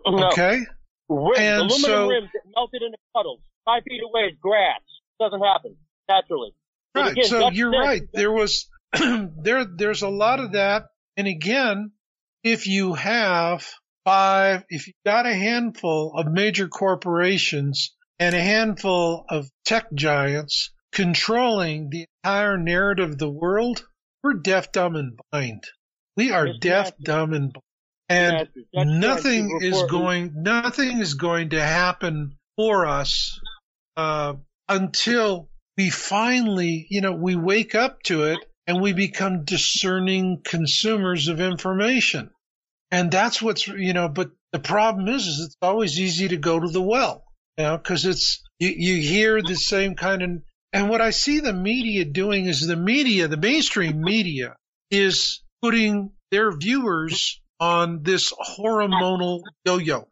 [0.06, 0.28] no.
[0.28, 0.66] okay?
[1.08, 4.80] Rims, and aluminum so, rims that melted into puddles, five feet away is grass.
[5.20, 5.76] Doesn't happen
[6.08, 6.54] naturally.
[6.94, 7.12] Right.
[7.12, 8.02] Again, so you're right.
[8.12, 10.86] There was there there's a lot of that,
[11.16, 11.92] and again,
[12.42, 13.66] if you have
[14.04, 20.70] five, if you've got a handful of major corporations and a handful of tech giants
[20.92, 23.86] controlling the entire narrative of the world,
[24.22, 25.64] we're deaf, dumb, and blind.
[26.16, 28.48] We are deaf, dumb, and blind.
[28.74, 33.40] And nothing is going, nothing is going to happen for us
[33.96, 34.34] uh,
[34.68, 35.48] until
[35.78, 41.40] we finally, you know, we wake up to it and we become discerning consumers of
[41.40, 42.30] information.
[42.90, 46.60] And that's what's, you know, but the problem is, is it's always easy to go
[46.60, 47.24] to the well,
[47.56, 50.30] you know, because it's you, you hear the same kind of
[50.72, 54.56] and what I see the media doing is the media, the mainstream media,
[54.90, 60.08] is putting their viewers on this hormonal yo-yo,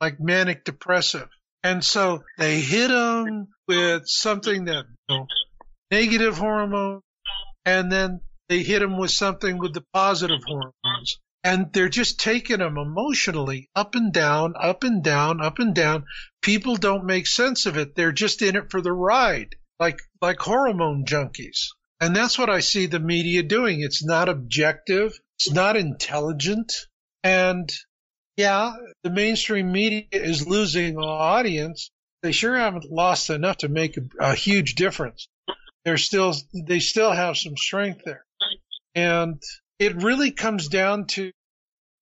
[0.00, 1.28] like manic depressive.
[1.62, 5.26] And so they hit them with something that, you know,
[5.90, 7.00] negative hormone,
[7.64, 8.20] and then
[8.50, 11.18] they hit them with something with the positive hormones.
[11.42, 16.04] And they're just taking them emotionally up and down, up and down, up and down.
[16.42, 17.94] People don't make sense of it.
[17.94, 21.68] They're just in it for the ride like like hormone junkies.
[22.00, 23.80] And that's what I see the media doing.
[23.80, 26.72] It's not objective, it's not intelligent,
[27.22, 27.72] and
[28.36, 31.90] yeah, the mainstream media is losing audience.
[32.22, 35.28] They sure haven't lost enough to make a, a huge difference.
[35.84, 38.24] They're still they still have some strength there.
[38.94, 39.42] And
[39.78, 41.32] it really comes down to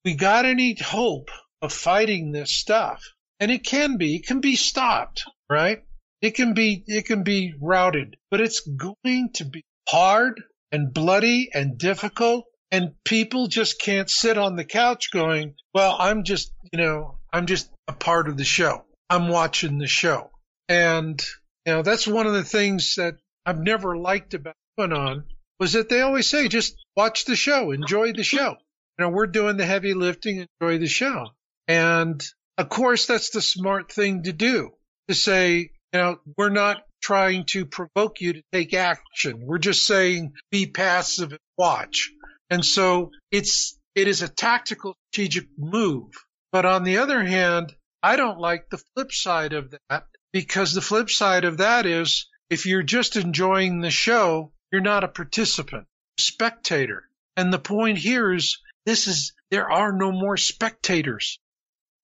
[0.05, 1.31] we got any hope
[1.61, 3.03] of fighting this stuff.
[3.41, 5.83] And it can be, it can be stopped, right?
[6.23, 11.51] It can be it can be routed, but it's going to be hard and bloody
[11.53, 16.79] and difficult and people just can't sit on the couch going, "Well, I'm just, you
[16.79, 18.85] know, I'm just a part of the show.
[19.11, 20.31] I'm watching the show."
[20.71, 21.23] And
[21.67, 25.25] you know, that's one of the things that I've never liked about QAnon
[25.61, 28.57] was that they always say, "Just watch the show, enjoy the show."
[28.99, 31.29] You know, we're doing the heavy lifting, enjoy the show.
[31.69, 32.25] And
[32.57, 34.71] of course, that's the smart thing to do
[35.09, 39.47] to say, you know, we're not trying to provoke you to take action.
[39.47, 42.11] We're just saying be passive and watch.
[42.51, 46.13] And so it's, it is a tactical strategic move.
[46.53, 50.81] But on the other hand, I don't like the flip side of that because the
[50.81, 55.87] flip side of that is if you're just enjoying the show, you're not a participant,
[56.19, 57.09] spectator.
[57.37, 61.39] And the point here is this is, there are no more spectators.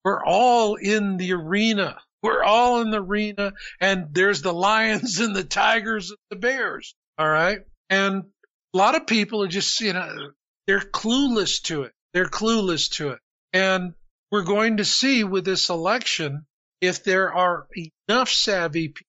[0.03, 1.97] We're all in the arena.
[2.21, 6.95] We're all in the arena and there's the lions and the tigers and the bears.
[7.17, 7.59] All right.
[7.89, 8.23] And
[8.73, 10.31] a lot of people are just, you know,
[10.67, 11.93] they're clueless to it.
[12.13, 13.19] They're clueless to it.
[13.53, 13.93] And
[14.31, 16.45] we're going to see with this election
[16.81, 17.67] if there are
[18.07, 19.05] enough savvy people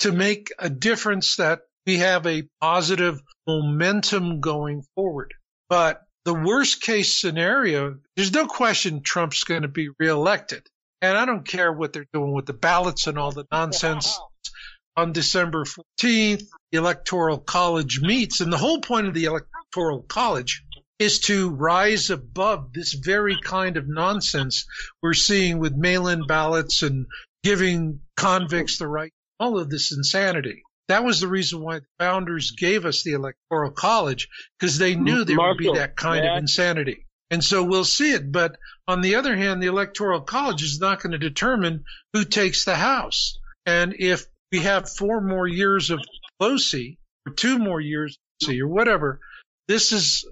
[0.00, 5.32] to make a difference that we have a positive momentum going forward.
[5.68, 10.66] But the worst case scenario, there's no question Trump's going to be reelected.
[11.04, 14.18] And I don't care what they're doing with the ballots and all the nonsense.
[14.96, 20.64] On December 14th, the Electoral College meets, and the whole point of the Electoral College
[20.98, 24.64] is to rise above this very kind of nonsense
[25.02, 27.04] we're seeing with mail-in ballots and
[27.42, 30.62] giving convicts the right, all of this insanity.
[30.88, 34.28] That was the reason why the founders gave us the Electoral College
[34.58, 37.03] because they knew there Marshall, would be that kind of insanity.
[37.34, 38.30] And so we'll see it.
[38.30, 41.82] But on the other hand, the Electoral College is not going to determine
[42.12, 43.40] who takes the House.
[43.66, 45.98] And if we have four more years of
[46.40, 46.96] Pelosi
[47.26, 48.16] or two more years
[48.46, 49.18] or whatever,
[49.66, 50.24] this is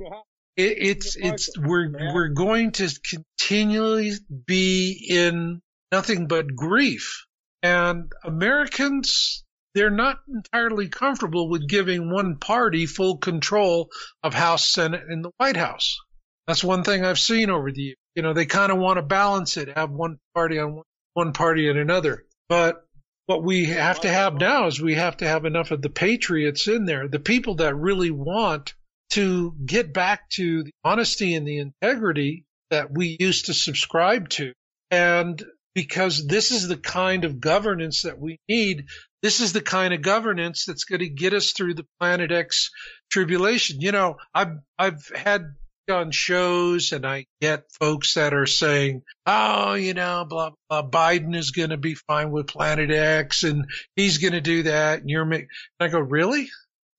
[0.56, 4.12] it, it's it's we're we're going to continually
[4.46, 5.60] be in
[5.90, 7.26] nothing but grief.
[7.64, 9.42] And Americans
[9.74, 13.90] they're not entirely comfortable with giving one party full control
[14.22, 15.98] of House, Senate, and the White House.
[16.46, 17.96] That's one thing I've seen over the years.
[18.14, 21.32] You know, they kind of want to balance it, have one party on one, one
[21.32, 22.24] party and another.
[22.48, 22.84] But
[23.26, 26.68] what we have to have now is we have to have enough of the patriots
[26.68, 28.74] in there, the people that really want
[29.10, 34.52] to get back to the honesty and the integrity that we used to subscribe to.
[34.90, 35.42] And
[35.74, 38.86] because this is the kind of governance that we need.
[39.22, 42.70] This is the kind of governance that's going to get us through the Planet X
[43.10, 43.80] tribulation.
[43.80, 45.54] You know, I've I've had
[45.90, 51.34] on shows and I get folks that are saying, oh, you know, blah, blah, Biden
[51.34, 55.00] is going to be fine with Planet X and he's going to do that.
[55.00, 55.48] And you're, and
[55.80, 56.48] I go, really?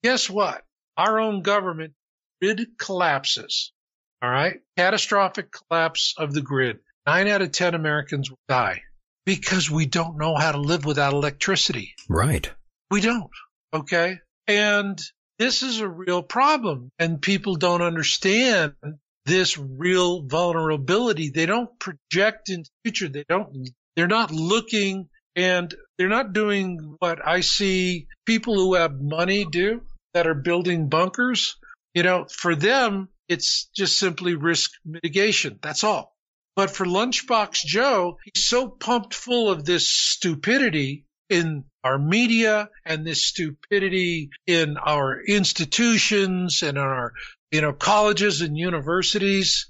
[0.03, 0.63] Guess what?
[0.97, 1.93] Our own government
[2.41, 3.71] grid collapses.
[4.21, 4.59] All right.
[4.77, 6.79] Catastrophic collapse of the grid.
[7.05, 8.81] Nine out of 10 Americans will die
[9.25, 11.93] because we don't know how to live without electricity.
[12.09, 12.49] Right.
[12.91, 13.29] We don't.
[13.73, 14.19] Okay.
[14.47, 14.99] And
[15.39, 18.73] this is a real problem and people don't understand
[19.25, 21.29] this real vulnerability.
[21.29, 23.09] They don't project into the future.
[23.09, 29.01] They don't, they're not looking and they're not doing what I see people who have
[29.01, 29.81] money do
[30.13, 31.55] that are building bunkers.
[31.93, 35.59] You know, for them, it's just simply risk mitigation.
[35.61, 36.15] That's all.
[36.55, 43.05] But for Lunchbox Joe, he's so pumped full of this stupidity in our media and
[43.05, 47.13] this stupidity in our institutions and our,
[47.51, 49.69] you know, colleges and universities.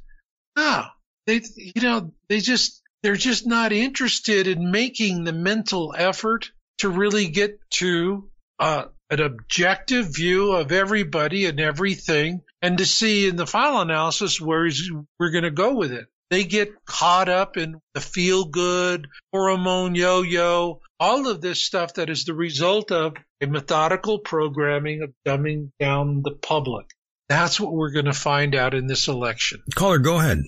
[0.56, 0.85] No,
[1.26, 6.90] they, you know, they just, they're just not interested in making the mental effort to
[6.90, 8.30] really get to
[8.60, 14.40] uh, an objective view of everybody and everything and to see in the final analysis
[14.40, 14.69] where
[15.19, 16.07] we're going to go with it.
[16.30, 21.96] They get caught up in the feel good, hormone yo yo, all of this stuff
[21.96, 26.86] that is the result of a methodical programming of dumbing down the public.
[27.28, 29.64] That's what we're going to find out in this election.
[29.76, 30.44] Caller, go ahead.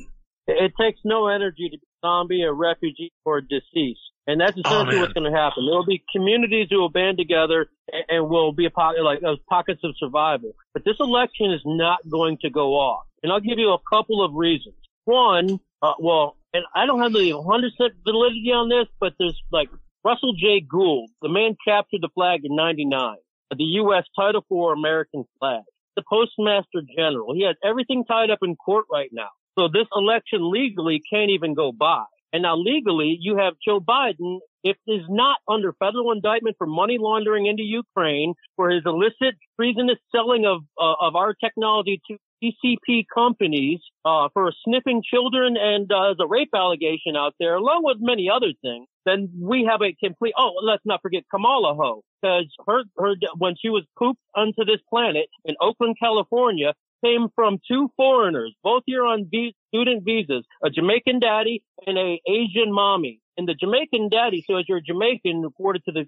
[0.48, 4.00] It takes no energy to be a zombie, a refugee, or a deceased.
[4.28, 5.66] And that's essentially oh, what's going to happen.
[5.66, 9.20] There will be communities who will band together and, and will be a pocket, like
[9.20, 10.54] those pockets of survival.
[10.74, 13.04] But this election is not going to go off.
[13.24, 14.76] And I'll give you a couple of reasons.
[15.04, 19.70] One, uh, well, and I don't have the 100% validity on this, but there's like
[20.06, 20.62] Russell J.
[20.62, 23.16] Gould, the man captured the flag in 99,
[23.50, 24.04] the U.S.
[24.16, 25.64] Title IV American flag,
[25.96, 27.34] the Postmaster General.
[27.34, 29.30] He has everything tied up in court right now.
[29.58, 32.04] So this election legally can't even go by.
[32.32, 36.98] And now legally, you have Joe Biden, if is not under federal indictment for money
[37.00, 43.06] laundering into Ukraine for his illicit treasonous selling of uh, of our technology to CCP
[43.12, 48.30] companies uh, for sniffing children and uh, the rape allegation out there, along with many
[48.30, 50.34] other things, then we have a complete.
[50.38, 54.82] Oh, let's not forget Kamala Ho, because her her when she was pooped onto this
[54.90, 56.74] planet in Oakland, California,
[57.04, 62.72] came from two foreigners, both here on student visas, a Jamaican daddy and a Asian
[62.72, 66.06] mommy and the Jamaican daddy, so as you're Jamaican, according to the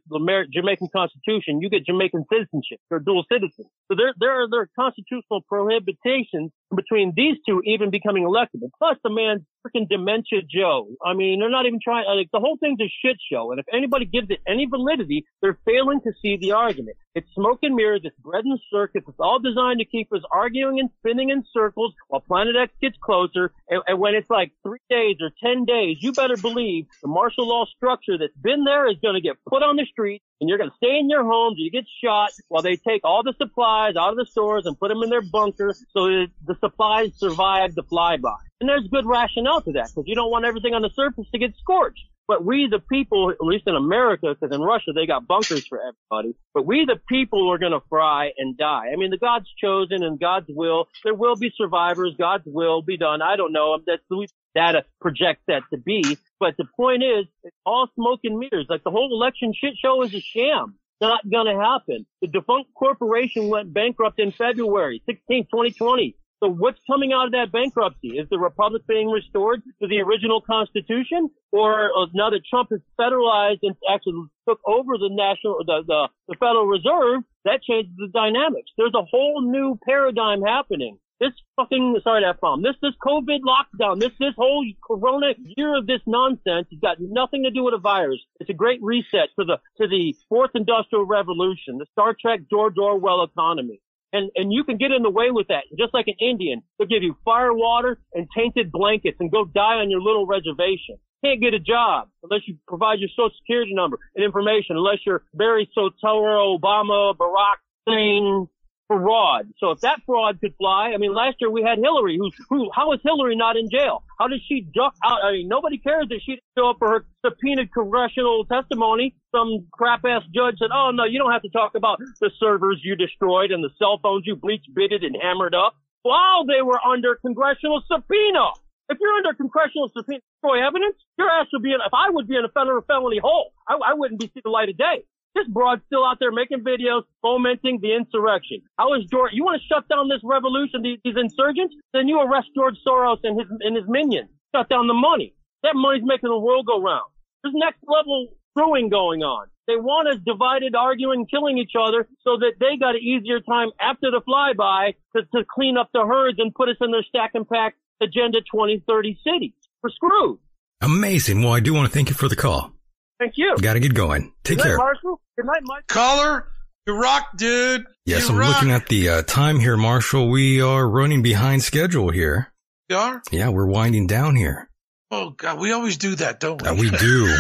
[0.54, 2.80] Jamaican Constitution, you get Jamaican citizenship.
[2.90, 3.66] You're dual citizen.
[3.92, 8.70] So there, there are, there are constitutional prohibitions between these two even becoming electable.
[8.78, 10.88] Plus the man's freaking dementia Joe.
[11.04, 13.52] I mean, they're not even trying, like the whole thing's a shit show.
[13.52, 16.98] And if anybody gives it any validity, they're failing to see the argument.
[17.16, 18.02] It's smoke and mirrors.
[18.04, 19.04] It's bread and circus.
[19.08, 22.98] It's all designed to keep us arguing and spinning in circles while Planet X gets
[23.02, 23.52] closer.
[23.70, 27.48] And, and when it's like three days or 10 days, you better believe the martial
[27.48, 30.58] law structure that's been there is going to get put on the street and you're
[30.58, 31.56] going to stay in your homes.
[31.58, 34.90] You get shot while they take all the supplies out of the stores and put
[34.90, 36.06] them in their bunker so
[36.46, 38.36] the supplies survive the flyby.
[38.60, 41.40] And there's good rationale to that because you don't want everything on the surface to
[41.40, 42.00] get scorched.
[42.28, 45.80] But we, the people, at least in America, because in Russia they got bunkers for
[45.80, 46.36] everybody.
[46.54, 48.88] But we, the people, are going to fry and die.
[48.92, 50.90] I mean, the God's chosen and God's will.
[51.04, 52.16] There will be survivors.
[52.18, 53.22] God's will be done.
[53.22, 53.80] I don't know.
[53.86, 56.18] That's the data uh, projects that to be.
[56.40, 58.66] But the point is, it's all smoke and mirrors.
[58.70, 60.76] Like the whole election shit show is a sham.
[61.00, 62.08] Not gonna happen.
[62.22, 66.16] The defunct corporation went bankrupt in February 16, 2020.
[66.44, 68.10] So what's coming out of that bankruptcy?
[68.10, 71.30] Is the republic being restored to the original constitution?
[71.52, 76.36] Or now that Trump has federalized and actually took over the national, the, the, the
[76.40, 78.70] Federal Reserve, that changes the dynamics.
[78.78, 81.00] There's a whole new paradigm happening.
[81.20, 85.88] this fucking sorry that bomb, this this COVID lockdown, this this whole Corona year of
[85.88, 88.20] this nonsense has got nothing to do with a virus.
[88.40, 92.76] It's a great reset to the to the fourth industrial revolution, the Star Trek George
[92.78, 93.82] Orwell economy.
[94.14, 95.64] And and you can get in the way with that.
[95.78, 99.80] Just like an Indian, they'll give you fire water and tainted blankets and go die
[99.84, 100.98] on your little reservation.
[101.24, 105.24] Can't get a job unless you provide your social security number and information, unless you're
[105.34, 108.48] Barry Soetoro, Obama, Barack Hussein,
[108.88, 109.48] fraud.
[109.60, 112.70] So if that fraud could fly, I mean, last year we had Hillary, who, who,
[112.74, 114.04] how is Hillary not in jail?
[114.20, 115.24] How did she duck out?
[115.24, 119.16] I mean, nobody cares that she didn't show up for her subpoenaed congressional testimony.
[119.36, 122.82] Some crap ass judge said, oh no, you don't have to talk about the servers
[122.84, 126.80] you destroyed and the cell phones you bleach bitted and hammered up while they were
[126.80, 128.56] under congressional subpoena.
[128.90, 132.28] If you're under congressional subpoena, destroy evidence, your ass would be in, if I would
[132.28, 135.04] be in a federal felony hole, I, I wouldn't be see the light of day.
[135.36, 138.62] This broad's still out there making videos fomenting the insurrection.
[138.78, 139.34] How is George?
[139.34, 141.76] You want to shut down this revolution, these, these insurgents?
[141.94, 144.30] Then you arrest George Soros and his and his minions.
[144.56, 145.36] Shut down the money.
[145.64, 147.12] That money's making the world go round.
[147.44, 149.48] There's next level screwing going on.
[149.68, 153.70] They want us divided, arguing, killing each other so that they got an easier time
[153.80, 157.32] after the flyby to, to clean up the herds and put us in their stack
[157.34, 159.54] and pack Agenda 2030 cities.
[159.84, 160.40] We're screwed.
[160.82, 161.42] Amazing.
[161.42, 162.72] Well, I do want to thank you for the call.
[163.20, 163.56] Thank you.
[163.62, 164.34] Got to get going.
[164.44, 164.78] Take Good care.
[164.78, 165.22] night, Marshall.
[165.38, 165.88] Good night, Mike.
[165.88, 166.48] Caller,
[166.86, 167.86] you rock, dude.
[168.06, 168.56] Yes, You I'm rock.
[168.56, 170.30] looking at the uh, time here, Marshall.
[170.30, 172.54] We are running behind schedule here.
[172.90, 173.22] You are?
[173.32, 174.70] Yeah, we're winding down here.
[175.12, 176.68] Oh God, we always do that, don't we?
[176.68, 177.38] Uh, we do.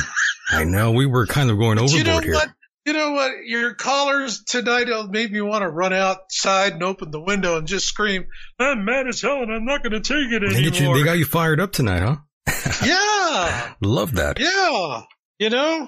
[0.49, 2.33] I know we were kind of going But you know overboard here.
[2.33, 2.49] what?
[2.85, 3.31] You know what?
[3.45, 7.67] Your callers tonight will make me want to run outside and open the window and
[7.67, 8.25] just scream,
[8.59, 10.93] "I'm mad as hell, and I'm not going to take it They, anymore." get you,
[10.93, 12.15] they got you fired up tonight, huh?
[12.85, 14.39] yeah, Love that.
[14.39, 15.01] yeah.
[15.39, 15.87] You know,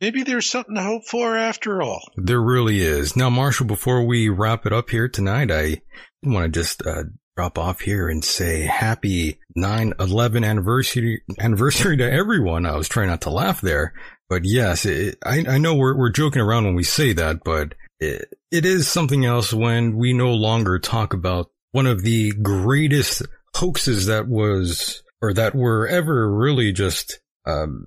[0.00, 2.00] maybe there's something to hope for after all.
[2.16, 3.16] There really is.
[3.16, 5.82] Now, Marshall, before we wrap it up here tonight, I
[6.22, 7.04] want to just uh,
[7.36, 12.64] drop off here and say happy 9-11 anniversary anniversary to everyone.
[12.64, 13.92] I was trying not to laugh there,
[14.28, 17.74] but yes, it, I, I know we're we're joking around when we say that, but
[18.00, 23.22] it, it is something else when we no longer talk about one of the greatest
[23.54, 27.86] hoaxes that was or that were ever really just um,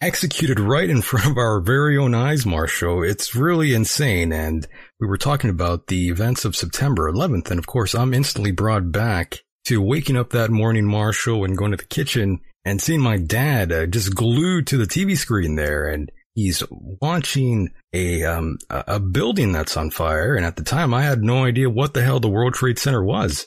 [0.00, 3.02] executed right in front of our very own eyes, Marshall.
[3.02, 4.32] It's really insane.
[4.32, 4.66] And
[4.98, 7.50] we were talking about the events of September 11th.
[7.50, 11.72] And of course, I'm instantly brought back to waking up that morning, Marshall, and going
[11.72, 15.88] to the kitchen and seeing my dad uh, just glued to the TV screen there.
[15.88, 20.34] And he's watching a, um, a building that's on fire.
[20.34, 23.04] And at the time, I had no idea what the hell the World Trade Center
[23.04, 23.46] was.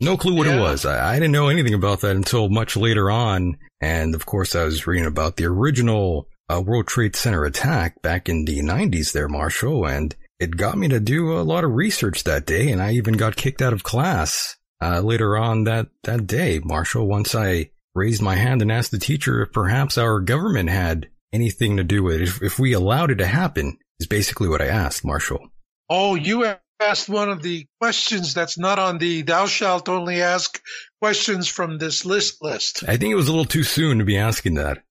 [0.00, 0.84] No clue what it was.
[0.84, 3.56] I, I didn't know anything about that until much later on.
[3.80, 8.28] And of course, I was reading about the original uh, World Trade Center attack back
[8.28, 9.86] in the 90s there, Marshall.
[9.86, 12.70] And it got me to do a lot of research that day.
[12.70, 17.06] And I even got kicked out of class uh, later on that, that day, Marshall,
[17.06, 21.76] once I raised my hand and asked the teacher if perhaps our government had anything
[21.76, 22.22] to do with it.
[22.22, 25.48] If, if we allowed it to happen, is basically what I asked, Marshall.
[25.88, 26.44] Oh, you
[26.84, 30.60] asked one of the questions that's not on the "Thou shalt only ask
[31.00, 32.84] questions from this list" list.
[32.86, 34.82] I think it was a little too soon to be asking that.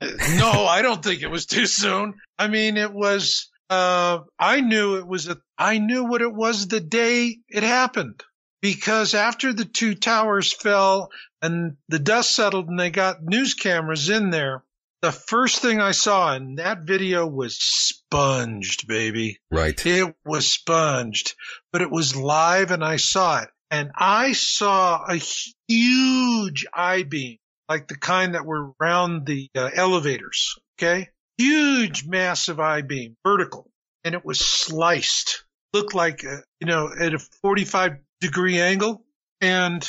[0.00, 0.08] no,
[0.68, 2.14] I don't think it was too soon.
[2.38, 3.50] I mean, it was.
[3.68, 5.38] Uh, I knew it was a.
[5.58, 8.22] I knew what it was the day it happened
[8.60, 11.10] because after the two towers fell
[11.42, 14.62] and the dust settled and they got news cameras in there,
[15.02, 19.38] the first thing I saw in that video was sponged, baby.
[19.50, 19.86] Right.
[19.86, 21.34] It was sponged,
[21.72, 23.48] but it was live and I saw it.
[23.70, 25.20] And I saw a
[25.68, 30.56] huge I beam, like the kind that were around the uh, elevators.
[30.78, 31.08] Okay.
[31.38, 33.70] Huge, massive I beam, vertical.
[34.04, 35.44] And it was sliced.
[35.72, 39.04] Looked like, uh, you know, at a 45 degree angle.
[39.40, 39.88] And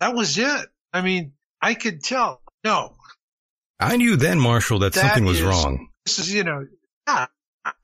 [0.00, 0.68] that was it.
[0.92, 2.42] I mean, I could tell.
[2.62, 2.94] No,
[3.80, 5.88] I knew then, Marshall, that, That something was is- wrong.
[6.06, 6.66] this is, you know,
[7.08, 7.26] yeah.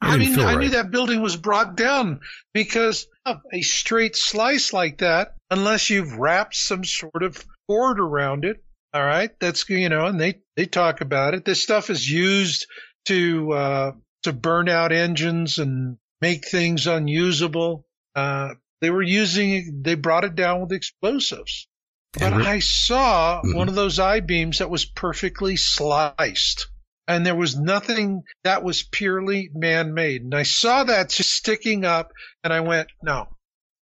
[0.02, 0.58] I mean, I right.
[0.58, 2.20] knew that building was brought down
[2.52, 8.44] because of a straight slice like that, unless you've wrapped some sort of cord around
[8.44, 8.62] it.
[8.92, 9.30] All right.
[9.40, 11.46] That's, you know, and they, they talk about it.
[11.46, 12.66] This stuff is used
[13.06, 13.92] to, uh,
[14.24, 17.86] to burn out engines and make things unusable.
[18.14, 18.50] Uh,
[18.82, 21.68] they were using, they brought it down with explosives.
[22.12, 23.54] But I saw Mhm.
[23.54, 26.68] one of those I beams that was perfectly sliced.
[27.06, 30.22] And there was nothing that was purely man made.
[30.22, 32.12] And I saw that just sticking up
[32.44, 33.28] and I went, no,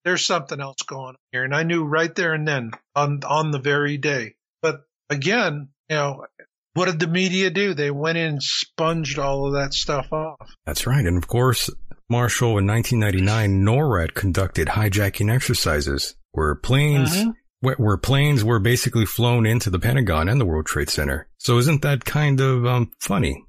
[0.06, 1.44] there's something else going on here.
[1.44, 4.36] And I knew right there and then on, on the very day.
[4.62, 6.26] But again, you know,
[6.74, 7.74] what did the media do?
[7.74, 10.50] They went in and sponged all of that stuff off.
[10.66, 11.06] That's right.
[11.06, 11.70] And of course,
[12.10, 17.32] Marshall, in 1999, NORAD conducted hijacking exercises where planes, mm-hmm.
[17.62, 21.28] Where, where, planes were basically flown into the Pentagon and the World Trade Center.
[21.38, 23.44] So isn't that kind of um, funny?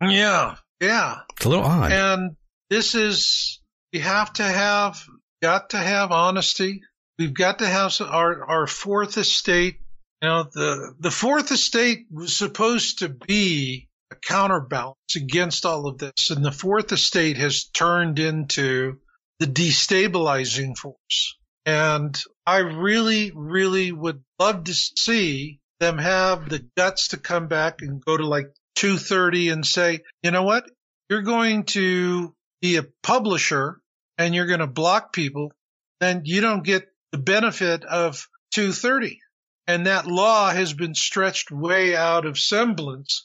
[0.00, 1.20] Yeah, yeah.
[1.36, 1.92] It's a little odd.
[1.92, 2.36] And
[2.68, 3.60] this is
[3.92, 5.02] we have to have
[5.42, 6.82] got to have honesty.
[7.18, 9.78] We've got to have some, our our fourth estate.
[10.22, 15.98] You know, the the fourth estate was supposed to be a counterbalance against all of
[15.98, 18.98] this, and the fourth estate has turned into
[19.38, 21.36] the destabilizing force.
[21.66, 22.16] And
[22.46, 28.02] I really, really would love to see them have the guts to come back and
[28.02, 30.64] go to like 230 and say, you know what?
[31.10, 32.32] You're going to
[32.62, 33.80] be a publisher
[34.16, 35.52] and you're going to block people,
[36.00, 39.20] then you don't get the benefit of 230.
[39.66, 43.24] And that law has been stretched way out of semblance.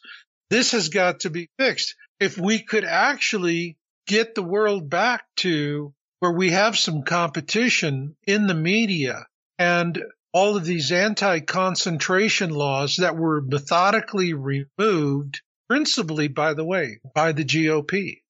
[0.50, 1.96] This has got to be fixed.
[2.20, 3.78] If we could actually
[4.08, 9.26] get the world back to where we have some competition in the media
[9.58, 10.00] and
[10.32, 17.44] all of these anti-concentration laws that were methodically removed, principally, by the way, by the
[17.44, 18.22] GOP.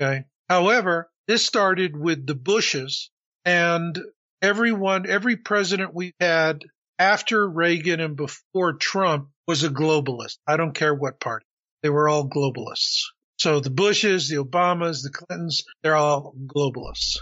[0.00, 0.24] Okay.
[0.48, 3.10] However, this started with the Bushes
[3.44, 3.98] and
[4.40, 6.64] everyone, every president we've had
[7.00, 10.38] after Reagan and before Trump was a globalist.
[10.46, 11.46] I don't care what party.
[11.82, 13.06] They were all globalists.
[13.38, 17.18] So the Bushes, the Obamas, the Clintons, they're all globalists.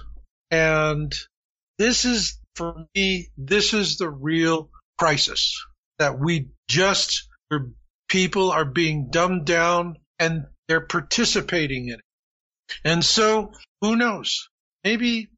[0.51, 1.13] And
[1.79, 5.65] this is, for me, this is the real crisis
[5.99, 7.29] that we just,
[8.09, 12.01] people are being dumbed down and they're participating in it.
[12.85, 14.49] And so who knows?
[14.85, 15.29] Maybe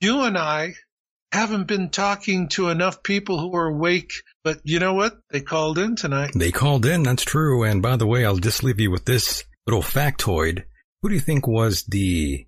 [0.00, 0.74] you and I
[1.32, 4.12] haven't been talking to enough people who are awake,
[4.44, 5.14] but you know what?
[5.30, 6.30] They called in tonight.
[6.34, 7.64] They called in, that's true.
[7.64, 10.64] And by the way, I'll just leave you with this little factoid.
[11.02, 12.46] Who do you think was the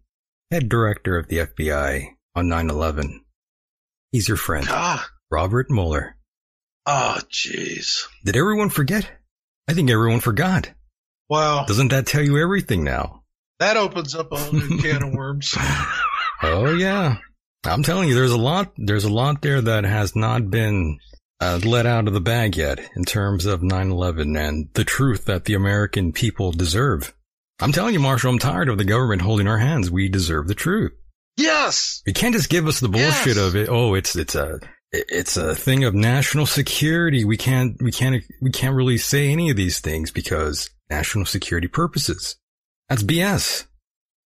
[0.51, 3.21] head director of the FBI on 9-11.
[4.13, 4.67] He's your friend.
[4.69, 5.09] Ah.
[5.31, 6.17] Robert Mueller.
[6.87, 8.07] Oh, jeez.
[8.25, 9.11] Did everyone forget?
[9.69, 10.71] I think everyone forgot.
[11.29, 11.67] Wow.
[11.67, 13.25] Doesn't that tell you everything now?
[13.59, 15.55] That opens up a whole new can of worms.
[16.43, 17.19] oh yeah.
[17.67, 20.99] I'm telling you, there's a lot, there's a lot there that has not been
[21.41, 25.45] uh, let out of the bag yet in terms of 9-11 and the truth that
[25.45, 27.13] the American people deserve.
[27.61, 29.91] I'm telling you, Marshall, I'm tired of the government holding our hands.
[29.91, 30.93] We deserve the truth.
[31.37, 32.03] Yes.
[32.07, 33.39] You can't just give us the bullshit yes.
[33.39, 33.69] of it.
[33.69, 34.61] Oh, it's, it's a,
[34.93, 37.25] it's a thing of national security.
[37.25, 41.69] We can't, we can't, we can't really say any of these things because national security
[41.69, 42.37] purposes.
[42.89, 43.67] That's BS.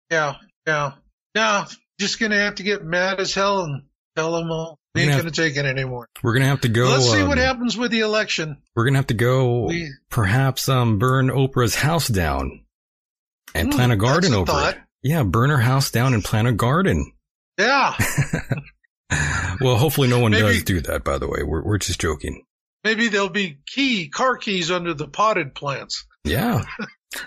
[0.09, 0.35] Yeah.
[0.65, 0.93] Yeah.
[1.35, 1.65] Yeah.
[1.99, 3.83] Just going to have to get mad as hell and
[4.15, 4.79] tell them all.
[4.95, 6.07] We ain't going to take it anymore.
[6.23, 6.85] We're going to have to go.
[6.85, 8.57] Let's see um, what happens with the election.
[8.75, 12.61] We're going to have to go we, perhaps, um, burn Oprah's house down
[13.59, 14.75] and plant a hmm, garden over thought.
[14.75, 14.81] it.
[15.03, 17.13] Yeah, burn her house down and plant a garden.
[17.57, 17.95] Yeah.
[19.61, 21.43] well, hopefully no one maybe, does do that, by the way.
[21.43, 22.43] We're, we're just joking.
[22.83, 26.05] Maybe there'll be key, car keys under the potted plants.
[26.23, 26.63] Yeah.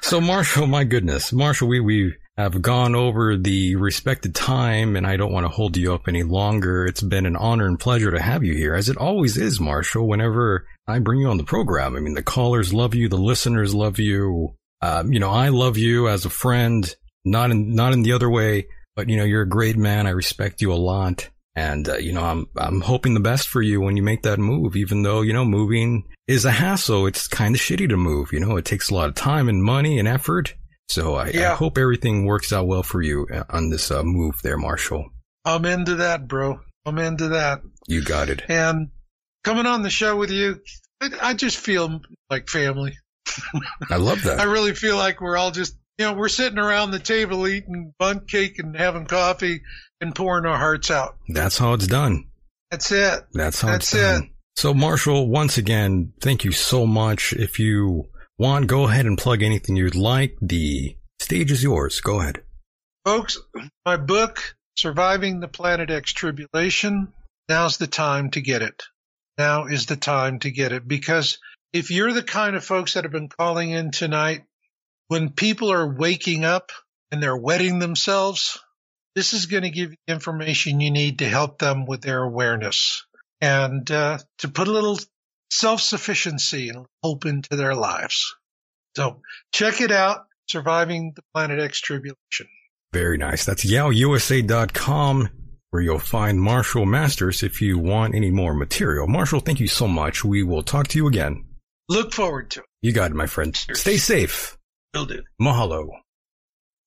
[0.01, 5.17] so Marshall, my goodness, Marshall, we, we have gone over the respected time and I
[5.17, 6.87] don't want to hold you up any longer.
[6.87, 10.09] It's been an honor and pleasure to have you here, as it always is, Marshall,
[10.09, 11.97] whenever I bring you on the program.
[11.97, 13.09] I mean, the callers love you.
[13.09, 14.55] The listeners love you.
[14.83, 16.95] Um, you know, I love you as a friend
[17.25, 18.67] not in not in the other way,
[18.97, 20.07] but you know you're a great man.
[20.07, 23.63] I respect you a lot, and uh, you know I'm I'm hoping the best for
[23.63, 24.77] you when you make that move.
[24.77, 28.33] Even though you know moving is a hassle, it's kind of shitty to move.
[28.33, 30.55] You know it takes a lot of time and money and effort.
[30.89, 31.53] So I, yeah.
[31.53, 35.09] I hope everything works out well for you uh, on this uh, move there, Marshall.
[35.45, 36.61] I'm into that, bro.
[36.85, 37.63] I'm into that.
[37.87, 38.43] You got it.
[38.49, 38.89] And
[39.45, 40.61] coming on the show with you,
[41.01, 42.97] I, I just feel like family.
[43.91, 44.41] I love that.
[44.41, 47.93] I really feel like we're all just you know, we're sitting around the table eating
[47.99, 49.61] bundt cake and having coffee
[50.01, 51.19] and pouring our hearts out.
[51.29, 52.25] That's how it's done.
[52.71, 53.27] That's it.
[53.35, 54.23] That's how That's it's done.
[54.23, 54.31] It.
[54.57, 57.35] So Marshall, once again, thank you so much.
[57.35, 58.09] If you
[58.39, 60.39] want, go ahead and plug anything you'd like.
[60.41, 62.01] The stage is yours.
[62.01, 62.45] Go ahead.
[63.05, 63.39] Folks,
[63.85, 67.13] my book, Surviving the Planet X Tribulation,
[67.47, 68.85] now's the time to get it.
[69.37, 71.39] Now is the time to get it because
[71.73, 74.45] if you're the kind of folks that have been calling in tonight
[75.09, 76.73] when people are waking up
[77.11, 78.59] and they're wetting themselves,
[79.15, 83.05] this is going to give you information you need to help them with their awareness
[83.41, 84.99] and uh, to put a little
[85.51, 88.35] self-sufficiency and hope into their lives.
[88.97, 89.23] So
[89.53, 92.49] check it out, Surviving the Planet X Tribulation.
[92.93, 93.45] Very nice.
[93.45, 95.29] That's yowusa.com
[95.71, 99.07] where you'll find Marshall Masters if you want any more material.
[99.07, 100.25] Marshall, thank you so much.
[100.25, 101.45] We will talk to you again.
[101.91, 102.67] Look forward to it.
[102.83, 103.57] You got it, my friend.
[103.57, 104.57] Stay safe.
[104.95, 105.25] Will do.
[105.43, 105.89] Mahalo.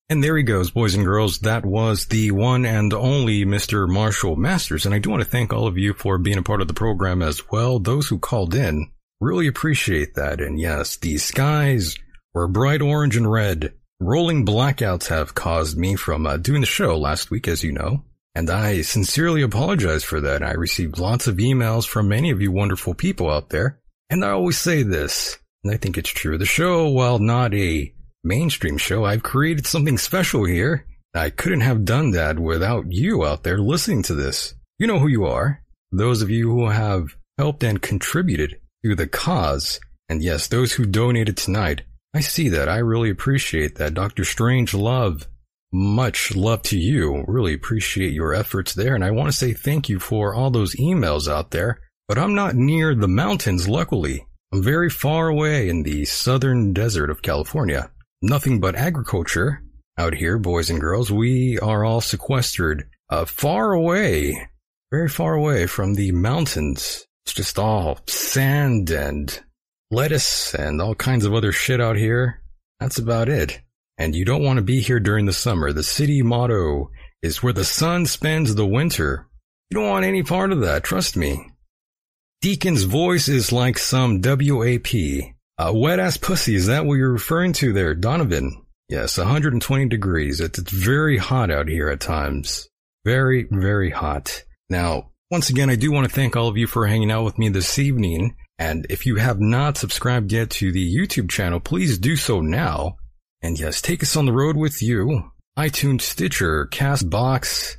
[0.08, 1.40] And there he goes, boys and girls.
[1.40, 3.86] That was the one and only Mr.
[3.86, 4.86] Marshall Masters.
[4.86, 6.74] And I do want to thank all of you for being a part of the
[6.74, 7.78] program as well.
[7.78, 8.90] Those who called in
[9.20, 10.40] really appreciate that.
[10.40, 11.96] And yes, the skies
[12.32, 13.74] were bright orange and red.
[14.00, 18.04] Rolling blackouts have caused me from uh, doing the show last week, as you know.
[18.34, 20.42] And I sincerely apologize for that.
[20.42, 23.80] I received lots of emails from many of you wonderful people out there.
[24.10, 26.38] And I always say this, and I think it's true.
[26.38, 30.86] The show, while not a mainstream show, I've created something special here.
[31.14, 34.54] I couldn't have done that without you out there listening to this.
[34.78, 35.62] You know who you are.
[35.92, 39.80] Those of you who have helped and contributed to the cause.
[40.08, 41.82] And yes, those who donated tonight.
[42.14, 42.68] I see that.
[42.68, 43.94] I really appreciate that.
[43.94, 44.24] Dr.
[44.24, 45.26] Strangelove.
[45.72, 47.24] Much love to you.
[47.26, 48.94] Really appreciate your efforts there.
[48.94, 51.80] And I want to say thank you for all those emails out there.
[52.08, 54.26] But I'm not near the mountains, luckily.
[54.52, 57.90] I'm very far away in the southern desert of California
[58.24, 59.62] nothing but agriculture
[59.98, 61.12] out here, boys and girls.
[61.12, 64.48] We are all sequestered uh, far away,
[64.90, 67.06] very far away from the mountains.
[67.24, 69.40] It's just all sand and
[69.90, 72.42] lettuce and all kinds of other shit out here.
[72.80, 73.60] That's about it.
[73.98, 75.72] And you don't want to be here during the summer.
[75.72, 76.90] The city motto
[77.22, 79.28] is where the sun spends the winter.
[79.70, 81.52] You don't want any part of that, trust me.
[82.44, 84.92] Deacon's voice is like some WAP,
[85.56, 88.66] uh, wet ass pussy, is that what you're referring to there, Donovan?
[88.86, 90.40] Yes, 120 degrees.
[90.40, 92.68] It's, it's very hot out here at times.
[93.02, 94.44] Very, very hot.
[94.68, 97.38] Now, once again, I do want to thank all of you for hanging out with
[97.38, 98.36] me this evening.
[98.58, 102.96] And if you have not subscribed yet to the YouTube channel, please do so now.
[103.40, 105.30] And yes, take us on the road with you.
[105.58, 107.78] iTunes, Stitcher, Castbox,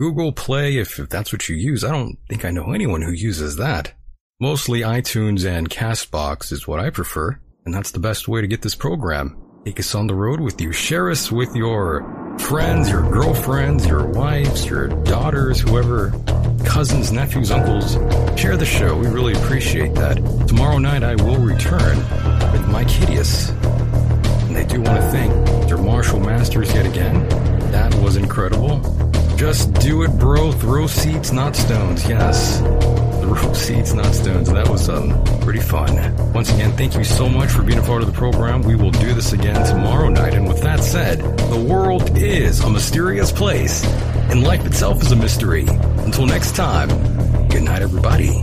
[0.00, 1.84] Google Play, if, if that's what you use.
[1.84, 3.94] I don't think I know anyone who uses that.
[4.42, 8.62] Mostly iTunes and Castbox is what I prefer, and that's the best way to get
[8.62, 9.36] this program.
[9.66, 10.72] Take us on the road with you.
[10.72, 16.12] Share us with your friends, your girlfriends, your wives, your daughters, whoever,
[16.64, 17.96] cousins, nephews, uncles.
[18.40, 18.96] Share the show.
[18.96, 20.16] We really appreciate that.
[20.48, 21.98] Tomorrow night I will return
[22.50, 23.50] with Mike Hideous.
[23.50, 25.84] And I do want to thank Mr.
[25.84, 27.28] Marshall Masters yet again.
[27.72, 29.09] That was incredible.
[29.40, 30.52] Just do it, bro.
[30.52, 32.06] Throw seats, not stones.
[32.06, 32.58] Yes
[33.22, 34.52] Throw seats, not stones.
[34.52, 35.94] That was um, pretty fun.
[36.34, 38.60] Once again, thank you so much for being a part of the program.
[38.60, 40.34] We will do this again tomorrow night.
[40.34, 43.82] And with that said, the world is a mysterious place,
[44.30, 45.64] and life itself is a mystery.
[45.66, 46.88] Until next time,
[47.48, 48.42] good night, everybody.